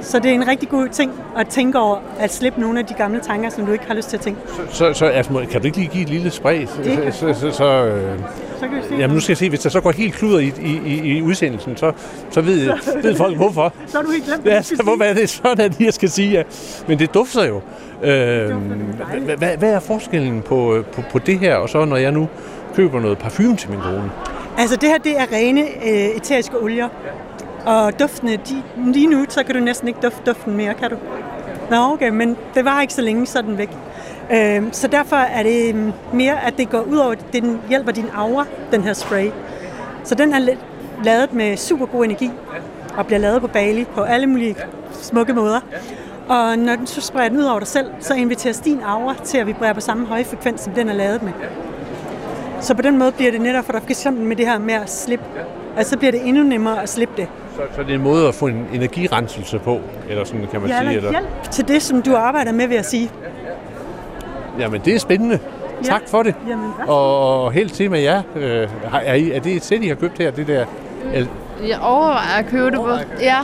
Så 0.00 0.18
det 0.18 0.30
er 0.30 0.34
en 0.34 0.48
rigtig 0.48 0.68
god 0.68 0.88
ting 0.88 1.12
at 1.36 1.48
tænke 1.48 1.78
over, 1.78 1.98
at 2.18 2.32
slippe 2.32 2.60
nogle 2.60 2.78
af 2.78 2.86
de 2.86 2.94
gamle 2.94 3.20
tanker, 3.20 3.50
som 3.50 3.66
du 3.66 3.72
ikke 3.72 3.86
har 3.86 3.94
lyst 3.94 4.08
til 4.08 4.16
at 4.16 4.20
tænke. 4.20 4.40
Så, 4.46 4.62
så, 4.70 4.92
så 4.92 5.04
altså, 5.06 5.46
kan 5.50 5.60
du 5.60 5.66
ikke 5.66 5.78
lige 5.78 5.88
give 5.88 6.02
et 6.02 6.10
lille 6.10 6.30
spray? 6.30 6.66
Det 6.84 7.14
så, 7.14 7.34
så, 7.34 7.50
så, 7.50 7.64
øh, 7.64 8.18
så 8.60 8.68
kan 8.68 8.76
vi 8.76 8.82
se. 8.88 8.94
Jamen 8.94 9.14
nu 9.14 9.20
skal 9.20 9.32
jeg 9.32 9.38
se, 9.38 9.48
hvis 9.48 9.60
der 9.60 9.70
så 9.70 9.80
går 9.80 9.90
helt 9.92 10.14
kluder 10.14 10.38
i, 10.38 10.52
i, 10.62 10.80
i, 10.86 11.16
i 11.16 11.22
udsendelsen, 11.22 11.76
så, 11.76 11.92
så 12.30 12.40
ved, 12.40 12.70
ved 13.04 13.16
folk 13.16 13.36
hvorfor. 13.36 13.72
Så 13.86 13.96
har 13.96 14.04
du 14.04 14.10
helt 14.10 14.24
glemt, 14.24 14.46
ja, 14.46 14.62
så, 14.62 14.82
hvorfor 14.84 15.04
er 15.04 15.14
det 15.14 15.30
sådan, 15.30 15.60
at 15.60 15.80
jeg 15.80 15.94
skal 15.94 16.10
sige 16.10 16.30
ja. 16.30 16.42
Men 16.88 16.98
det 16.98 17.14
dufter 17.14 17.44
jo. 17.44 17.60
Øh, 18.02 18.56
hvad, 19.38 19.56
hvad 19.56 19.72
er 19.72 19.80
forskellen 19.80 20.42
på, 20.42 20.84
på, 20.92 21.02
på 21.10 21.18
det 21.18 21.38
her, 21.38 21.56
og 21.56 21.68
så 21.68 21.84
når 21.84 21.96
jeg 21.96 22.12
nu 22.12 22.28
køber 22.74 23.00
noget 23.00 23.18
parfume 23.18 23.56
til 23.56 23.70
min 23.70 23.80
kone? 23.80 24.10
Altså 24.58 24.76
det 24.76 24.88
her, 24.88 24.98
det 24.98 25.18
er 25.18 25.32
rene 25.32 25.60
øh, 25.60 26.16
eteriske 26.16 26.58
olier. 26.58 26.88
Og 27.66 27.98
duftene, 28.00 28.32
de, 28.32 28.62
lige 28.92 29.06
nu, 29.06 29.24
så 29.28 29.44
kan 29.44 29.54
du 29.54 29.60
næsten 29.60 29.88
ikke 29.88 30.00
dufte 30.02 30.20
duften 30.26 30.56
mere, 30.56 30.74
kan 30.74 30.90
du? 30.90 30.96
Nå, 31.70 31.92
okay, 31.92 32.08
men 32.08 32.36
det 32.54 32.64
var 32.64 32.80
ikke 32.80 32.94
så 32.94 33.02
længe, 33.02 33.26
så 33.26 33.38
er 33.38 33.42
den 33.42 33.58
væk. 33.58 33.70
Øh, 34.32 34.62
så 34.72 34.88
derfor 34.88 35.16
er 35.16 35.42
det 35.42 35.92
mere, 36.12 36.46
at 36.46 36.54
det 36.56 36.70
går 36.70 36.80
ud 36.80 36.96
over, 36.96 37.14
den 37.32 37.60
hjælper 37.68 37.92
din 37.92 38.06
aura, 38.14 38.46
den 38.72 38.82
her 38.82 38.92
spray. 38.92 39.30
Så 40.04 40.14
den 40.14 40.34
er 40.34 40.38
lavet 41.04 41.32
med 41.32 41.56
super 41.56 41.86
god 41.86 42.04
energi, 42.04 42.30
og 42.96 43.06
bliver 43.06 43.18
lavet 43.18 43.40
på 43.40 43.46
Bali 43.46 43.84
på 43.84 44.02
alle 44.02 44.26
mulige 44.26 44.56
smukke 44.92 45.32
måder. 45.32 45.60
Og 46.28 46.58
når 46.58 46.76
du 46.76 46.86
så 46.86 47.00
sprayer 47.00 47.28
den 47.28 47.38
ud 47.38 47.44
over 47.44 47.58
dig 47.58 47.68
selv, 47.68 47.86
så 48.00 48.14
inviteres 48.14 48.60
din 48.60 48.80
aura 48.80 49.14
til 49.24 49.38
at 49.38 49.46
vibrere 49.46 49.74
på 49.74 49.80
samme 49.80 50.06
høje 50.06 50.24
frekvens, 50.24 50.60
som 50.60 50.72
den 50.72 50.88
er 50.88 50.94
lavet 50.94 51.22
med. 51.22 51.32
Så 52.60 52.74
på 52.74 52.82
den 52.82 52.98
måde 52.98 53.12
bliver 53.12 53.30
det 53.30 53.40
netop 53.40 53.64
for 53.64 53.72
dig, 53.72 53.82
eksempel 53.88 54.24
med 54.24 54.36
det 54.36 54.46
her 54.46 54.58
med 54.58 54.74
at 54.74 54.90
slippe 54.90 55.24
at 55.76 55.86
så 55.86 55.98
bliver 55.98 56.12
det 56.12 56.28
endnu 56.28 56.42
nemmere 56.42 56.82
at 56.82 56.88
slippe 56.88 57.14
det. 57.16 57.28
Så, 57.56 57.62
så 57.76 57.82
det 57.82 57.90
er 57.90 57.94
en 57.94 58.02
måde 58.02 58.28
at 58.28 58.34
få 58.34 58.46
en 58.46 58.66
energirenselse 58.72 59.58
på, 59.58 59.80
eller 60.08 60.24
sådan 60.24 60.46
kan 60.50 60.60
man 60.60 60.70
ja, 60.70 60.78
sige? 60.78 60.96
Eller 60.96 61.08
Eller? 61.08 61.20
hjælp 61.20 61.50
til 61.50 61.68
det, 61.68 61.82
som 61.82 62.02
du 62.02 62.16
arbejder 62.16 62.52
med, 62.52 62.66
vil 62.66 62.74
jeg 62.74 62.84
sige. 62.84 63.10
Jamen, 64.58 64.80
det 64.84 64.94
er 64.94 64.98
spændende. 64.98 65.38
Ja. 65.84 65.88
Tak 65.88 66.02
for 66.08 66.22
det. 66.22 66.34
Jamen? 66.48 66.70
Og 66.86 67.52
helt 67.52 67.72
til 67.72 67.90
med 67.90 68.00
jer. 68.00 68.22
Øh, 68.36 68.68
er, 68.92 69.14
I, 69.14 69.30
er 69.30 69.40
det 69.40 69.52
et 69.56 69.64
sæt, 69.64 69.82
I 69.82 69.88
har 69.88 69.94
købt 69.94 70.18
her? 70.18 70.30
Det 70.30 70.46
der? 70.46 70.64
El- 71.14 71.28
Jeg 71.68 71.78
overvejer 71.82 72.38
at 72.38 72.46
købe 72.46 72.70
det 72.70 72.78
både, 72.80 73.04
ja, 73.20 73.36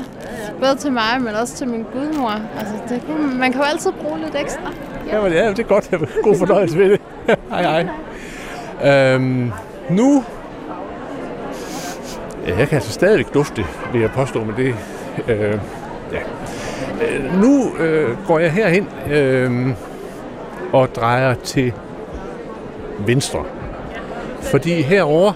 både 0.60 0.74
til 0.76 0.92
mig, 0.92 1.20
men 1.20 1.34
også 1.34 1.54
til 1.56 1.68
min 1.68 1.86
gudmor. 1.92 2.32
Altså, 2.58 2.74
det 2.88 3.02
kan, 3.06 3.38
man 3.38 3.52
kan 3.52 3.60
jo 3.60 3.66
altid 3.66 3.90
bruge 4.02 4.18
lidt 4.18 4.36
ekstra. 4.40 4.72
Ja, 5.12 5.20
men 5.22 5.32
ja, 5.32 5.48
det 5.48 5.58
er 5.58 5.62
godt. 5.62 5.90
God 6.24 6.38
fornøjelse 6.38 6.78
ved 6.78 6.90
det. 6.90 7.00
hej, 7.50 7.62
hej. 8.82 9.14
Øhm, 9.14 9.52
nu... 9.90 10.24
Ja, 12.46 12.58
jeg 12.58 12.68
kan 12.68 12.76
altså 12.76 12.92
stadigvæk 12.92 13.34
dufte 13.34 13.56
det, 13.56 13.66
vil 13.92 14.00
jeg 14.00 14.10
påstå, 14.10 14.44
men 14.44 14.54
det... 14.56 14.74
Øh, 15.28 15.58
ja. 16.12 16.18
Øh, 17.06 17.40
nu 17.42 17.76
øh, 17.78 18.26
går 18.26 18.38
jeg 18.38 18.52
herhen 18.52 18.88
øh, 19.10 19.68
og 20.72 20.94
drejer 20.94 21.34
til 21.34 21.72
venstre. 22.98 23.44
Fordi 24.42 24.82
herover 24.82 25.32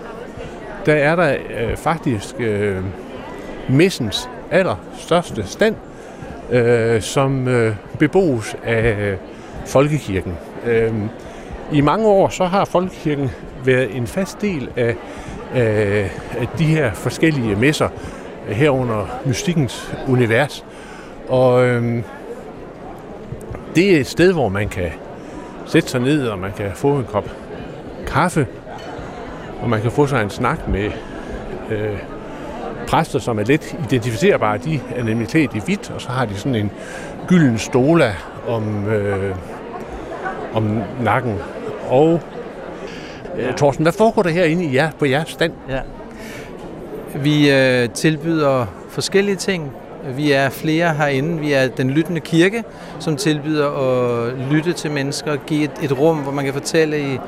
der 0.87 0.95
er 0.95 1.17
der 1.17 1.37
øh, 1.61 1.77
faktisk 1.77 2.35
øh, 2.39 2.77
messens 3.69 4.29
allerstørste 4.51 5.47
stand, 5.47 5.75
øh, 6.51 7.03
som 7.03 7.49
øh, 7.49 7.77
beboes 7.99 8.57
af 8.65 8.97
øh, 9.01 9.17
Folkekirken. 9.67 10.37
Øh, 10.67 10.93
I 11.73 11.81
mange 11.81 12.07
år 12.07 12.29
så 12.29 12.45
har 12.45 12.65
Folkekirken 12.65 13.31
været 13.65 13.97
en 13.97 14.07
fast 14.07 14.41
del 14.41 14.69
af, 14.77 14.97
af, 15.55 16.11
af 16.39 16.49
de 16.59 16.65
her 16.65 16.93
forskellige 16.93 17.57
messer 17.57 17.89
herunder 18.49 19.21
mystikkens 19.27 19.95
univers. 20.09 20.65
Og 21.29 21.67
øh, 21.67 22.03
det 23.75 23.97
er 23.97 24.01
et 24.01 24.07
sted, 24.07 24.33
hvor 24.33 24.49
man 24.49 24.69
kan 24.69 24.91
sætte 25.67 25.89
sig 25.89 26.01
ned, 26.01 26.29
og 26.29 26.39
man 26.39 26.53
kan 26.53 26.71
få 26.75 26.89
en 26.89 27.05
kop 27.05 27.31
kaffe, 28.07 28.47
og 29.63 29.71
man 29.71 29.83
kan 29.83 29.91
få 29.91 30.07
sig 30.07 30.23
en 30.23 30.31
snak 30.31 30.69
med 30.69 30.91
øh, 31.71 31.99
præster, 32.89 33.19
som 33.19 33.39
er 33.39 33.45
let 33.45 33.77
identificerbare. 33.85 34.59
De 34.59 34.81
er 34.97 35.03
nemlig 35.03 35.29
klædt 35.29 35.55
i 35.55 35.61
hvidt, 35.65 35.91
og 35.91 36.01
så 36.01 36.09
har 36.09 36.25
de 36.25 36.35
sådan 36.35 36.55
en 36.55 36.71
gylden 37.29 37.59
stola 37.59 38.15
om, 38.49 38.89
øh, 38.89 39.35
om 40.55 40.83
nakken. 41.03 41.39
Og 41.89 42.21
øh, 43.37 43.55
Thorsten, 43.57 43.83
hvad 43.83 43.93
foregår 43.93 44.23
der 44.23 44.31
herinde 44.31 44.65
i 44.65 44.75
jer, 44.75 44.91
på 44.99 45.05
jeres 45.05 45.29
stand? 45.29 45.53
Ja. 45.69 45.81
Vi 47.15 47.51
øh, 47.51 47.89
tilbyder 47.91 48.67
forskellige 48.89 49.37
ting. 49.37 49.73
Vi 50.17 50.33
er 50.33 50.51
flere 50.51 50.95
herinde. 50.95 51.41
Vi 51.41 51.53
er 51.53 51.69
den 51.69 51.91
lyttende 51.91 52.21
kirke, 52.21 52.65
som 53.01 53.17
tilbyder 53.17 53.69
at 53.69 54.33
lytte 54.51 54.73
til 54.73 54.91
mennesker, 54.91 55.33
og 55.33 55.39
give 55.47 55.65
et, 55.65 55.71
et 55.83 55.99
rum, 55.99 56.17
hvor 56.17 56.33
man 56.33 56.45
kan 56.45 56.55
fortælle 56.55 57.01
i 57.01 57.19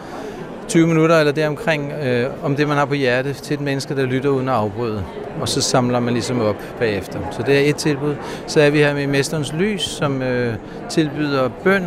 20 0.68 0.86
minutter 0.86 1.18
eller 1.18 1.32
deromkring 1.32 1.92
øh, 1.92 2.26
om 2.44 2.56
det, 2.56 2.68
man 2.68 2.76
har 2.76 2.84
på 2.84 2.94
hjerte 2.94 3.32
til 3.32 3.54
et 3.54 3.60
menneske, 3.60 3.96
der 3.96 4.06
lytter 4.06 4.30
uden 4.30 4.48
at 4.48 4.54
afbryde. 4.54 5.04
Og 5.40 5.48
så 5.48 5.60
samler 5.60 6.00
man 6.00 6.12
ligesom 6.12 6.40
op 6.40 6.62
bagefter. 6.78 7.20
Så 7.30 7.42
det 7.46 7.56
er 7.56 7.70
et 7.70 7.76
tilbud. 7.76 8.14
Så 8.46 8.60
er 8.60 8.70
vi 8.70 8.78
her 8.78 8.94
med 8.94 9.06
Mesterens 9.06 9.52
Lys, 9.52 9.82
som 9.82 10.22
øh, 10.22 10.54
tilbyder 10.88 11.48
bøn. 11.64 11.84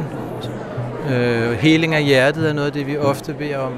Øh, 1.12 1.52
heling 1.52 1.96
af 1.96 2.04
hjertet 2.04 2.50
er 2.50 2.54
noget 2.54 2.68
af 2.68 2.74
det, 2.74 2.88
vi 2.88 2.98
ofte 2.98 3.34
beder 3.34 3.58
om. 3.58 3.74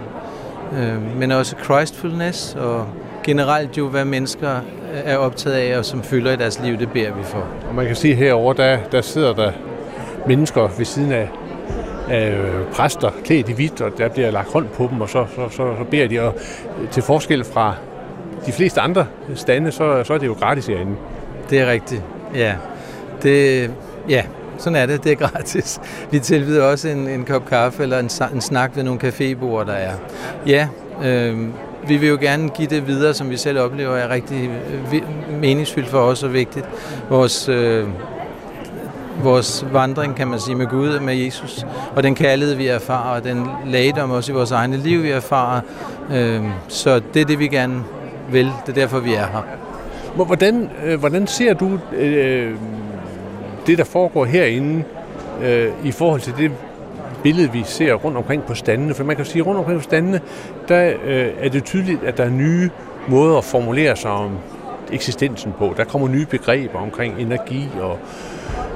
Øh, 0.80 1.18
men 1.18 1.32
også 1.32 1.56
Christfulness 1.64 2.56
og 2.56 2.88
generelt 3.24 3.78
jo, 3.78 3.88
hvad 3.88 4.06
mennesker 4.06 4.60
er 5.06 5.18
optaget 5.18 5.56
af 5.56 5.78
og 5.78 5.86
som 5.86 6.04
fylder 6.04 6.32
i 6.32 6.36
deres 6.36 6.60
liv, 6.64 6.78
det 6.78 6.92
beder 6.92 7.14
vi 7.14 7.24
for. 7.24 7.46
Og 7.70 7.76
man 7.76 7.86
kan 7.88 7.96
sige 7.96 8.16
herover 8.16 8.54
der, 8.54 8.78
der 8.92 9.02
sidder 9.02 9.34
der 9.34 9.52
mennesker 10.28 10.70
ved 10.78 10.86
siden 10.86 11.12
af, 11.12 11.30
af 12.10 12.34
præster 12.74 13.12
klædt 13.24 13.50
i 13.50 13.54
hvidt, 13.54 13.82
og 13.82 13.92
der 13.98 14.10
bliver 14.10 14.32
lagt 14.32 14.54
hånd 14.54 14.68
på 14.68 14.88
dem, 14.92 15.02
og 15.02 15.10
så, 15.10 15.26
så, 15.36 15.50
så, 15.50 15.58
så 15.58 15.84
beder 15.92 16.08
de. 16.08 16.22
Og 16.22 16.34
til 16.92 17.04
forskel 17.04 17.44
fra 17.44 17.76
de 18.46 18.52
fleste 18.52 18.82
andre 18.82 19.06
stande, 19.36 19.72
så, 19.72 20.04
så 20.04 20.14
er 20.14 20.18
det 20.18 20.28
jo 20.28 20.34
gratis 20.34 20.68
herinde. 20.68 20.96
Det 21.50 21.60
er 21.60 21.72
rigtigt, 21.72 22.04
ja. 22.36 22.54
Det, 23.24 23.72
ja, 24.10 24.24
sådan 24.58 24.76
er 24.76 24.86
det. 24.86 25.04
Det 25.04 25.12
er 25.12 25.16
gratis. 25.16 25.80
Vi 26.12 26.20
tilbyder 26.20 26.64
også 26.64 26.90
en, 26.90 27.08
en 27.08 27.26
kop 27.26 27.46
kaffe 27.46 27.84
eller 27.84 28.00
en, 28.00 28.10
en 28.34 28.42
snak 28.42 28.76
ved 28.76 28.84
nogle 28.84 29.00
cafébord, 29.04 29.66
der 29.66 29.74
er. 29.74 29.94
Ja, 30.48 30.68
øh, 31.04 31.38
vi 31.88 31.98
vil 31.98 32.10
jo 32.10 32.18
gerne 32.22 32.50
give 32.50 32.68
det 32.68 32.88
videre, 32.88 33.14
som 33.14 33.30
vi 33.30 33.38
selv 33.38 33.60
oplever 33.60 33.96
er 33.96 34.10
rigtig 34.10 34.50
øh, 34.94 35.02
meningsfyldt 35.40 35.88
for 35.88 36.00
os 36.00 36.24
og 36.24 36.34
vigtigt. 36.34 36.66
Vores, 37.10 37.50
øh, 37.50 37.88
vores 39.24 39.66
vandring, 39.72 40.16
kan 40.16 40.28
man 40.28 40.40
sige, 40.40 40.56
med 40.56 40.68
Gud 40.68 40.90
og 40.90 41.04
med 41.04 41.16
Jesus, 41.16 41.66
og 41.96 42.04
den 42.04 42.16
kærlighed, 42.16 42.56
vi 42.56 42.68
erfarer, 42.68 43.16
og 43.16 43.24
den 43.24 43.48
lagdom 43.66 44.12
også 44.12 44.32
i 44.32 44.36
vores 44.36 44.52
egne 44.52 44.78
liv, 44.78 45.04
vi 45.04 45.10
erfarer. 45.10 45.62
Øh, 46.12 46.42
så 46.68 47.02
det 47.14 47.22
er 47.22 47.26
det, 47.26 47.40
vi 47.40 47.48
gerne 47.48 47.84
vil. 48.32 48.46
Det 48.66 48.70
er 48.70 48.82
derfor, 48.82 49.00
vi 49.00 49.14
er 49.14 49.26
her. 49.26 49.44
Hvordan, 50.16 50.70
øh, 50.86 51.00
hvordan 51.00 51.28
ser 51.28 51.54
du 51.54 51.80
øh, 51.96 52.56
det, 53.68 53.78
der 53.78 53.84
foregår 53.84 54.26
herinde, 54.26 54.84
øh, 55.44 55.70
i 55.84 55.92
forhold 55.92 56.22
til 56.22 56.34
det 56.38 56.52
billede, 57.24 57.52
vi 57.52 57.64
ser 57.66 57.94
rundt 57.94 58.18
omkring 58.18 58.44
på 58.44 58.56
standene? 58.56 58.94
For 58.94 59.04
man 59.04 59.16
kan 59.16 59.26
sige, 59.26 59.42
rundt 59.42 59.60
omkring 59.60 59.80
på 59.80 59.84
standene, 59.84 60.22
der 60.68 60.94
øh, 61.06 61.28
er 61.40 61.50
det 61.50 61.64
tydeligt, 61.64 62.04
at 62.04 62.18
der 62.18 62.24
er 62.24 62.30
nye 62.30 62.70
måder 63.08 63.38
at 63.38 63.44
formulere 63.44 63.96
sig 63.96 64.12
om 64.12 64.38
eksistensen 64.92 65.54
på. 65.58 65.74
Der 65.78 65.84
kommer 65.84 66.08
nye 66.08 66.26
begreber 66.26 66.80
omkring 66.80 67.20
energi 67.20 67.70
og 67.82 68.00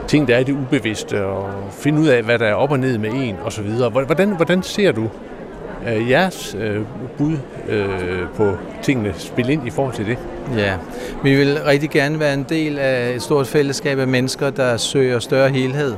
ting, 0.08 0.28
der 0.28 0.36
er 0.36 0.40
i 0.40 0.44
det 0.44 0.54
ubevidste, 0.54 1.26
og 1.26 1.50
finde 1.72 2.02
ud 2.02 2.08
af, 2.08 2.24
hvad 2.24 2.40
der 2.40 2.46
er 2.46 2.54
op 2.54 2.72
og 2.72 2.80
ned 2.80 2.98
med 2.98 3.10
en, 3.14 3.36
og 3.44 3.52
så 3.52 3.62
videre. 3.62 3.90
Hvordan, 3.90 4.30
hvordan 4.30 4.64
ser 4.64 4.92
du 4.92 5.10
øh, 5.88 6.10
jeres 6.10 6.56
øh, 6.60 6.82
bud 7.18 7.38
øh, 7.70 8.28
på 8.36 8.52
tingene 8.82 9.14
spille 9.18 9.54
ind 9.54 9.68
i 9.68 9.70
forhold 9.70 9.94
til 9.94 10.06
det? 10.06 10.18
Ja, 10.58 10.74
vi 11.24 11.36
vil 11.36 11.60
rigtig 11.68 11.90
gerne 11.90 12.20
være 12.20 12.34
en 12.34 12.46
del 12.50 12.80
af 12.80 13.14
et 13.16 13.22
stort 13.22 13.48
fællesskab 13.48 14.00
af 14.00 14.08
mennesker, 14.08 14.50
der 14.50 14.78
søger 14.78 15.20
større 15.20 15.50
helhed 15.50 15.96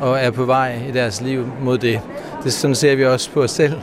og 0.00 0.18
er 0.18 0.30
på 0.30 0.44
vej 0.44 0.80
i 0.88 0.92
deres 0.92 1.20
liv 1.20 1.46
mod 1.62 1.78
det. 1.78 2.00
det 2.44 2.52
sådan 2.52 2.74
ser 2.74 2.96
vi 2.96 3.04
også 3.04 3.30
på 3.30 3.42
os 3.42 3.50
selv. 3.50 3.74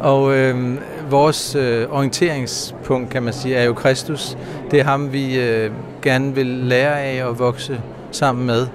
Og 0.00 0.36
øh, 0.36 0.74
vores 1.10 1.54
øh, 1.54 1.86
orienteringspunkt, 1.90 3.10
kan 3.10 3.22
man 3.22 3.32
sige, 3.32 3.54
er 3.54 3.64
jo 3.64 3.74
Kristus. 3.74 4.36
Det 4.70 4.80
er 4.80 4.84
ham, 4.84 5.12
vi 5.12 5.38
øh, 5.38 5.70
gerne 6.02 6.34
vil 6.34 6.46
lære 6.46 7.00
af 7.00 7.24
og 7.24 7.38
vokse 7.38 7.80
sammen 8.10 8.46
med. 8.46 8.66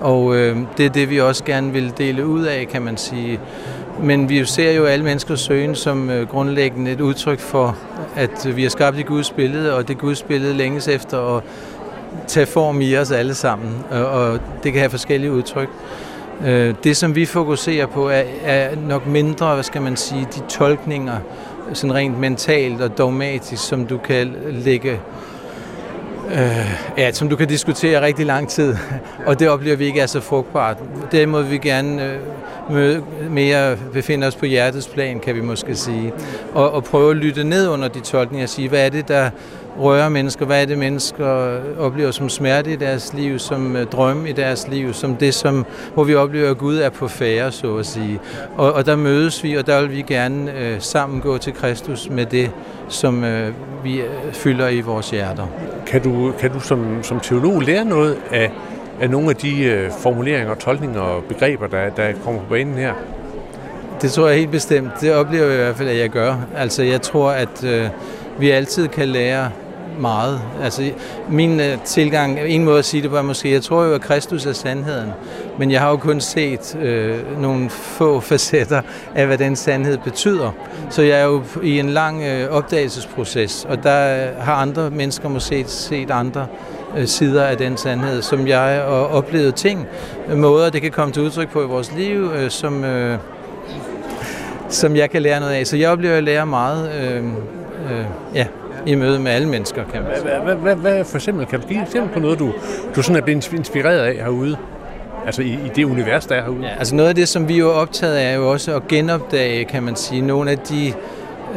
Og 0.00 0.36
øh, 0.36 0.56
det 0.76 0.86
er 0.86 0.90
det, 0.90 1.10
vi 1.10 1.20
også 1.20 1.44
gerne 1.44 1.72
vil 1.72 1.92
dele 1.98 2.26
ud 2.26 2.42
af, 2.44 2.68
kan 2.68 2.82
man 2.82 2.96
sige. 2.96 3.40
Men 4.00 4.28
vi 4.28 4.44
ser 4.44 4.72
jo 4.72 4.84
alle 4.84 5.04
menneskers 5.04 5.40
søgen 5.40 5.74
som 5.74 6.10
øh, 6.10 6.28
grundlæggende 6.28 6.90
et 6.90 7.00
udtryk 7.00 7.40
for, 7.40 7.76
at 8.16 8.56
vi 8.56 8.62
har 8.62 8.70
skabt 8.70 8.98
et 8.98 9.06
Guds 9.06 9.30
billede, 9.30 9.76
og 9.76 9.88
det 9.88 9.98
Guds 9.98 10.22
billede 10.22 10.54
længes 10.54 10.88
efter 10.88 11.36
at 11.36 11.42
tage 12.26 12.46
form 12.46 12.80
i 12.80 12.96
os 12.96 13.10
alle 13.10 13.34
sammen, 13.34 13.84
og, 13.90 14.06
og 14.06 14.40
det 14.62 14.72
kan 14.72 14.80
have 14.80 14.90
forskellige 14.90 15.32
udtryk. 15.32 15.68
Øh, 16.46 16.74
Det, 16.84 16.96
som 16.96 17.14
vi 17.14 17.26
fokuserer 17.26 17.86
på, 17.86 18.08
er, 18.08 18.22
er 18.44 18.76
nok 18.76 19.06
mindre, 19.06 19.54
hvad 19.54 19.64
skal 19.64 19.82
man 19.82 19.96
sige, 19.96 20.26
de 20.34 20.40
tolkninger, 20.48 21.16
sådan 21.72 21.94
rent 21.94 22.18
mentalt 22.18 22.80
og 22.80 22.98
dogmatisk, 22.98 23.68
som 23.68 23.86
du 23.86 23.98
kan 23.98 24.36
lægge 24.50 25.00
Øh, 26.32 26.70
ja, 26.98 27.12
som 27.12 27.28
du 27.28 27.36
kan 27.36 27.48
diskutere 27.48 28.02
rigtig 28.02 28.26
lang 28.26 28.48
tid, 28.48 28.76
og 29.26 29.40
det 29.40 29.48
oplever 29.48 29.76
vi 29.76 29.84
ikke 29.84 30.00
er 30.00 30.06
så 30.06 30.20
frugtbart. 30.20 30.76
Derimod 31.12 31.42
vil 31.42 31.50
vi 31.50 31.58
gerne 31.58 32.04
øh, 32.04 32.18
møde, 32.70 33.02
mere 33.30 33.76
befinde 33.92 34.26
os 34.26 34.36
på 34.36 34.46
hjertets 34.46 34.88
plan, 34.88 35.20
kan 35.20 35.34
vi 35.34 35.40
måske 35.40 35.74
sige, 35.74 36.12
og, 36.54 36.70
og 36.72 36.84
prøve 36.84 37.10
at 37.10 37.16
lytte 37.16 37.44
ned 37.44 37.68
under 37.68 37.88
de 37.88 38.00
tolkninger 38.00 38.44
og 38.44 38.48
sige, 38.48 38.68
hvad 38.68 38.86
er 38.86 38.88
det, 38.88 39.08
der 39.08 39.30
rører 39.80 40.08
mennesker, 40.08 40.46
hvad 40.46 40.62
er 40.62 40.66
det, 40.66 40.78
mennesker 40.78 41.58
oplever 41.78 42.10
som 42.10 42.28
smerte 42.28 42.72
i 42.72 42.76
deres 42.76 43.12
liv, 43.14 43.38
som 43.38 43.76
øh, 43.76 43.86
drømme 43.86 44.28
i 44.28 44.32
deres 44.32 44.68
liv, 44.68 44.94
som 44.94 45.16
det, 45.16 45.34
som, 45.34 45.66
hvor 45.94 46.04
vi 46.04 46.14
oplever, 46.14 46.50
at 46.50 46.58
Gud 46.58 46.76
er 46.76 46.90
på 46.90 47.08
færre, 47.08 47.52
så 47.52 47.76
at 47.76 47.86
sige. 47.86 48.20
Og, 48.56 48.72
og 48.72 48.86
der 48.86 48.96
mødes 48.96 49.44
vi, 49.44 49.54
og 49.54 49.66
der 49.66 49.80
vil 49.80 49.90
vi 49.90 50.02
gerne 50.02 50.52
øh, 50.58 50.76
sammen 50.80 51.20
gå 51.20 51.38
til 51.38 51.52
Kristus 51.52 52.08
med 52.10 52.26
det, 52.26 52.50
som 52.88 53.24
øh, 53.24 53.52
vi 53.84 54.00
øh, 54.00 54.32
fylder 54.32 54.68
i 54.68 54.80
vores 54.80 55.10
hjerter. 55.10 55.46
Kan 55.86 56.02
du, 56.02 56.32
kan 56.38 56.50
du 56.50 56.60
som, 56.60 57.02
som 57.02 57.20
teolog 57.20 57.62
lære 57.62 57.84
noget 57.84 58.16
af, 58.30 58.52
af 59.00 59.10
nogle 59.10 59.30
af 59.30 59.36
de 59.36 59.64
øh, 59.64 59.90
formuleringer, 59.98 60.54
tolkninger 60.54 61.00
og 61.00 61.24
begreber, 61.24 61.66
der, 61.66 61.90
der 61.90 62.12
kommer 62.24 62.40
på 62.40 62.46
banen 62.48 62.74
her? 62.74 62.92
Det 64.02 64.12
tror 64.12 64.28
jeg 64.28 64.38
helt 64.38 64.50
bestemt. 64.50 64.90
Det 65.00 65.14
oplever 65.14 65.46
jeg 65.46 65.54
i 65.54 65.56
hvert 65.56 65.76
fald, 65.76 65.88
at 65.88 65.98
jeg 65.98 66.10
gør. 66.10 66.34
Altså 66.56 66.82
jeg 66.82 67.02
tror, 67.02 67.30
at 67.30 67.64
øh, 67.64 67.86
vi 68.38 68.50
altid 68.50 68.88
kan 68.88 69.08
lære 69.08 69.50
meget. 69.98 70.40
Altså, 70.62 70.90
min 71.28 71.60
øh, 71.60 71.78
tilgang, 71.84 72.40
en 72.40 72.64
måde 72.64 72.78
at 72.78 72.84
sige 72.84 73.02
det 73.02 73.10
på 73.10 73.16
er 73.16 73.22
måske, 73.22 73.52
jeg 73.52 73.62
tror 73.62 73.84
jo, 73.84 73.94
at 73.94 74.00
Kristus 74.00 74.46
er 74.46 74.52
sandheden, 74.52 75.10
men 75.58 75.70
jeg 75.70 75.80
har 75.80 75.90
jo 75.90 75.96
kun 75.96 76.20
set 76.20 76.76
øh, 76.82 77.40
nogle 77.40 77.70
få 77.70 78.20
facetter 78.30 78.82
af, 79.14 79.26
hvad 79.26 79.38
den 79.38 79.56
sandhed 79.56 79.98
betyder. 79.98 80.50
Så 80.90 81.02
jeg 81.02 81.20
er 81.20 81.24
jo 81.24 81.42
i 81.62 81.78
en 81.78 81.90
lang 81.90 82.22
øh, 82.22 82.50
opdagelsesproces, 82.50 83.66
og 83.68 83.82
der 83.82 84.26
øh, 84.26 84.36
har 84.44 84.54
andre 84.54 84.90
mennesker 84.90 85.28
måske 85.28 85.64
set 85.66 86.10
andre 86.10 86.46
øh, 86.96 87.06
sider 87.06 87.44
af 87.44 87.56
den 87.56 87.76
sandhed, 87.76 88.22
som 88.22 88.46
jeg 88.46 88.58
har 88.60 88.80
oplevet 88.90 89.54
ting, 89.54 89.86
måder, 90.36 90.70
det 90.70 90.82
kan 90.82 90.90
komme 90.90 91.12
til 91.12 91.22
udtryk 91.22 91.50
på 91.50 91.62
i 91.62 91.66
vores 91.66 91.92
liv, 91.96 92.30
som, 92.48 92.84
som 94.68 94.96
jeg 94.96 95.10
kan 95.10 95.22
lære 95.22 95.40
noget 95.40 95.52
af. 95.52 95.66
Så 95.66 95.76
jeg 95.76 95.90
oplever 95.90 96.16
at 96.16 96.24
lære 96.24 96.46
meget 96.46 96.92
øh, 96.92 97.24
øh, 97.90 98.04
ja, 98.34 98.46
i 98.86 98.94
møde 98.94 99.18
med 99.18 99.32
alle 99.32 99.48
mennesker, 99.48 99.84
kan 99.92 100.02
man 100.02 100.12
sige. 100.16 100.40
Hvad, 100.44 100.54
hvad, 100.54 100.76
hvad 100.76 101.04
for 101.04 101.16
eksempel, 101.16 101.46
kan 101.46 101.60
du 101.60 101.66
give 101.66 101.82
eksempel 101.82 102.14
på 102.14 102.20
noget, 102.20 102.38
du, 102.38 102.52
du 102.96 103.02
sådan 103.02 103.16
er 103.16 103.20
blevet 103.20 103.52
inspireret 103.52 103.98
af 103.98 104.14
herude? 104.14 104.56
Altså 105.26 105.42
i, 105.42 105.52
i 105.52 105.70
det 105.76 105.84
univers, 105.84 106.26
der 106.26 106.34
er 106.34 106.42
herude? 106.42 106.66
Ja, 106.66 106.78
altså 106.78 106.94
noget 106.94 107.08
af 107.08 107.14
det, 107.14 107.28
som 107.28 107.48
vi 107.48 107.58
er 107.58 107.64
optaget 107.64 108.16
af, 108.16 108.32
er 108.32 108.36
jo 108.36 108.50
også 108.50 108.76
at 108.76 108.88
genopdage, 108.88 109.64
kan 109.64 109.82
man 109.82 109.96
sige, 109.96 110.20
nogle 110.20 110.50
af 110.50 110.58
de 110.58 110.92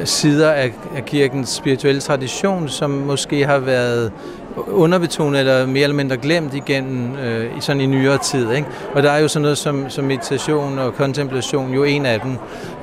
sider 0.03 0.51
af, 0.51 0.73
af 0.95 1.05
kirkens 1.05 1.49
spirituelle 1.49 2.01
tradition, 2.01 2.69
som 2.69 2.89
måske 2.89 3.45
har 3.45 3.59
været 3.59 4.11
underbetonet 4.57 5.39
eller 5.39 5.65
mere 5.65 5.83
eller 5.83 5.95
mindre 5.95 6.17
glemt 6.17 6.53
igennem 6.53 7.15
øh, 7.15 7.51
sådan 7.59 7.81
i 7.81 7.85
nyere 7.85 8.17
tid. 8.17 8.51
Ikke? 8.51 8.67
Og 8.93 9.03
der 9.03 9.11
er 9.11 9.19
jo 9.19 9.27
sådan 9.27 9.41
noget 9.41 9.57
som, 9.57 9.89
som 9.89 10.05
meditation 10.05 10.79
og 10.79 10.95
kontemplation, 10.95 11.73
jo 11.73 11.83
en 11.83 12.05
af 12.05 12.19
dem. 12.19 12.31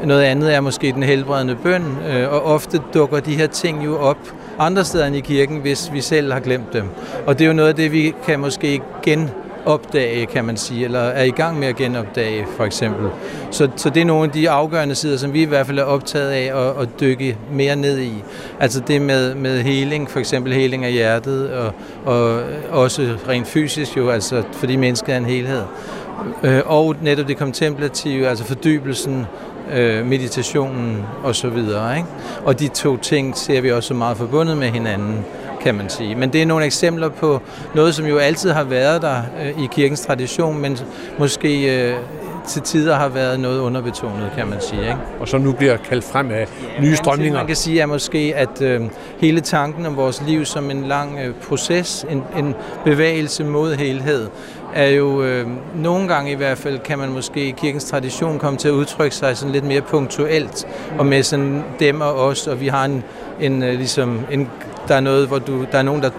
Noget 0.05 0.23
andet 0.23 0.55
er 0.55 0.61
måske 0.61 0.93
den 0.93 1.03
helbredende 1.03 1.57
bøn, 1.63 1.85
øh, 2.09 2.33
og 2.33 2.43
ofte 2.45 2.81
dukker 2.95 3.21
de 3.21 3.35
her 3.35 3.47
ting 3.47 3.85
jo 3.85 3.99
op 3.99 4.19
andre 4.59 4.85
steder 4.85 5.07
end 5.07 5.17
i 5.17 5.21
kirken, 5.21 5.59
hvis 5.59 5.93
vi 5.93 6.01
selv 6.01 6.33
har 6.33 6.41
glemt 6.41 6.73
dem. 6.73 6.85
Og 7.27 7.39
det 7.39 7.45
er 7.45 7.49
jo 7.49 7.55
noget 7.55 7.69
af 7.69 7.75
det, 7.75 7.93
vi 7.93 8.15
kan 8.27 8.41
måske 8.41 8.81
igen 9.03 9.31
opdage, 9.67 10.27
kan 10.27 10.45
man 10.45 10.57
sige, 10.57 10.85
eller 10.85 11.01
er 11.01 11.23
i 11.23 11.31
gang 11.31 11.59
med 11.59 11.69
at 11.69 11.77
genopdage, 11.77 12.47
for 12.57 12.65
eksempel. 12.65 13.11
Så, 13.51 13.69
så 13.77 13.91
det 13.91 14.01
er 14.01 14.05
nogle 14.05 14.25
af 14.25 14.31
de 14.31 14.51
afgørende 14.51 14.95
sider, 14.95 15.17
som 15.17 15.33
vi 15.33 15.43
i 15.43 15.45
hvert 15.45 15.67
fald 15.67 15.79
er 15.79 15.85
optaget 15.85 16.31
af 16.31 16.69
at, 16.69 16.83
at 16.83 16.89
dykke 17.01 17.37
mere 17.53 17.77
ned 17.77 17.99
i. 17.99 18.25
Altså 18.61 18.81
det 18.81 19.03
med, 19.03 19.35
med 19.35 19.63
heling, 19.63 20.11
for 20.11 20.19
eksempel 20.19 20.53
heling 20.53 20.85
af 20.85 20.93
hjertet, 20.93 21.51
og, 21.53 21.73
og 22.05 22.43
også 22.71 23.17
rent 23.29 23.47
fysisk 23.47 23.97
jo, 23.97 24.11
altså 24.11 24.43
fordi 24.53 24.77
mennesket 24.77 25.15
er 25.15 25.19
en 25.19 25.25
helhed. 25.25 25.63
Øh, 26.43 26.61
og 26.67 26.97
netop 27.03 27.29
det 27.29 27.37
kontemplative, 27.37 28.29
altså 28.29 28.45
fordybelsen, 28.45 29.27
øh, 29.73 30.07
meditationen 30.07 31.03
og 31.23 31.35
så 31.35 31.49
videre. 31.49 31.97
Ikke? 31.97 32.09
Og 32.45 32.61
de 32.61 32.69
to 32.69 32.97
ting 32.97 33.37
ser 33.37 33.61
vi 33.61 33.73
også 33.73 33.95
meget 33.95 34.17
forbundet 34.17 34.57
med 34.57 34.69
hinanden 34.69 35.25
kan 35.63 35.75
man 35.75 35.91
sige. 35.91 36.15
Men 36.15 36.33
det 36.33 36.43
er 36.43 36.47
nogle 36.47 36.65
eksempler 36.65 37.09
på 37.09 37.41
noget, 37.75 37.95
som 37.95 38.07
jo 38.07 38.19
altid 38.19 38.51
har 38.51 38.65
været 38.65 39.03
der 39.03 39.23
øh, 39.43 39.65
i 39.65 39.69
kirkens 39.73 40.01
tradition, 40.01 40.59
men 40.59 40.79
måske 41.19 41.83
øh, 41.89 41.97
til 42.47 42.63
tider 42.63 42.97
har 42.97 43.09
været 43.09 43.41
noget 43.41 43.61
underbetonet, 43.61 44.31
kan 44.37 44.49
man 44.49 44.61
sige. 44.61 44.81
Ikke? 44.81 44.99
Og 45.21 45.29
så 45.29 45.39
nu 45.39 45.53
bliver 45.53 45.77
kaldt 45.77 46.05
frem 46.05 46.31
af 46.31 46.49
ja, 46.77 46.81
nye 46.81 46.97
strømninger. 46.97 47.39
Man 47.39 47.47
kan 47.47 47.57
sige 47.57 47.81
er 47.81 47.87
måske, 47.87 48.33
at 48.37 48.63
øh, 48.63 48.81
hele 49.19 49.41
tanken 49.41 49.87
om 49.87 49.97
vores 49.97 50.23
liv 50.27 50.45
som 50.45 50.71
en 50.71 50.85
lang 50.85 51.19
øh, 51.19 51.35
proces, 51.49 52.07
en, 52.11 52.23
en 52.39 52.55
bevægelse 52.85 53.45
mod 53.45 53.75
helhed, 53.75 54.29
er 54.75 54.89
jo 54.89 55.23
øh, 55.23 55.47
nogle 55.77 56.09
gange 56.09 56.33
i 56.33 56.35
hvert 56.35 56.59
fald, 56.59 56.79
kan 56.79 56.99
man 56.99 57.09
måske 57.09 57.49
i 57.49 57.51
kirkens 57.51 57.85
tradition 57.85 58.39
komme 58.39 58.59
til 58.59 58.69
at 58.69 58.73
udtrykke 58.73 59.17
sig 59.17 59.37
sådan 59.37 59.53
lidt 59.53 59.65
mere 59.65 59.81
punktuelt, 59.81 60.67
og 60.99 61.07
med 61.07 61.23
sådan 61.23 61.65
dem 61.81 62.01
og 62.01 62.15
os, 62.15 62.47
og 62.47 62.61
vi 62.61 62.69
har 62.69 62.85
en, 62.85 63.05
en, 63.41 63.63
øh, 63.63 63.75
ligesom 63.75 64.21
en 64.31 64.49
der 64.89 64.95
er 64.95 65.01
noget, 65.01 65.29
hvor 65.29 65.39
du, 65.39 65.65
der 65.73 65.79
er 65.79 65.83
nogen, 65.83 66.03
der 66.03 66.11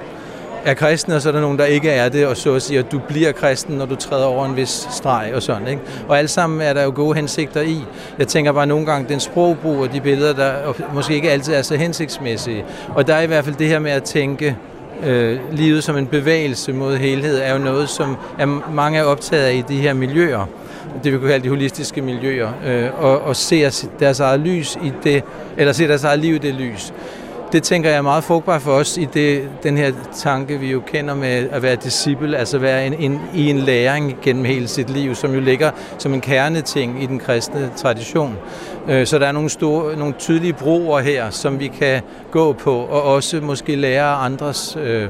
er 0.66 0.74
kristne, 0.74 1.16
og 1.16 1.22
så 1.22 1.30
er 1.30 1.34
der 1.34 1.42
nogen, 1.42 1.60
der 1.60 1.66
ikke 1.66 1.90
er 1.90 2.10
det, 2.10 2.28
og 2.28 2.38
så 2.38 2.60
siger, 2.60 2.80
at 2.80 2.92
du 2.92 3.00
bliver 3.00 3.32
kristen, 3.32 3.76
når 3.76 3.86
du 3.86 3.96
træder 3.96 4.26
over 4.26 4.46
en 4.46 4.56
vis 4.56 4.88
streg 4.92 5.32
og 5.36 5.42
sådan. 5.42 5.68
Ikke? 5.68 5.82
Og 6.08 6.18
alt 6.18 6.30
sammen 6.30 6.62
er 6.62 6.74
der 6.74 6.84
jo 6.84 6.92
gode 6.96 7.16
hensigter 7.16 7.62
i. 7.62 7.86
Jeg 8.20 8.28
tænker 8.28 8.52
bare 8.52 8.68
nogle 8.68 8.86
gange, 8.86 9.10
den 9.10 9.20
sprogbrug 9.20 9.78
og 9.78 9.94
de 9.94 10.02
billeder, 10.02 10.34
der 10.34 10.54
måske 10.94 11.16
ikke 11.16 11.32
altid 11.32 11.54
er 11.54 11.62
så 11.62 11.76
hensigtsmæssige. 11.76 12.66
Og 12.96 13.08
der 13.08 13.16
er 13.16 13.22
i 13.22 13.28
hvert 13.28 13.46
fald 13.46 13.56
det 13.56 13.68
her 13.68 13.80
med 13.80 13.92
at 13.92 14.04
tænke 14.04 14.58
øh, 15.04 15.40
livet 15.52 15.84
som 15.84 15.98
en 15.98 16.08
bevægelse 16.08 16.74
mod 16.74 16.98
helhed, 16.98 17.42
er 17.44 17.54
jo 17.54 17.60
noget, 17.60 17.90
som 17.90 18.16
er 18.40 18.46
mange 18.72 19.00
er 19.00 19.04
optaget 19.04 19.44
af 19.44 19.54
i 19.54 19.64
de 19.68 19.78
her 19.78 19.94
miljøer 19.94 20.46
det 21.04 21.14
vi 21.14 21.18
kunne 21.18 21.30
kalde 21.30 21.44
de 21.44 21.50
holistiske 21.50 22.02
miljøer, 22.02 22.50
øh, 22.66 23.04
og, 23.04 23.22
og 23.22 23.36
ser 23.36 23.86
deres 24.00 24.20
eget 24.20 24.40
lys 24.40 24.78
i 24.84 24.92
det, 25.04 25.24
eller 25.58 25.74
ser 25.74 25.88
deres 25.88 26.04
eget 26.04 26.20
liv 26.20 26.36
i 26.36 26.38
det 26.38 26.54
lys 26.54 26.94
det 27.54 27.64
tænker 27.64 27.90
jeg 27.90 27.98
er 27.98 28.02
meget 28.02 28.24
frugtbart 28.24 28.62
for 28.62 28.72
os 28.72 28.98
i 28.98 29.06
det, 29.06 29.50
den 29.64 29.78
her 29.78 29.92
tanke, 30.16 30.60
vi 30.60 30.72
jo 30.72 30.82
kender 30.88 31.16
med 31.16 31.50
at 31.52 31.62
være 31.62 31.76
disciple, 31.76 32.38
altså 32.38 32.58
være 32.58 32.88
en, 32.88 32.94
en, 32.94 33.22
i 33.36 33.50
en 33.50 33.58
læring 33.58 34.18
gennem 34.22 34.46
hele 34.46 34.68
sit 34.68 34.90
liv, 34.90 35.16
som 35.16 35.34
jo 35.34 35.40
ligger 35.40 35.72
som 35.98 36.14
en 36.14 36.22
kerneting 36.22 37.04
i 37.04 37.06
den 37.06 37.20
kristne 37.20 37.72
tradition. 37.76 38.38
Øh, 38.90 39.08
så 39.08 39.20
der 39.20 39.28
er 39.28 39.32
nogle, 39.32 39.50
store, 39.50 39.98
nogle 39.98 40.14
tydelige 40.20 40.54
broer 40.54 41.00
her, 41.00 41.30
som 41.30 41.60
vi 41.60 41.68
kan 41.68 42.02
gå 42.32 42.54
på, 42.54 42.76
og 42.76 43.04
også 43.04 43.42
måske 43.42 43.76
lære 43.76 44.16
andres, 44.16 44.78
øh, 44.84 45.08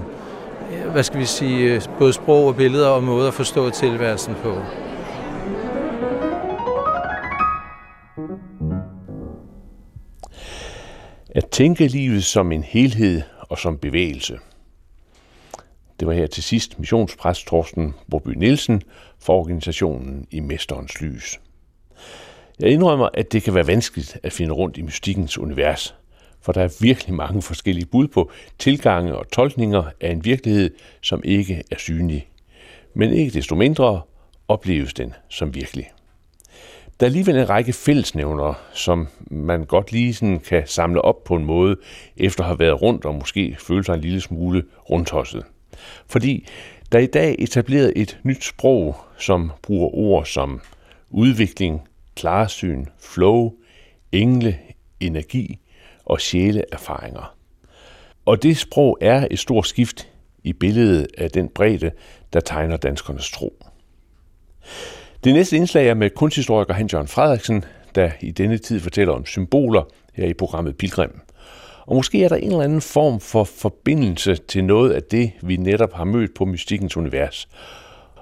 hvad 0.92 1.04
skal 1.04 1.20
vi 1.20 1.26
sige, 1.26 1.74
øh, 1.74 1.82
både 2.00 2.14
sprog 2.14 2.48
og 2.48 2.56
billeder 2.56 2.88
og 2.88 3.04
måder 3.04 3.28
at 3.28 3.34
forstå 3.34 3.70
tilværelsen 3.70 4.36
på. 4.44 4.58
At 11.36 11.50
tænke 11.50 11.88
livet 11.88 12.24
som 12.24 12.52
en 12.52 12.64
helhed 12.64 13.22
og 13.40 13.58
som 13.58 13.78
bevægelse. 13.78 14.40
Det 16.00 16.08
var 16.08 16.14
her 16.14 16.28
til 16.28 16.44
sidst 16.44 16.80
missionspræst 16.80 17.48
Torsten 17.48 17.94
Borby 18.12 18.30
Nielsen 18.30 18.82
for 19.20 19.34
organisationen 19.34 20.28
i 20.32 20.40
Mesterens 20.40 21.02
Lys. 21.02 21.40
Jeg 22.60 22.70
indrømmer, 22.70 23.10
at 23.14 23.32
det 23.32 23.44
kan 23.44 23.56
være 23.56 23.68
vanskeligt 23.68 24.18
at 24.24 24.34
finde 24.34 24.54
rundt 24.54 24.78
i 24.78 24.82
mystikkens 24.82 25.38
univers, 25.38 25.96
for 26.42 26.52
der 26.52 26.62
er 26.62 26.78
virkelig 26.82 27.14
mange 27.16 27.42
forskellige 27.42 27.86
bud 27.86 28.08
på 28.08 28.32
tilgange 28.60 29.16
og 29.16 29.32
tolkninger 29.32 29.84
af 30.02 30.12
en 30.12 30.26
virkelighed, 30.26 30.70
som 31.02 31.22
ikke 31.24 31.64
er 31.72 31.78
synlig. 31.78 32.28
Men 32.94 33.14
ikke 33.14 33.32
desto 33.32 33.56
mindre 33.56 34.02
opleves 34.48 34.94
den 34.94 35.14
som 35.30 35.56
virkelig. 35.56 35.93
Der 37.00 37.06
er 37.06 37.10
alligevel 37.10 37.38
en 37.38 37.50
række 37.50 37.74
fællesnævner, 37.74 38.54
som 38.74 39.08
man 39.32 39.66
godt 39.66 39.92
lige 39.92 40.14
sådan 40.14 40.40
kan 40.40 40.64
samle 40.68 41.02
op 41.02 41.24
på 41.24 41.36
en 41.36 41.46
måde, 41.46 41.76
efter 42.18 42.44
at 42.44 42.48
have 42.48 42.60
været 42.60 42.82
rundt 42.82 43.06
og 43.06 43.16
måske 43.16 43.58
føle 43.60 43.84
sig 43.84 43.94
en 43.94 44.02
lille 44.02 44.22
smule 44.22 44.64
rundtosset. 44.90 45.44
Fordi 46.08 46.48
der 46.92 47.00
er 47.00 47.04
i 47.04 47.08
dag 47.08 47.36
etableret 47.40 47.94
et 47.96 48.20
nyt 48.24 48.44
sprog, 48.44 48.96
som 49.18 49.52
bruger 49.62 49.90
ord 49.96 50.26
som 50.26 50.62
udvikling, 51.10 51.82
klarsyn, 52.16 52.86
flow, 53.00 53.52
engle, 54.12 54.60
energi 55.00 55.60
og 56.06 56.22
sjæleerfaringer. 56.22 57.36
Og 58.26 58.44
det 58.44 58.58
sprog 58.58 58.98
er 59.02 59.28
et 59.32 59.40
stort 59.40 59.68
skift 59.68 60.10
i 60.44 60.54
billedet 60.54 61.08
af 61.18 61.32
den 61.32 61.50
bredde, 61.50 61.92
der 62.34 62.40
tegner 62.40 62.78
danskernes 62.78 63.32
tro. 63.32 63.64
Det 65.24 65.34
næste 65.34 65.56
indslag 65.56 65.88
er 65.88 65.94
med 65.94 66.10
kunsthistoriker 66.10 66.74
Hans 66.74 66.94
Jørgen 66.94 67.08
Frederiksen, 67.08 67.66
der 67.96 68.12
i 68.22 68.32
denne 68.32 68.58
tid 68.58 68.80
fortæller 68.80 69.14
om 69.14 69.26
symboler 69.26 69.84
her 70.14 70.28
i 70.28 70.34
programmet 70.34 70.78
Pilgrim. 70.78 71.20
Og 71.86 71.96
måske 71.96 72.24
er 72.24 72.30
der 72.30 72.36
en 72.36 72.52
eller 72.52 72.64
anden 72.64 72.82
form 72.82 73.20
for 73.20 73.44
forbindelse 73.44 74.36
til 74.36 74.64
noget 74.64 74.92
af 74.92 75.04
det, 75.04 75.32
vi 75.42 75.58
netop 75.58 75.94
har 75.94 76.04
mødt 76.04 76.34
på 76.34 76.46
mystikkens 76.46 76.98
univers. 76.98 77.50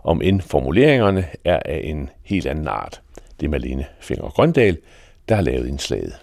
Om 0.04 0.22
end 0.22 0.42
formuleringerne 0.42 1.26
er 1.46 1.60
af 1.66 1.82
en 1.84 2.10
helt 2.24 2.46
anden 2.46 2.68
art. 2.68 3.02
Det 3.40 3.46
er 3.46 3.50
Malene 3.50 3.86
Finger 4.00 4.30
Grøndal, 4.30 4.78
der 5.30 5.36
har 5.36 5.42
lavet 5.42 5.68
indslaget. 5.68 6.14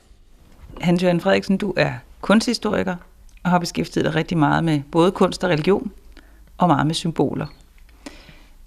Hans 0.80 1.02
Jørgen 1.02 1.20
Frederiksen, 1.20 1.56
du 1.56 1.74
er 1.76 1.92
kunsthistoriker 2.20 2.96
og 3.44 3.50
har 3.50 3.58
beskæftiget 3.58 4.04
dig 4.04 4.14
rigtig 4.14 4.38
meget 4.38 4.64
med 4.64 4.80
både 4.92 5.10
kunst 5.10 5.44
og 5.44 5.50
religion 5.50 5.92
og 6.58 6.68
meget 6.68 6.86
med 6.86 6.94
symboler. 6.94 7.46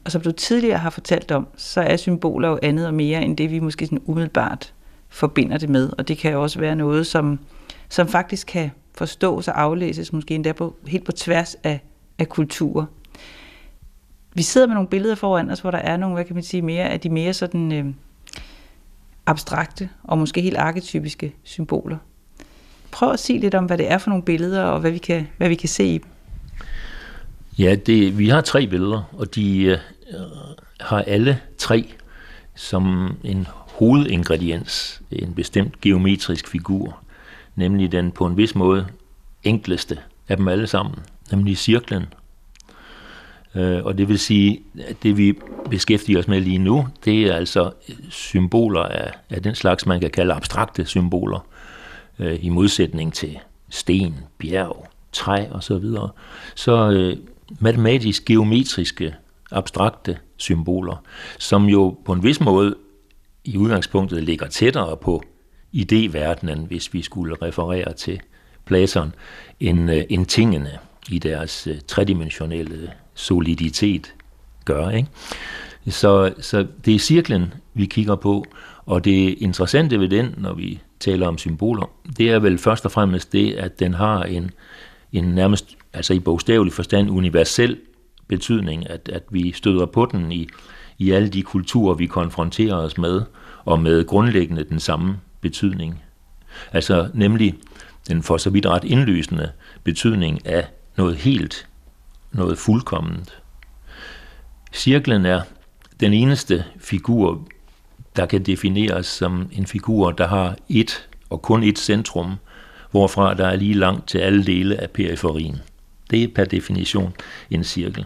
Og 0.05 0.11
som 0.11 0.21
du 0.21 0.31
tidligere 0.31 0.77
har 0.77 0.89
fortalt 0.89 1.31
om, 1.31 1.47
så 1.57 1.81
er 1.81 1.97
symboler 1.97 2.49
jo 2.49 2.59
andet 2.61 2.87
og 2.87 2.93
mere 2.93 3.21
end 3.21 3.37
det, 3.37 3.51
vi 3.51 3.59
måske 3.59 3.85
sådan 3.85 4.01
umiddelbart 4.05 4.73
forbinder 5.09 5.57
det 5.57 5.69
med. 5.69 5.89
Og 5.97 6.07
det 6.07 6.17
kan 6.17 6.31
jo 6.31 6.41
også 6.41 6.59
være 6.59 6.75
noget, 6.75 7.07
som, 7.07 7.39
som 7.89 8.07
faktisk 8.07 8.47
kan 8.47 8.71
forstås 8.95 9.47
og 9.47 9.61
aflæses, 9.61 10.13
måske 10.13 10.35
endda 10.35 10.51
på, 10.51 10.75
helt 10.87 11.05
på 11.05 11.11
tværs 11.11 11.55
af, 11.63 11.79
af 12.19 12.29
kulturer. 12.29 12.85
Vi 14.33 14.41
sidder 14.41 14.67
med 14.67 14.73
nogle 14.73 14.89
billeder 14.89 15.15
foran 15.15 15.49
os, 15.49 15.59
hvor 15.59 15.71
der 15.71 15.77
er 15.77 15.97
nogle, 15.97 16.13
hvad 16.13 16.25
kan 16.25 16.35
man 16.35 16.43
sige, 16.43 16.61
mere 16.61 16.89
af 16.89 16.99
de 16.99 17.09
mere 17.09 17.33
sådan 17.33 17.71
øh, 17.71 17.85
abstrakte 19.25 19.89
og 20.03 20.17
måske 20.17 20.41
helt 20.41 20.57
arketypiske 20.57 21.35
symboler. 21.43 21.97
Prøv 22.91 23.11
at 23.11 23.19
sige 23.19 23.39
lidt 23.39 23.55
om, 23.55 23.65
hvad 23.65 23.77
det 23.77 23.91
er 23.91 23.97
for 23.97 24.09
nogle 24.09 24.23
billeder, 24.23 24.63
og 24.63 24.79
hvad 24.79 24.91
vi 24.91 24.97
kan, 24.97 25.27
hvad 25.37 25.49
vi 25.49 25.55
kan 25.55 25.69
se 25.69 25.85
i 25.85 25.97
dem. 25.97 26.07
Ja, 27.57 27.75
det, 27.75 28.17
vi 28.17 28.29
har 28.29 28.41
tre 28.41 28.67
billeder, 28.67 29.03
og 29.13 29.35
de 29.35 29.63
øh, 29.63 29.77
har 30.79 31.01
alle 31.01 31.39
tre 31.57 31.93
som 32.55 33.17
en 33.23 33.47
hovedingrediens 33.51 35.01
en 35.11 35.33
bestemt 35.33 35.81
geometrisk 35.81 36.47
figur, 36.47 36.99
nemlig 37.55 37.91
den 37.91 38.11
på 38.11 38.25
en 38.25 38.37
vis 38.37 38.55
måde 38.55 38.87
enkleste 39.43 39.97
af 40.27 40.37
dem 40.37 40.47
alle 40.47 40.67
sammen, 40.67 40.95
nemlig 41.31 41.57
cirklen. 41.57 42.05
Øh, 43.55 43.85
og 43.85 43.97
det 43.97 44.07
vil 44.07 44.19
sige, 44.19 44.61
at 44.87 45.03
det 45.03 45.17
vi 45.17 45.33
beskæftiger 45.69 46.19
os 46.19 46.27
med 46.27 46.41
lige 46.41 46.57
nu, 46.57 46.87
det 47.05 47.23
er 47.23 47.35
altså 47.35 47.71
symboler 48.09 48.83
af, 48.83 49.11
af 49.29 49.43
den 49.43 49.55
slags, 49.55 49.85
man 49.85 50.01
kan 50.01 50.09
kalde 50.09 50.33
abstrakte 50.33 50.85
symboler, 50.85 51.45
øh, 52.19 52.37
i 52.41 52.49
modsætning 52.49 53.13
til 53.13 53.39
sten, 53.69 54.15
bjerg, 54.37 54.87
træ 55.11 55.45
og 55.51 55.63
så 55.63 55.77
videre. 55.77 56.09
Så 56.55 56.91
øh, 56.91 57.17
matematisk 57.59 58.25
geometriske 58.25 59.15
abstrakte 59.51 60.17
symboler, 60.37 61.03
som 61.39 61.65
jo 61.65 61.97
på 62.05 62.13
en 62.13 62.23
vis 62.23 62.39
måde 62.39 62.75
i 63.43 63.57
udgangspunktet 63.57 64.23
ligger 64.23 64.47
tættere 64.47 64.97
på 64.97 65.23
idéverdenen, 65.75 66.59
hvis 66.67 66.93
vi 66.93 67.01
skulle 67.01 67.35
referere 67.41 67.93
til 67.93 68.19
Platon, 68.65 69.15
end, 69.59 69.91
øh, 69.91 70.03
end 70.09 70.25
tingene 70.25 70.69
i 71.09 71.19
deres 71.19 71.67
øh, 71.67 71.75
tredimensionelle 71.87 72.91
soliditet 73.13 74.13
gør. 74.65 74.89
Ikke? 74.89 75.09
Så, 75.87 76.33
så 76.39 76.67
det 76.85 76.95
er 76.95 76.99
cirklen, 76.99 77.53
vi 77.73 77.85
kigger 77.85 78.15
på, 78.15 78.45
og 78.85 79.05
det 79.05 79.35
interessante 79.37 79.99
ved 79.99 80.09
den, 80.09 80.35
når 80.37 80.53
vi 80.53 80.79
taler 80.99 81.27
om 81.27 81.37
symboler, 81.37 81.89
det 82.17 82.29
er 82.29 82.39
vel 82.39 82.57
først 82.57 82.85
og 82.85 82.91
fremmest 82.91 83.33
det, 83.33 83.53
at 83.53 83.79
den 83.79 83.93
har 83.93 84.23
en, 84.23 84.51
en 85.13 85.23
nærmest, 85.23 85.77
altså 85.93 86.13
i 86.13 86.19
bogstavelig 86.19 86.73
forstand, 86.73 87.09
universel 87.09 87.77
betydning, 88.31 88.89
at, 88.89 89.09
at 89.13 89.23
vi 89.31 89.51
støder 89.51 89.85
på 89.85 90.05
den 90.11 90.31
i, 90.31 90.47
i 90.97 91.11
alle 91.11 91.29
de 91.29 91.43
kulturer, 91.43 91.95
vi 91.95 92.05
konfronterer 92.05 92.75
os 92.75 92.97
med, 92.97 93.21
og 93.65 93.79
med 93.79 94.05
grundlæggende 94.05 94.63
den 94.63 94.79
samme 94.79 95.19
betydning. 95.41 96.01
Altså 96.71 97.09
nemlig 97.13 97.55
den 98.07 98.23
for 98.23 98.37
så 98.37 98.49
vidt 98.49 98.65
ret 98.65 98.83
indlysende 98.83 99.51
betydning 99.83 100.47
af 100.47 100.67
noget 100.97 101.15
helt, 101.15 101.67
noget 102.31 102.57
fuldkomment. 102.57 103.41
Cirklen 104.73 105.25
er 105.25 105.41
den 105.99 106.13
eneste 106.13 106.63
figur, 106.79 107.47
der 108.15 108.25
kan 108.25 108.43
defineres 108.43 109.07
som 109.07 109.49
en 109.51 109.65
figur, 109.65 110.11
der 110.11 110.27
har 110.27 110.55
et 110.69 111.09
og 111.29 111.41
kun 111.41 111.63
et 111.63 111.79
centrum, 111.79 112.35
hvorfra 112.91 113.33
der 113.33 113.47
er 113.47 113.55
lige 113.55 113.73
langt 113.73 114.07
til 114.07 114.17
alle 114.17 114.45
dele 114.45 114.81
af 114.81 114.89
periferien. 114.89 115.61
Det 116.11 116.23
er 116.23 116.27
per 116.35 116.45
definition 116.45 117.13
en 117.49 117.63
cirkel. 117.63 118.05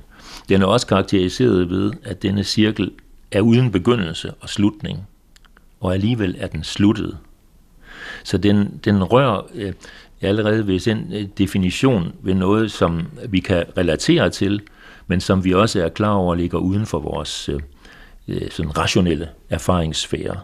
Den 0.50 0.62
er 0.62 0.66
også 0.66 0.88
karakteriseret 0.88 1.70
ved, 1.70 1.94
at 2.04 2.24
denne 2.24 2.44
cirkel 2.44 2.92
er 3.32 3.42
uden 3.42 3.72
begyndelse 3.72 4.34
og 4.42 4.50
slutning, 4.50 5.08
og 5.80 5.94
alligevel 5.94 6.36
er 6.40 6.48
den 6.48 6.64
sluttet. 6.64 7.18
Så 8.24 8.38
den, 8.38 8.80
den 8.86 9.04
rører 9.04 9.42
øh, 9.54 9.74
allerede 10.22 10.68
ved 10.68 10.80
den 10.80 11.14
øh, 11.14 11.28
definition 11.38 12.14
ved 12.22 12.34
noget, 12.34 12.72
som 12.72 13.08
vi 13.30 13.40
kan 13.40 13.64
relatere 13.78 14.30
til, 14.30 14.62
men 15.08 15.22
som 15.22 15.44
vi 15.44 15.54
også 15.54 15.84
er 15.84 15.90
klar 15.90 16.14
over 16.14 16.36
ligger 16.36 16.58
uden 16.58 16.86
for 16.86 17.00
vores 17.00 17.50
øh, 17.50 17.60
øh 18.28 18.52
sådan 18.52 18.78
rationelle 18.78 19.30
erfaringssfære. 19.50 20.40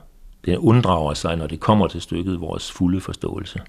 Den 0.46 0.58
unddrager 0.58 1.14
sig, 1.14 1.36
når 1.38 1.48
det 1.48 1.60
kommer 1.60 1.88
til 1.88 2.02
stykket, 2.02 2.42
vores 2.42 2.72
fulde 2.72 3.02
forståelse. 3.02 3.60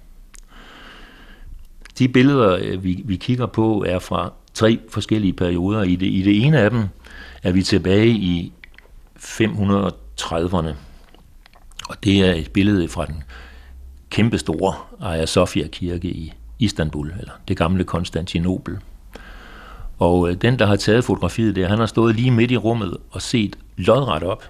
De 1.99 2.09
billeder, 2.09 2.59
øh, 2.63 2.85
vi, 2.85 3.03
vi 3.05 3.17
kigger 3.17 3.47
på, 3.47 3.85
er 3.87 3.99
fra 3.99 4.33
tre 4.55 4.81
forskellige 4.89 5.33
perioder. 5.33 5.83
I 5.83 5.97
det, 5.97 6.07
I 6.07 6.23
det 6.23 6.47
ene 6.47 6.59
af 6.59 6.71
dem 6.71 6.85
er 7.43 7.53
vi 7.53 7.63
tilbage 7.63 8.09
i 8.09 8.53
530'erne, 9.19 10.75
og 11.89 12.05
det 12.05 12.21
er 12.21 12.33
et 12.35 12.51
billede 12.53 12.89
fra 12.89 13.07
den 13.07 13.23
kæmpestore 14.11 14.75
Hagia 15.01 15.27
Sophia 15.27 15.67
kirke 15.67 16.09
i 16.09 16.33
Istanbul, 16.59 17.15
eller 17.21 17.33
det 17.49 17.57
gamle 17.57 17.85
Konstantinopel. 17.85 18.79
Og 19.99 20.31
øh, 20.31 20.37
den, 20.37 20.59
der 20.59 20.67
har 20.67 20.77
taget 20.77 21.05
fotografiet 21.05 21.57
der, 21.57 21.69
han 21.69 21.79
har 21.79 21.87
stået 21.87 22.17
lige 22.17 22.31
midt 22.31 22.51
i 22.51 22.57
rummet 22.57 22.97
og 23.11 23.23
set 23.23 23.59
lodret 23.77 24.23
op 24.23 24.45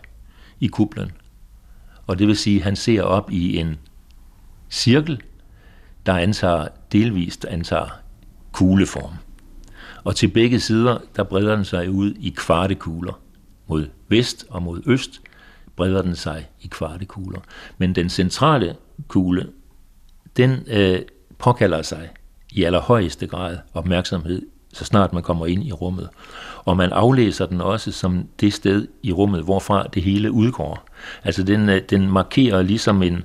i 0.60 0.66
kuplen. 0.66 1.12
Og 2.06 2.18
det 2.18 2.26
vil 2.26 2.36
sige, 2.36 2.56
at 2.56 2.64
han 2.64 2.76
ser 2.76 3.02
op 3.02 3.30
i 3.30 3.56
en 3.56 3.76
cirkel, 4.70 5.20
der 6.06 6.16
antager 6.16 6.68
delvist 6.92 7.44
antager 7.44 7.88
kugleform. 8.52 9.12
Og 10.04 10.16
til 10.16 10.28
begge 10.28 10.60
sider, 10.60 10.98
der 11.16 11.22
breder 11.22 11.56
den 11.56 11.64
sig 11.64 11.90
ud 11.90 12.14
i 12.14 12.34
kvartekugler. 12.36 13.20
Mod 13.66 13.86
vest 14.08 14.46
og 14.50 14.62
mod 14.62 14.82
øst 14.86 15.20
breder 15.76 16.02
den 16.02 16.16
sig 16.16 16.48
i 16.60 16.66
kvartekugler. 16.66 17.40
Men 17.78 17.94
den 17.94 18.08
centrale 18.08 18.76
kugle, 19.08 19.48
den 20.36 20.64
øh, 20.66 21.00
påkalder 21.38 21.82
sig 21.82 22.10
i 22.50 22.62
allerhøjeste 22.62 23.26
grad 23.26 23.58
opmærksomhed, 23.74 24.42
så 24.72 24.84
snart 24.84 25.12
man 25.12 25.22
kommer 25.22 25.46
ind 25.46 25.64
i 25.64 25.72
rummet. 25.72 26.08
Og 26.64 26.76
man 26.76 26.92
aflæser 26.92 27.46
den 27.46 27.60
også 27.60 27.92
som 27.92 28.28
det 28.40 28.52
sted 28.52 28.88
i 29.02 29.12
rummet, 29.12 29.42
hvorfra 29.44 29.86
det 29.94 30.02
hele 30.02 30.32
udgår. 30.32 30.88
Altså 31.24 31.42
den, 31.42 31.68
øh, 31.68 31.82
den 31.90 32.10
markerer 32.10 32.62
ligesom 32.62 33.02
en 33.02 33.24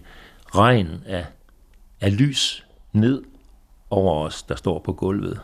regn 0.56 0.90
af, 1.06 1.26
af 2.02 2.18
lys 2.18 2.66
ned 2.94 3.24
over 3.90 4.26
os, 4.26 4.44
der 4.44 4.56
står 4.56 4.80
på 4.80 4.94
gulvet. 4.94 5.40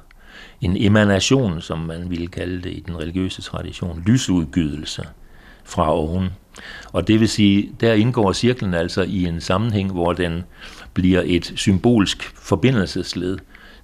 En 0.62 0.78
emanation, 0.78 1.62
som 1.62 1.80
man 1.80 2.10
ville 2.10 2.28
kalde 2.28 2.62
det 2.62 2.70
i 2.70 2.84
den 2.88 3.00
religiøse 3.00 3.42
tradition, 3.42 4.04
lysudgydelse 4.06 5.04
fra 5.64 5.94
oven. 5.94 6.30
Og 6.92 7.08
det 7.08 7.20
vil 7.20 7.30
sige, 7.30 7.72
der 7.82 7.94
indgår 7.94 8.34
cirklen 8.34 8.74
altså 8.74 9.02
i 9.02 9.26
en 9.26 9.42
sammenhæng, 9.42 9.92
hvor 9.92 10.14
den 10.14 10.44
bliver 10.94 11.22
et 11.26 11.54
symbolsk 11.56 12.24
forbindelsesled 12.24 13.38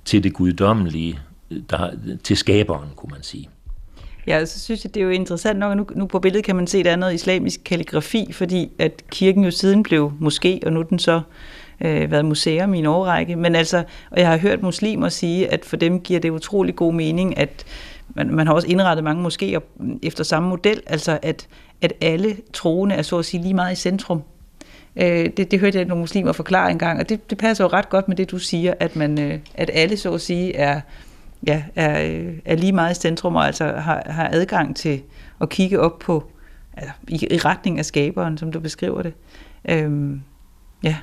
til 0.05 0.23
det 0.23 0.33
guddommelige, 0.33 1.19
der, 1.69 1.91
til 2.23 2.37
skaberen, 2.37 2.89
kunne 2.95 3.11
man 3.11 3.23
sige. 3.23 3.49
Ja, 4.27 4.45
så 4.45 4.59
synes 4.59 4.83
jeg, 4.83 4.93
det 4.93 4.99
er 4.99 5.05
jo 5.05 5.11
interessant 5.11 5.59
nok, 5.59 5.77
nu, 5.77 5.87
nu 5.95 6.05
på 6.05 6.19
billedet 6.19 6.45
kan 6.45 6.55
man 6.55 6.67
se, 6.67 6.77
at 6.77 6.85
der 6.85 6.91
er 6.91 6.95
noget 6.95 7.13
islamisk 7.13 7.59
kalligrafi, 7.65 8.31
fordi 8.31 8.71
at 8.79 9.03
kirken 9.11 9.43
jo 9.43 9.51
siden 9.51 9.83
blev 9.83 10.11
moské, 10.21 10.59
og 10.65 10.73
nu 10.73 10.79
er 10.79 10.83
den 10.83 10.99
så 10.99 11.15
øh, 11.15 11.21
Øh, 11.81 12.11
været 12.11 12.25
museum 12.25 12.73
i 12.73 12.79
en 12.79 12.85
årrække. 12.85 13.35
Men 13.35 13.55
altså, 13.55 13.83
og 14.11 14.19
jeg 14.19 14.27
har 14.27 14.37
hørt 14.37 14.61
muslimer 14.61 15.09
sige, 15.09 15.53
at 15.53 15.65
for 15.65 15.77
dem 15.77 15.99
giver 15.99 16.19
det 16.19 16.29
utrolig 16.29 16.75
god 16.75 16.93
mening, 16.93 17.37
at 17.37 17.65
man, 18.15 18.35
man 18.35 18.47
har 18.47 18.53
også 18.53 18.67
indrettet 18.67 19.03
mange 19.03 19.27
moskéer 19.27 19.59
efter 20.03 20.23
samme 20.23 20.49
model, 20.49 20.81
altså 20.87 21.19
at, 21.21 21.47
at 21.81 21.93
alle 22.01 22.37
troende 22.53 22.95
er 22.95 23.01
så 23.01 23.17
at 23.17 23.25
sige 23.25 23.43
lige 23.43 23.53
meget 23.53 23.71
i 23.71 23.75
centrum. 23.75 24.21
Øh, 24.95 25.29
det, 25.37 25.51
det 25.51 25.59
hørte 25.59 25.77
jeg 25.77 25.85
nogle 25.85 26.01
muslimer 26.01 26.31
forklare 26.31 26.71
engang, 26.71 26.99
og 26.99 27.09
det, 27.09 27.29
det 27.29 27.37
passer 27.37 27.63
jo 27.63 27.67
ret 27.67 27.89
godt 27.89 28.07
med 28.07 28.15
det, 28.15 28.31
du 28.31 28.37
siger, 28.37 28.73
at, 28.79 28.95
man, 28.95 29.19
øh, 29.19 29.39
at 29.53 29.69
alle 29.73 29.97
så 29.97 30.13
at 30.13 30.21
sige 30.21 30.55
er, 30.55 30.81
ja, 31.47 31.63
er, 31.75 32.03
øh, 32.05 32.33
er 32.45 32.55
lige 32.55 32.71
meget 32.71 32.97
i 32.97 33.01
centrum, 33.01 33.35
og 33.35 33.45
altså 33.45 33.65
har, 33.65 34.03
har 34.05 34.29
adgang 34.31 34.75
til 34.75 35.01
at 35.41 35.49
kigge 35.49 35.79
op 35.79 35.99
på, 35.99 36.23
altså, 36.77 36.93
i, 37.07 37.27
i 37.31 37.37
retning 37.37 37.79
af 37.79 37.85
skaberen, 37.85 38.37
som 38.37 38.51
du 38.51 38.59
beskriver 38.59 39.01
det. 39.01 39.13
Øhm, 39.69 40.21
ja, 40.83 40.95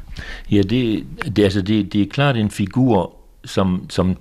ja 0.51 0.63
det, 0.63 1.07
det, 1.37 1.45
altså 1.45 1.63
det, 1.63 1.93
det 1.93 2.03
er 2.03 2.07
klart 2.07 2.37
en 2.37 2.51
figur, 2.51 3.15
som, 3.45 3.87
som 3.91 4.17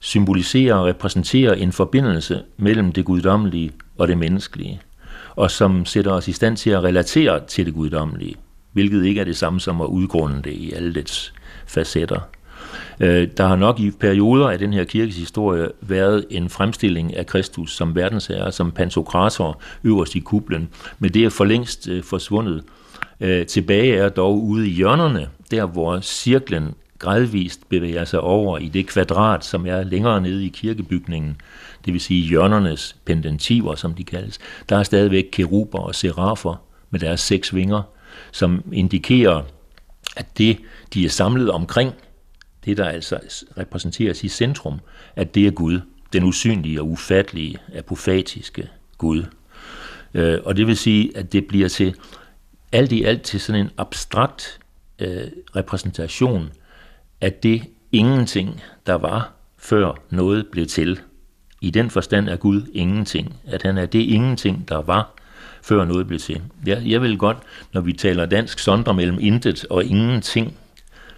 symboliserer 0.00 0.74
og 0.74 0.86
repræsenterer 0.86 1.54
en 1.54 1.72
forbindelse 1.72 2.42
mellem 2.56 2.92
det 2.92 3.04
guddommelige 3.04 3.72
og 3.98 4.08
det 4.08 4.18
menneskelige, 4.18 4.80
og 5.36 5.50
som 5.50 5.84
sætter 5.84 6.12
os 6.12 6.28
i 6.28 6.32
stand 6.32 6.56
til 6.56 6.70
at 6.70 6.82
relatere 6.82 7.46
til 7.46 7.66
det 7.66 7.74
guddommelige, 7.74 8.34
hvilket 8.72 9.04
ikke 9.04 9.20
er 9.20 9.24
det 9.24 9.36
samme 9.36 9.60
som 9.60 9.80
at 9.80 9.86
udgrunde 9.86 10.42
det 10.42 10.52
i 10.52 10.72
alle 10.72 10.94
dets 10.94 11.34
facetter. 11.66 12.20
Øh, 13.00 13.28
der 13.36 13.46
har 13.46 13.56
nok 13.56 13.80
i 13.80 13.90
perioder 13.90 14.50
af 14.50 14.58
den 14.58 14.72
her 14.72 14.84
kirkes 14.84 15.16
historie 15.16 15.68
været 15.80 16.24
en 16.30 16.48
fremstilling 16.48 17.16
af 17.16 17.26
Kristus 17.26 17.76
som 17.76 17.94
verdensherre, 17.94 18.52
som 18.52 18.70
pantokrator 18.70 19.60
øverst 19.84 20.14
i 20.14 20.20
kuplen, 20.20 20.68
men 20.98 21.14
det 21.14 21.24
er 21.24 21.30
for 21.30 21.44
længst 21.44 21.88
øh, 21.88 22.02
forsvundet. 22.04 22.62
Øh, 23.20 23.46
tilbage 23.46 23.96
er 23.96 24.08
dog 24.08 24.42
ude 24.42 24.68
i 24.68 24.72
hjørnerne, 24.72 25.28
der 25.50 25.66
hvor 25.66 26.00
cirklen 26.00 26.74
gradvist 26.98 27.68
bevæger 27.68 28.04
sig 28.04 28.20
over 28.20 28.58
i 28.58 28.68
det 28.68 28.86
kvadrat, 28.86 29.44
som 29.44 29.66
er 29.66 29.82
længere 29.82 30.20
nede 30.20 30.46
i 30.46 30.48
kirkebygningen, 30.48 31.36
det 31.84 31.92
vil 31.92 32.00
sige 32.00 32.28
hjørnernes 32.28 32.96
pendentiver, 33.04 33.74
som 33.74 33.94
de 33.94 34.04
kaldes. 34.04 34.38
Der 34.68 34.76
er 34.76 34.82
stadigvæk 34.82 35.24
keruber 35.32 35.78
og 35.78 35.94
serafer 35.94 36.62
med 36.90 37.00
deres 37.00 37.20
seks 37.20 37.54
vinger, 37.54 37.82
som 38.32 38.62
indikerer, 38.72 39.42
at 40.16 40.38
det, 40.38 40.58
de 40.94 41.04
er 41.04 41.08
samlet 41.08 41.50
omkring, 41.50 41.92
det 42.64 42.76
der 42.76 42.84
altså 42.84 43.18
repræsenteres 43.58 44.24
i 44.24 44.28
centrum, 44.28 44.80
at 45.16 45.34
det 45.34 45.46
er 45.46 45.50
Gud, 45.50 45.80
den 46.12 46.24
usynlige 46.24 46.80
og 46.80 46.88
ufattelige, 46.88 47.58
apofatiske 47.74 48.68
Gud. 48.98 49.24
Øh, 50.14 50.38
og 50.44 50.56
det 50.56 50.66
vil 50.66 50.76
sige, 50.76 51.16
at 51.16 51.32
det 51.32 51.46
bliver 51.46 51.68
til 51.68 51.94
alt 52.76 52.92
i 52.92 53.04
alt 53.04 53.22
til 53.22 53.40
sådan 53.40 53.60
en 53.60 53.70
abstrakt 53.78 54.58
øh, 54.98 55.28
repræsentation 55.56 56.50
af 57.20 57.32
det 57.32 57.62
ingenting, 57.92 58.62
der 58.86 58.94
var, 58.94 59.32
før 59.58 59.92
noget 60.10 60.46
blev 60.46 60.66
til. 60.66 61.00
I 61.60 61.70
den 61.70 61.90
forstand 61.90 62.28
er 62.28 62.36
Gud 62.36 62.62
ingenting, 62.72 63.36
at 63.46 63.62
han 63.62 63.78
er 63.78 63.86
det 63.86 63.98
ingenting, 63.98 64.68
der 64.68 64.82
var, 64.82 65.14
før 65.62 65.84
noget 65.84 66.06
blev 66.06 66.18
til. 66.18 66.42
Jeg, 66.66 66.82
jeg 66.86 67.02
vil 67.02 67.18
godt, 67.18 67.36
når 67.72 67.80
vi 67.80 67.92
taler 67.92 68.26
dansk, 68.26 68.58
sondre 68.58 68.94
mellem 68.94 69.18
intet 69.20 69.64
og 69.70 69.84
ingenting, 69.84 70.56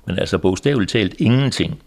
men 0.07 0.19
altså 0.19 0.39
bogstaveligt 0.39 0.91
talt 0.91 1.15
ingenting, 1.19 1.83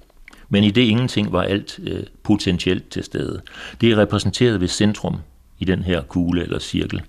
Men 0.49 0.63
i 0.63 0.71
det 0.71 0.81
ingenting 0.81 1.31
var 1.31 1.41
alt 1.41 1.79
øh, 1.83 2.03
potentielt 2.23 2.89
til 2.89 3.03
stede. 3.03 3.41
Det 3.81 3.91
er 3.91 3.97
repræsenteret 3.97 4.61
ved 4.61 4.67
centrum 4.67 5.17
i 5.59 5.65
den 5.65 5.83
her 5.83 6.01
kugle 6.01 6.43
eller 6.43 6.59
cirkel. 6.59 7.01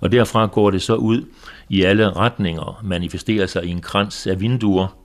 Og 0.00 0.12
derfra 0.12 0.46
går 0.46 0.70
det 0.70 0.82
så 0.82 0.94
ud 0.94 1.22
i 1.68 1.82
alle 1.82 2.10
retninger, 2.10 2.80
manifesterer 2.84 3.46
sig 3.46 3.64
i 3.64 3.68
en 3.68 3.80
krans 3.80 4.26
af 4.26 4.40
vinduer. 4.40 4.98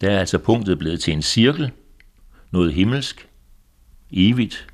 Der 0.00 0.10
er 0.10 0.18
altså 0.18 0.38
punktet 0.38 0.78
blevet 0.78 1.00
til 1.00 1.12
en 1.12 1.22
cirkel, 1.22 1.70
noget 2.50 2.72
himmelsk, 2.72 3.28
evigt. 4.12 4.66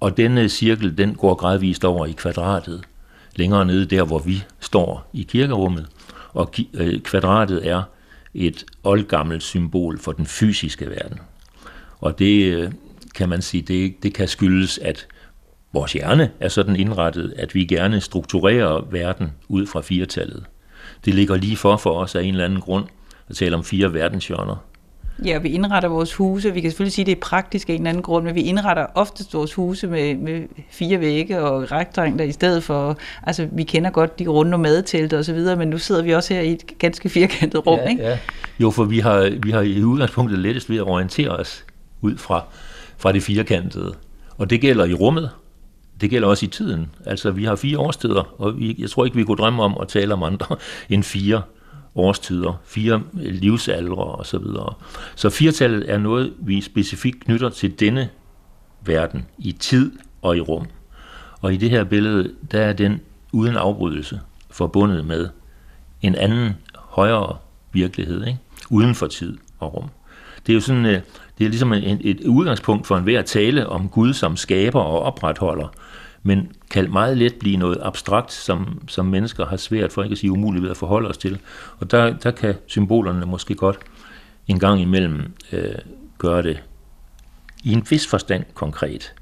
Og 0.00 0.16
denne 0.16 0.40
øh, 0.40 0.48
cirkel, 0.48 0.98
den 0.98 1.14
går 1.14 1.34
gradvist 1.34 1.84
over 1.84 2.06
i 2.06 2.12
kvadratet, 2.12 2.84
længere 3.36 3.66
nede 3.66 3.86
der, 3.86 4.02
hvor 4.02 4.18
vi 4.18 4.44
står 4.60 5.10
i 5.12 5.22
kirkerummet. 5.22 5.86
Og 6.32 6.52
øh, 6.74 7.00
kvadratet 7.00 7.68
er 7.68 7.82
et 8.34 8.64
oldgammelt 8.84 9.42
symbol 9.42 9.98
for 9.98 10.12
den 10.12 10.26
fysiske 10.26 10.90
verden. 10.90 11.18
Og 12.00 12.18
det 12.18 12.54
øh, 12.54 12.72
kan 13.14 13.28
man 13.28 13.42
sige, 13.42 13.62
det, 13.62 14.02
det 14.02 14.14
kan 14.14 14.28
skyldes, 14.28 14.78
at 14.78 15.06
vores 15.72 15.92
hjerne 15.92 16.30
er 16.40 16.48
sådan 16.48 16.76
indrettet, 16.76 17.34
at 17.36 17.54
vi 17.54 17.64
gerne 17.64 18.00
strukturerer 18.00 18.86
verden 18.90 19.32
ud 19.48 19.66
fra 19.66 19.80
firetallet. 19.80 20.44
Det 21.04 21.14
ligger 21.14 21.36
lige 21.36 21.56
for 21.56 21.76
for 21.76 21.90
os 21.90 22.14
af 22.14 22.22
en 22.22 22.28
eller 22.28 22.44
anden 22.44 22.60
grund 22.60 22.84
at 23.28 23.36
tale 23.36 23.56
om 23.56 23.64
fire 23.64 23.94
verdenshjørner. 23.94 24.64
Ja, 25.24 25.38
vi 25.38 25.48
indretter 25.48 25.88
vores 25.88 26.14
huse. 26.14 26.52
Vi 26.52 26.60
kan 26.60 26.70
selvfølgelig 26.70 26.92
sige, 26.92 27.02
at 27.02 27.06
det 27.06 27.16
er 27.16 27.20
praktisk 27.20 27.68
af 27.68 27.72
en 27.72 27.80
eller 27.80 27.90
anden 27.90 28.02
grund, 28.02 28.24
men 28.24 28.34
vi 28.34 28.40
indretter 28.40 28.86
oftest 28.94 29.34
vores 29.34 29.54
huse 29.54 29.86
med, 29.86 30.14
med 30.14 30.42
fire 30.70 31.00
vægge 31.00 31.40
og 31.40 31.72
rækdrængter 31.72 32.24
i 32.24 32.32
stedet 32.32 32.64
for... 32.64 32.98
Altså, 33.22 33.48
vi 33.52 33.62
kender 33.62 33.90
godt 33.90 34.18
de 34.18 34.26
runde 34.26 34.50
nomadetelte 34.50 35.18
og 35.18 35.24
så 35.24 35.32
videre, 35.32 35.56
men 35.56 35.68
nu 35.68 35.78
sidder 35.78 36.02
vi 36.02 36.14
også 36.14 36.34
her 36.34 36.40
i 36.40 36.52
et 36.52 36.78
ganske 36.78 37.08
firkantet 37.08 37.66
rum, 37.66 37.78
ja, 37.78 37.88
ikke? 37.88 38.02
Ja. 38.02 38.18
Jo, 38.60 38.70
for 38.70 38.84
vi 38.84 38.98
har, 38.98 39.38
vi 39.42 39.50
har 39.50 39.60
i 39.60 39.84
udgangspunktet 39.84 40.38
lettest 40.38 40.70
ved 40.70 40.76
at 40.76 40.82
orientere 40.82 41.30
os 41.30 41.64
ud 42.00 42.16
fra, 42.16 42.44
fra 42.96 43.12
det 43.12 43.22
firkantede. 43.22 43.94
Og 44.36 44.50
det 44.50 44.60
gælder 44.60 44.84
i 44.84 44.94
rummet, 44.94 45.30
det 46.00 46.10
gælder 46.10 46.28
også 46.28 46.46
i 46.46 46.48
tiden. 46.48 46.90
Altså, 47.06 47.30
vi 47.30 47.44
har 47.44 47.56
fire 47.56 47.78
årstider, 47.78 48.40
og 48.40 48.58
vi, 48.58 48.76
jeg 48.78 48.90
tror 48.90 49.04
ikke, 49.04 49.16
vi 49.16 49.24
kunne 49.24 49.36
drømme 49.36 49.62
om 49.62 49.76
at 49.80 49.88
tale 49.88 50.14
om 50.14 50.22
andre 50.22 50.56
end 50.90 51.02
fire 51.02 51.42
årstider, 51.94 52.60
fire 52.64 53.02
livsaldre 53.12 54.04
og 54.04 54.26
så 54.26 54.38
videre. 54.38 54.74
Så 55.14 55.30
firtallet 55.30 55.90
er 55.90 55.98
noget, 55.98 56.32
vi 56.38 56.60
specifikt 56.60 57.24
knytter 57.24 57.48
til 57.48 57.80
denne 57.80 58.08
verden 58.84 59.26
i 59.38 59.52
tid 59.52 59.92
og 60.22 60.36
i 60.36 60.40
rum. 60.40 60.66
Og 61.40 61.54
i 61.54 61.56
det 61.56 61.70
her 61.70 61.84
billede, 61.84 62.32
der 62.52 62.60
er 62.60 62.72
den 62.72 63.00
uden 63.32 63.56
afbrydelse 63.56 64.20
forbundet 64.50 65.06
med 65.06 65.28
en 66.02 66.14
anden 66.14 66.52
højere 66.74 67.36
virkelighed, 67.72 68.26
ikke? 68.26 68.38
uden 68.70 68.94
for 68.94 69.06
tid 69.06 69.38
og 69.58 69.74
rum. 69.74 69.88
Det 70.46 70.52
er 70.52 70.54
jo 70.54 70.60
sådan, 70.60 70.86
øh, 70.86 71.00
det 71.38 71.44
er 71.44 71.48
ligesom 71.48 71.72
et, 71.72 72.00
et 72.00 72.20
udgangspunkt 72.26 72.86
for 72.86 72.96
enhver 72.96 73.22
tale 73.22 73.68
om 73.68 73.88
Gud 73.88 74.12
som 74.12 74.36
skaber 74.36 74.80
og 74.80 75.02
opretholder, 75.02 75.68
men 76.22 76.52
kan 76.70 76.92
meget 76.92 77.18
let 77.18 77.34
blive 77.34 77.56
noget 77.56 77.78
abstrakt, 77.82 78.32
som, 78.32 78.82
som 78.88 79.06
mennesker 79.06 79.46
har 79.46 79.56
svært 79.56 79.92
for 79.92 80.02
ikke 80.02 80.12
at 80.12 80.18
sige 80.18 80.32
umuligt 80.32 80.62
ved 80.62 80.70
at 80.70 80.76
forholde 80.76 81.08
os 81.08 81.18
til. 81.18 81.38
Og 81.78 81.90
der, 81.90 82.16
der 82.16 82.30
kan 82.30 82.54
symbolerne 82.66 83.26
måske 83.26 83.54
godt 83.54 83.78
en 84.46 84.58
gang 84.58 84.80
imellem 84.80 85.32
øh, 85.52 85.74
gøre 86.18 86.42
det 86.42 86.62
i 87.64 87.72
en 87.72 87.86
vis 87.90 88.06
forstand 88.06 88.44
konkret, 88.54 89.14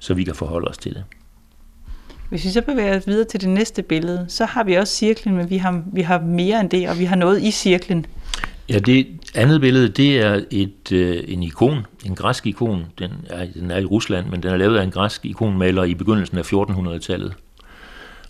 så 0.00 0.14
vi 0.14 0.24
kan 0.24 0.34
forholde 0.34 0.68
os 0.68 0.78
til 0.78 0.94
det. 0.94 1.04
Hvis 2.28 2.44
vi 2.44 2.50
så 2.50 2.62
bevæger 2.62 2.96
os 2.96 3.06
videre 3.06 3.24
til 3.24 3.40
det 3.40 3.48
næste 3.48 3.82
billede, 3.82 4.26
så 4.28 4.44
har 4.44 4.64
vi 4.64 4.74
også 4.74 4.96
cirklen, 4.96 5.36
men 5.36 5.50
vi 5.50 5.56
har, 5.56 5.82
vi 5.92 6.02
har 6.02 6.20
mere 6.20 6.60
end 6.60 6.70
det, 6.70 6.88
og 6.88 6.98
vi 6.98 7.04
har 7.04 7.16
noget 7.16 7.42
i 7.42 7.50
cirklen. 7.50 8.06
Ja, 8.68 8.78
det 8.78 9.06
andet 9.34 9.60
billede, 9.60 9.88
det 9.88 10.18
er 10.18 10.40
et, 10.50 10.92
øh, 10.92 11.24
en 11.28 11.42
ikon, 11.42 11.86
en 12.04 12.14
græsk 12.14 12.46
ikon. 12.46 12.86
Den 12.98 13.12
er, 13.26 13.46
den 13.54 13.70
er 13.70 13.78
i 13.78 13.84
Rusland, 13.84 14.26
men 14.26 14.42
den 14.42 14.50
er 14.50 14.56
lavet 14.56 14.78
af 14.78 14.84
en 14.84 14.90
græsk 14.90 15.24
ikonmaler 15.24 15.84
i 15.84 15.94
begyndelsen 15.94 16.38
af 16.38 16.52
1400-tallet. 16.52 17.34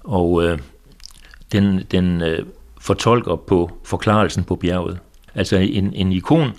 Og 0.05 0.45
øh, 0.45 0.59
den, 1.53 1.83
den 1.91 2.23
øh, 2.23 2.47
fortolker 2.81 3.37
på 3.37 3.79
forklarelsen 3.85 4.45
på 4.45 4.57
bjerget. 4.57 4.99
Altså 5.35 5.57
en, 5.57 5.93
en 5.93 6.13
ikon, 6.13 6.51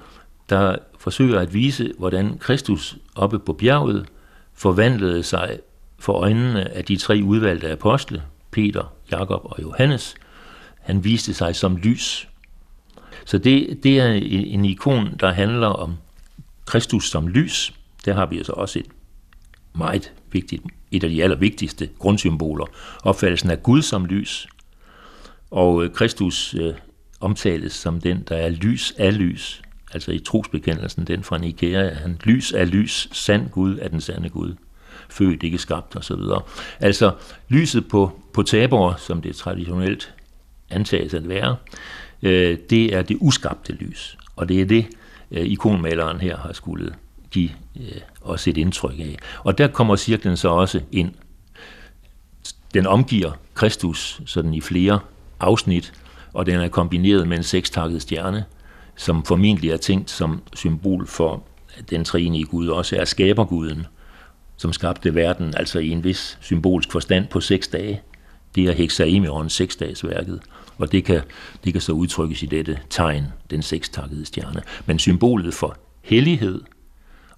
der 0.50 0.76
forsøger 1.00 1.40
at 1.40 1.54
vise, 1.54 1.92
hvordan 1.98 2.38
Kristus 2.38 2.98
oppe 3.16 3.40
på 3.40 3.54
bjerget 3.54 4.06
forvandlede 4.54 5.24
sig 5.24 5.60
for 6.00 6.14
øjnene 6.14 6.76
af 6.76 6.86
de 6.86 6.98
tre 6.98 7.22
udvalgte 7.24 7.72
apostle, 7.72 8.22
Peter, 8.52 8.94
Jakob 9.12 9.42
og 9.44 9.62
Johannes. 9.62 10.16
Han 10.82 11.04
viste 11.04 11.34
sig 11.34 11.56
som 11.56 11.78
lys. 11.78 12.28
Så 13.28 13.38
det, 13.38 13.84
det 13.84 14.00
er 14.00 14.08
en 14.32 14.66
ikon, 14.66 15.16
der 15.20 15.32
handler 15.32 15.68
om 15.68 15.98
Kristus 16.66 17.10
som 17.10 17.28
lys. 17.28 17.74
Der 18.06 18.14
har 18.14 18.26
vi 18.26 18.38
altså 18.38 18.52
også 18.52 18.80
et 18.80 18.86
meget 19.76 20.12
vigtigt, 20.32 20.64
et 20.92 21.04
af 21.04 21.10
de 21.10 21.24
allervigtigste 21.24 21.90
grundsymboler, 22.00 22.66
opfattelsen 23.04 23.50
af 23.50 23.64
Gud 23.64 23.82
som 23.82 24.06
lys. 24.06 24.48
Og 25.52 25.84
øh, 25.84 25.94
Kristus 25.94 26.54
øh, 26.54 26.74
omtales 27.20 27.74
som 27.74 28.02
den, 28.02 28.24
der 28.30 28.36
er 28.36 28.50
lys 28.50 28.94
af 28.98 29.18
lys. 29.18 29.62
Altså 29.94 30.12
i 30.12 30.20
trosbekendelsen, 30.20 31.06
den 31.06 31.24
fra 31.24 31.38
Nikea, 31.38 31.94
han 31.94 32.20
lys 32.24 32.52
af 32.52 32.72
lys, 32.72 33.10
sand 33.12 33.50
Gud 33.50 33.78
er 33.82 33.88
den 33.88 34.02
sande 34.02 34.30
Gud. 34.30 34.56
Født, 35.10 35.44
ikke 35.44 35.58
skabt 35.58 35.96
osv. 35.96 36.22
Altså 36.80 37.12
lyset 37.50 37.88
på, 37.88 38.22
på 38.34 38.44
tabor, 38.44 38.96
som 38.98 39.22
det 39.22 39.36
traditionelt 39.36 40.14
antages 40.70 41.14
at 41.14 41.30
være, 41.30 41.56
øh, 42.22 42.58
det 42.70 42.96
er 42.96 43.02
det 43.02 43.18
uskabte 43.20 43.74
lys. 43.74 44.18
Og 44.36 44.50
det 44.50 44.62
er 44.62 44.66
det, 44.66 44.86
øh, 45.32 45.46
ikonmaleren 45.46 46.20
her 46.20 46.38
har 46.38 46.54
skulle 46.54 46.94
give 47.32 47.50
øh, 47.80 48.02
os 48.22 48.48
et 48.48 48.58
indtryk 48.58 49.00
af. 49.00 49.18
Og 49.44 49.58
der 49.58 49.68
kommer 49.68 49.96
cirklen 49.96 50.38
så 50.38 50.50
også 50.50 50.82
ind. 50.92 51.12
Den 52.74 52.88
omgiver 52.88 53.32
Kristus 53.54 54.22
sådan 54.26 54.54
i 54.54 54.62
flere 54.62 55.00
afsnit, 55.40 55.94
og 56.34 56.46
den 56.46 56.60
er 56.60 56.68
kombineret 56.68 57.28
med 57.28 57.38
en 57.38 57.44
sekstakket 57.44 58.02
stjerne, 58.02 58.46
som 58.96 59.26
formentlig 59.26 59.72
er 59.72 59.78
tænkt 59.78 60.10
som 60.10 60.42
symbol 60.56 61.08
for 61.08 61.44
den 61.90 62.04
treenige 62.04 62.46
Gud, 62.46 62.68
også 62.68 62.96
er 62.96 63.06
skaberguden, 63.06 63.86
som 64.58 64.74
skabte 64.74 65.16
verden, 65.16 65.54
altså 65.58 65.80
i 65.80 65.90
en 65.90 66.04
vis 66.04 66.38
symbolsk 66.42 66.92
forstand 66.92 67.28
på 67.28 67.40
seks 67.40 67.68
dage. 67.68 68.02
Det 68.56 68.64
er 68.64 68.72
hexaemeron, 68.72 69.50
seksdagsværket, 69.50 70.42
og 70.78 70.92
det 70.92 71.04
kan, 71.04 71.22
det 71.64 71.74
kan 71.74 71.82
så 71.82 71.92
udtrykkes 71.92 72.44
i 72.44 72.46
dette 72.46 72.80
tegn, 72.90 73.24
den 73.50 73.62
sekstakkede 73.62 74.26
stjerne. 74.26 74.62
Men 74.86 75.00
symbolet 75.00 75.54
for 75.54 75.78
hellighed, 76.02 76.62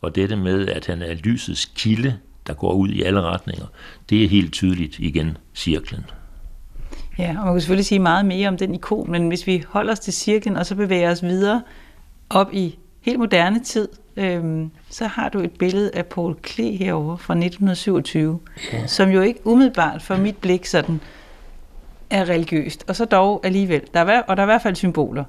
og 0.01 0.15
dette 0.15 0.35
med, 0.35 0.67
at 0.67 0.85
han 0.85 1.01
er 1.01 1.13
lysets 1.13 1.71
kilde, 1.75 2.17
der 2.47 2.53
går 2.53 2.73
ud 2.73 2.89
i 2.89 3.01
alle 3.01 3.21
retninger, 3.21 3.65
det 4.09 4.23
er 4.23 4.27
helt 4.27 4.53
tydeligt 4.53 4.99
igen 4.99 5.37
cirklen. 5.55 6.05
Ja, 7.17 7.29
og 7.29 7.45
man 7.45 7.53
kan 7.53 7.61
selvfølgelig 7.61 7.85
sige 7.85 7.99
meget 7.99 8.25
mere 8.25 8.47
om 8.47 8.57
den 8.57 8.75
ikon, 8.75 9.11
men 9.11 9.27
hvis 9.27 9.47
vi 9.47 9.63
holder 9.67 9.91
os 9.91 9.99
til 9.99 10.13
cirklen, 10.13 10.57
og 10.57 10.65
så 10.65 10.75
bevæger 10.75 11.11
os 11.11 11.23
videre 11.23 11.61
op 12.29 12.53
i 12.53 12.79
helt 13.01 13.19
moderne 13.19 13.63
tid, 13.63 13.87
øhm, 14.17 14.71
så 14.89 15.07
har 15.07 15.29
du 15.29 15.39
et 15.39 15.51
billede 15.51 15.91
af 15.93 16.05
Paul 16.05 16.35
Klee 16.35 16.77
herovre 16.77 17.17
fra 17.17 17.33
1927, 17.33 18.39
ja. 18.73 18.87
som 18.87 19.09
jo 19.09 19.21
ikke 19.21 19.39
umiddelbart 19.47 20.01
for 20.01 20.17
mit 20.17 20.37
blik 20.37 20.65
sådan 20.65 21.01
er 22.09 22.29
religiøst, 22.29 22.85
og 22.87 22.95
så 22.95 23.05
dog 23.05 23.41
alligevel. 23.43 23.81
Der 23.93 23.99
er, 23.99 24.21
og 24.21 24.37
der 24.37 24.43
er 24.43 24.45
i 24.45 24.51
hvert 24.51 24.61
fald 24.61 24.75
symboler. 24.75 25.23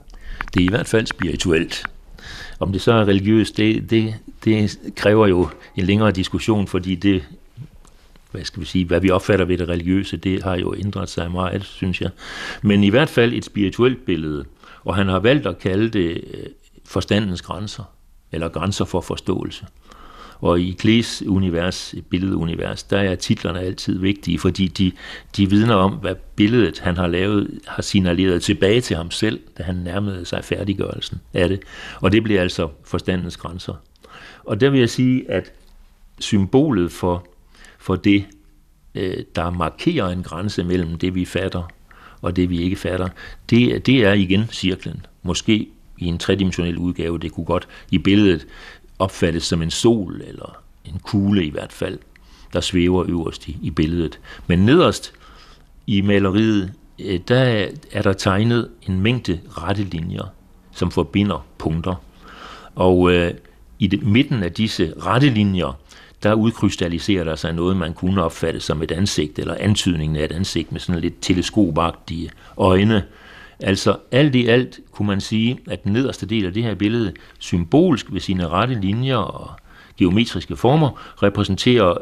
Det 0.55 0.61
er 0.61 0.65
i 0.65 0.69
hvert 0.69 0.87
fald 0.87 1.07
spirituelt. 1.07 1.85
Om 2.61 2.73
det 2.73 2.81
så 2.81 2.93
er 2.93 3.05
religiøst, 3.05 3.57
det, 3.57 3.91
det, 3.91 4.15
det 4.45 4.79
kræver 4.97 5.27
jo 5.27 5.49
en 5.77 5.85
længere 5.85 6.11
diskussion, 6.11 6.67
fordi 6.67 6.95
det, 6.95 7.25
hvad 8.31 8.45
skal 8.45 8.61
vi 8.61 8.67
sige, 8.67 8.85
hvad 8.85 9.01
vi 9.01 9.11
opfatter 9.11 9.45
ved 9.45 9.59
det 9.59 9.69
religiøse, 9.69 10.17
det 10.17 10.43
har 10.43 10.57
jo 10.57 10.75
ændret 10.75 11.09
sig 11.09 11.31
meget, 11.31 11.65
synes 11.65 12.01
jeg. 12.01 12.11
Men 12.63 12.85
i 12.85 12.89
hvert 12.89 13.09
fald 13.09 13.33
et 13.33 13.45
spirituelt 13.45 14.05
billede, 14.07 14.45
og 14.85 14.97
han 14.97 15.09
har 15.09 15.19
valgt 15.19 15.47
at 15.47 15.59
kalde 15.59 15.89
det 15.89 16.25
øh, 16.35 16.47
forstandens 16.85 17.43
grænser, 17.43 17.85
eller 18.33 18.49
grænser 18.49 18.85
for 18.85 19.01
forståelse. 19.01 19.67
Og 20.41 20.61
i 20.61 20.77
Klees 20.79 21.23
univers, 21.27 21.95
billedunivers, 22.11 22.83
der 22.83 22.99
er 22.99 23.15
titlerne 23.15 23.61
altid 23.61 23.99
vigtige, 23.99 24.39
fordi 24.39 24.67
de, 24.67 24.93
de 25.37 25.51
vidner 25.51 25.75
om, 25.75 25.93
hvad 25.93 26.15
billedet, 26.37 26.79
han 26.79 26.97
har 26.97 27.07
lavet, 27.07 27.61
har 27.67 27.83
signaleret 27.83 28.43
tilbage 28.43 28.81
til 28.81 28.97
ham 28.97 29.11
selv, 29.11 29.41
da 29.59 29.63
han 29.63 29.75
nærmede 29.75 30.25
sig 30.25 30.45
færdiggørelsen 30.45 31.21
af 31.35 31.49
det. 31.49 31.61
Og 32.01 32.13
det 32.13 32.23
bliver 32.23 32.41
altså 32.41 32.69
forstandens 32.85 33.37
grænser. 33.37 33.75
Og 34.45 34.61
der 34.61 34.71
vil 34.71 34.81
jeg 34.81 34.91
sige, 34.91 35.31
at 35.31 35.53
symbolet 36.19 36.93
for, 36.93 37.27
for 37.79 37.97
det, 37.97 38.25
øh, 38.95 39.17
der 39.37 39.51
markerer 39.51 40.09
en 40.09 40.23
grænse 40.23 40.65
mellem 40.65 40.99
det, 40.99 41.15
vi 41.15 41.25
fatter, 41.25 41.73
og 42.23 42.37
det, 42.37 42.51
vi 42.51 42.61
ikke 42.61 42.77
fatter, 42.77 43.09
det, 43.51 43.87
det 43.87 44.05
er 44.05 44.13
igen 44.13 44.45
cirklen. 44.53 45.07
Måske 45.23 45.69
i 45.99 46.05
en 46.07 46.19
tredimensionel 46.19 46.79
udgave, 46.79 47.19
det 47.19 47.33
kunne 47.33 47.47
godt 47.47 47.69
i 47.91 47.99
billedet 47.99 48.47
opfattes 49.01 49.43
som 49.43 49.63
en 49.63 49.71
sol, 49.71 50.23
eller 50.27 50.63
en 50.85 51.01
kugle 51.03 51.45
i 51.45 51.51
hvert 51.51 51.73
fald, 51.73 51.99
der 52.53 52.61
svæver 52.61 53.05
øverst 53.09 53.49
i, 53.49 53.57
i 53.63 53.71
billedet. 53.71 54.19
Men 54.47 54.59
nederst 54.59 55.13
i 55.87 56.01
maleriet, 56.01 56.73
øh, 56.99 57.21
der 57.29 57.69
er 57.93 58.03
der 58.03 58.13
tegnet 58.13 58.69
en 58.89 59.01
mængde 59.01 59.41
rette 59.49 59.83
linjer, 59.83 60.25
som 60.73 60.91
forbinder 60.91 61.47
punkter. 61.59 61.95
Og 62.75 63.13
øh, 63.13 63.35
i 63.79 63.87
det, 63.87 64.03
midten 64.03 64.43
af 64.43 64.53
disse 64.53 64.93
rette 65.07 65.29
linjer, 65.29 65.79
der 66.23 66.35
udkrystalliserer 66.35 67.25
der 67.25 67.37
sig 67.37 67.53
noget, 67.53 67.77
man 67.77 67.95
kunne 67.95 68.23
opfatte 68.23 68.61
som 68.61 68.83
et 68.83 68.91
ansigt, 68.91 69.39
eller 69.39 69.57
antydningen 69.61 70.17
af 70.17 70.25
et 70.25 70.33
ansigt 70.33 70.73
med 70.73 70.81
sådan 70.81 71.01
lidt 71.01 71.15
teleskopagtige 71.21 72.31
øjne. 72.57 73.05
Altså 73.63 73.97
alt 74.13 74.35
i 74.35 74.47
alt 74.47 74.81
kunne 74.91 75.07
man 75.07 75.21
sige, 75.21 75.59
at 75.67 75.85
den 75.85 75.93
nederste 75.93 76.27
del 76.27 76.47
af 76.47 76.53
det 76.53 76.63
her 76.63 76.75
billede, 76.75 77.13
symbolsk 77.39 78.13
ved 78.13 78.21
sine 78.21 78.49
rette 78.49 78.75
linjer 78.75 79.17
og 79.17 79.51
geometriske 79.97 80.57
former, 80.57 80.91
repræsenterer 81.23 81.95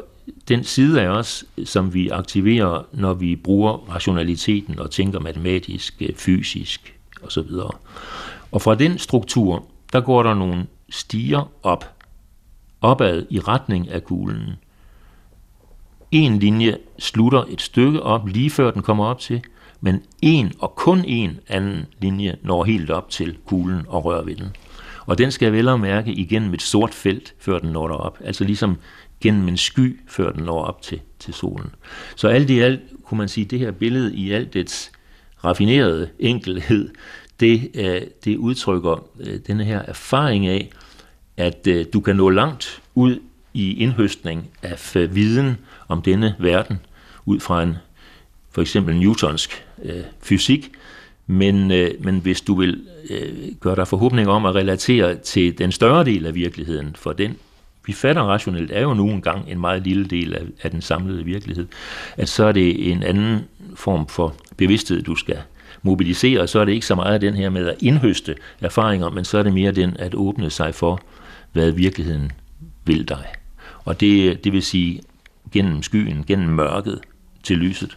den 0.47 0.63
side 0.63 1.01
af 1.01 1.07
os, 1.07 1.45
som 1.65 1.93
vi 1.93 2.09
aktiverer, 2.09 2.83
når 2.93 3.13
vi 3.13 3.35
bruger 3.35 3.89
rationaliteten 3.89 4.79
og 4.79 4.91
tænker 4.91 5.19
matematisk, 5.19 6.01
fysisk 6.15 6.95
osv. 7.23 7.49
Og 8.51 8.61
fra 8.61 8.75
den 8.75 8.97
struktur, 8.97 9.65
der 9.93 10.01
går 10.01 10.23
der 10.23 10.33
nogle 10.33 10.67
stiger 10.89 11.51
op, 11.63 11.85
opad 12.81 13.25
i 13.29 13.39
retning 13.39 13.89
af 13.89 14.03
kuglen. 14.03 14.55
En 16.11 16.39
linje 16.39 16.77
slutter 16.99 17.43
et 17.49 17.61
stykke 17.61 18.03
op, 18.03 18.27
lige 18.27 18.49
før 18.49 18.71
den 18.71 18.81
kommer 18.81 19.05
op 19.05 19.19
til, 19.19 19.41
men 19.81 20.01
en 20.21 20.51
og 20.59 20.75
kun 20.75 21.03
en 21.05 21.39
anden 21.47 21.85
linje 22.01 22.35
når 22.43 22.63
helt 22.63 22.89
op 22.89 23.09
til 23.09 23.37
kuglen 23.45 23.81
og 23.87 24.05
rører 24.05 24.23
ved 24.23 24.35
den. 24.35 24.55
Og 25.05 25.17
den 25.17 25.31
skal 25.31 25.51
vel 25.51 25.67
at 25.67 25.79
mærke 25.79 26.11
igennem 26.11 26.53
et 26.53 26.61
sort 26.61 26.93
felt, 26.93 27.33
før 27.39 27.59
den 27.59 27.69
når 27.71 27.87
derop. 27.87 28.17
Altså 28.23 28.43
ligesom 28.43 28.77
gennem 29.21 29.47
en 29.47 29.57
sky, 29.57 29.99
før 30.07 30.31
den 30.31 30.43
når 30.43 30.63
op 30.63 30.81
til, 30.81 31.01
til 31.19 31.33
solen. 31.33 31.75
Så 32.15 32.27
alt 32.27 32.49
i 32.49 32.59
alt 32.59 32.81
kunne 33.03 33.17
man 33.17 33.27
sige, 33.27 33.45
at 33.45 33.51
det 33.51 33.59
her 33.59 33.71
billede 33.71 34.15
i 34.15 34.31
alt 34.31 34.53
dets 34.53 34.91
raffinerede 35.43 36.09
enkelhed, 36.19 36.89
det, 37.39 37.71
øh, 37.73 38.01
det 38.25 38.37
udtrykker 38.37 39.05
øh, 39.19 39.39
denne 39.47 39.63
her 39.63 39.79
erfaring 39.79 40.47
af, 40.47 40.69
at 41.37 41.67
øh, 41.67 41.85
du 41.93 41.99
kan 41.99 42.15
nå 42.15 42.29
langt 42.29 42.81
ud 42.95 43.19
i 43.53 43.73
indhøstning 43.73 44.49
af 44.63 44.95
viden 44.95 45.57
om 45.87 46.01
denne 46.01 46.35
verden, 46.39 46.79
ud 47.25 47.39
fra 47.39 47.63
en 47.63 47.75
for 48.51 48.61
eksempel 48.61 48.95
newtonsk 48.95 49.65
øh, 49.83 50.03
fysik, 50.21 50.71
men, 51.27 51.71
øh, 51.71 51.91
men 51.99 52.19
hvis 52.19 52.41
du 52.41 52.55
vil 52.55 52.83
øh, 53.09 53.33
gøre 53.59 53.75
dig 53.75 53.87
forhåbning 53.87 54.29
om 54.29 54.45
at 54.45 54.55
relatere 54.55 55.15
til 55.15 55.57
den 55.57 55.71
større 55.71 56.05
del 56.05 56.25
af 56.25 56.35
virkeligheden, 56.35 56.95
for 56.95 57.13
den 57.13 57.37
vi 57.85 57.93
fatter 57.93 58.21
rationelt 58.21 58.71
er 58.71 58.81
jo 58.81 58.93
nu 58.93 59.09
engang 59.09 59.51
en 59.51 59.59
meget 59.59 59.83
lille 59.83 60.05
del 60.05 60.33
af, 60.35 60.41
af 60.63 60.71
den 60.71 60.81
samlede 60.81 61.25
virkelighed, 61.25 61.67
at 62.17 62.29
så 62.29 62.45
er 62.45 62.51
det 62.51 62.91
en 62.91 63.03
anden 63.03 63.39
form 63.75 64.07
for 64.07 64.35
bevidsthed, 64.57 65.01
du 65.01 65.15
skal 65.15 65.37
mobilisere, 65.81 66.47
så 66.47 66.59
er 66.59 66.65
det 66.65 66.71
ikke 66.71 66.85
så 66.85 66.95
meget 66.95 67.21
den 67.21 67.33
her 67.33 67.49
med 67.49 67.67
at 67.67 67.75
indhøste 67.79 68.35
erfaringer, 68.61 69.09
men 69.09 69.25
så 69.25 69.37
er 69.37 69.43
det 69.43 69.53
mere 69.53 69.71
den 69.71 69.97
at 69.99 70.15
åbne 70.15 70.49
sig 70.49 70.75
for, 70.75 71.01
hvad 71.53 71.71
virkeligheden 71.71 72.31
vil 72.85 73.09
dig. 73.09 73.25
Og 73.85 73.99
det, 73.99 74.43
det 74.43 74.53
vil 74.53 74.63
sige 74.63 75.01
gennem 75.51 75.83
skyen, 75.83 76.23
gennem 76.27 76.49
mørket 76.49 76.99
til 77.43 77.57
lyset. 77.57 77.95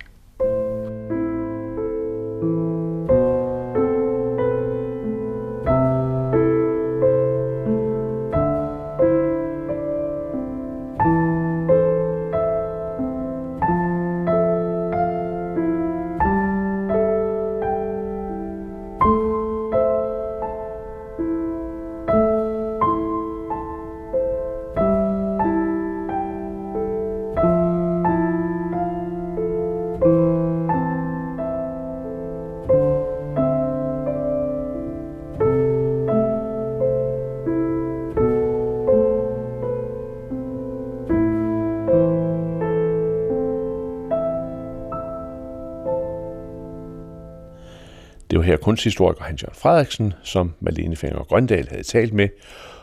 Kunsthistoriker 48.72 49.24
Hans-Jørgen 49.24 49.56
Frederiksen, 49.58 50.14
som 50.22 50.54
Malene 50.60 50.96
Fenger 50.96 51.24
Grøndal 51.24 51.68
havde 51.68 51.82
talt 51.82 52.12
med. 52.12 52.28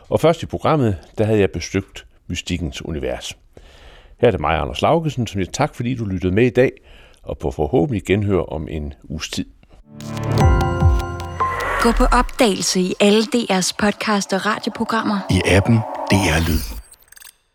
Og 0.08 0.20
først 0.20 0.42
i 0.42 0.46
programmet, 0.46 0.96
der 1.18 1.24
havde 1.24 1.40
jeg 1.40 1.50
besøgt 1.50 2.06
Mystikkens 2.26 2.84
Univers. 2.84 3.36
Her 4.20 4.28
er 4.28 4.30
det 4.30 4.40
mig, 4.40 4.58
Anders 4.58 4.82
Laugesen, 4.82 5.26
som 5.26 5.40
siger 5.40 5.52
tak, 5.52 5.74
fordi 5.74 5.94
du 5.94 6.04
lyttede 6.04 6.34
med 6.34 6.46
i 6.46 6.50
dag, 6.50 6.72
og 7.22 7.38
på 7.38 7.50
forhåbentlig 7.50 8.02
genhør 8.06 8.40
om 8.40 8.68
en 8.68 8.94
uges 9.04 9.28
tid. 9.28 9.46
Gå 11.82 11.92
på 11.92 12.04
opdagelse 12.04 12.80
i 12.80 12.94
alle 13.00 13.22
DR's 13.22 13.72
podcast 13.78 14.32
og 14.32 14.46
radioprogrammer. 14.46 15.18
I 15.30 15.40
appen 15.46 15.76
DR 16.10 16.48
Lyd. 16.48 16.79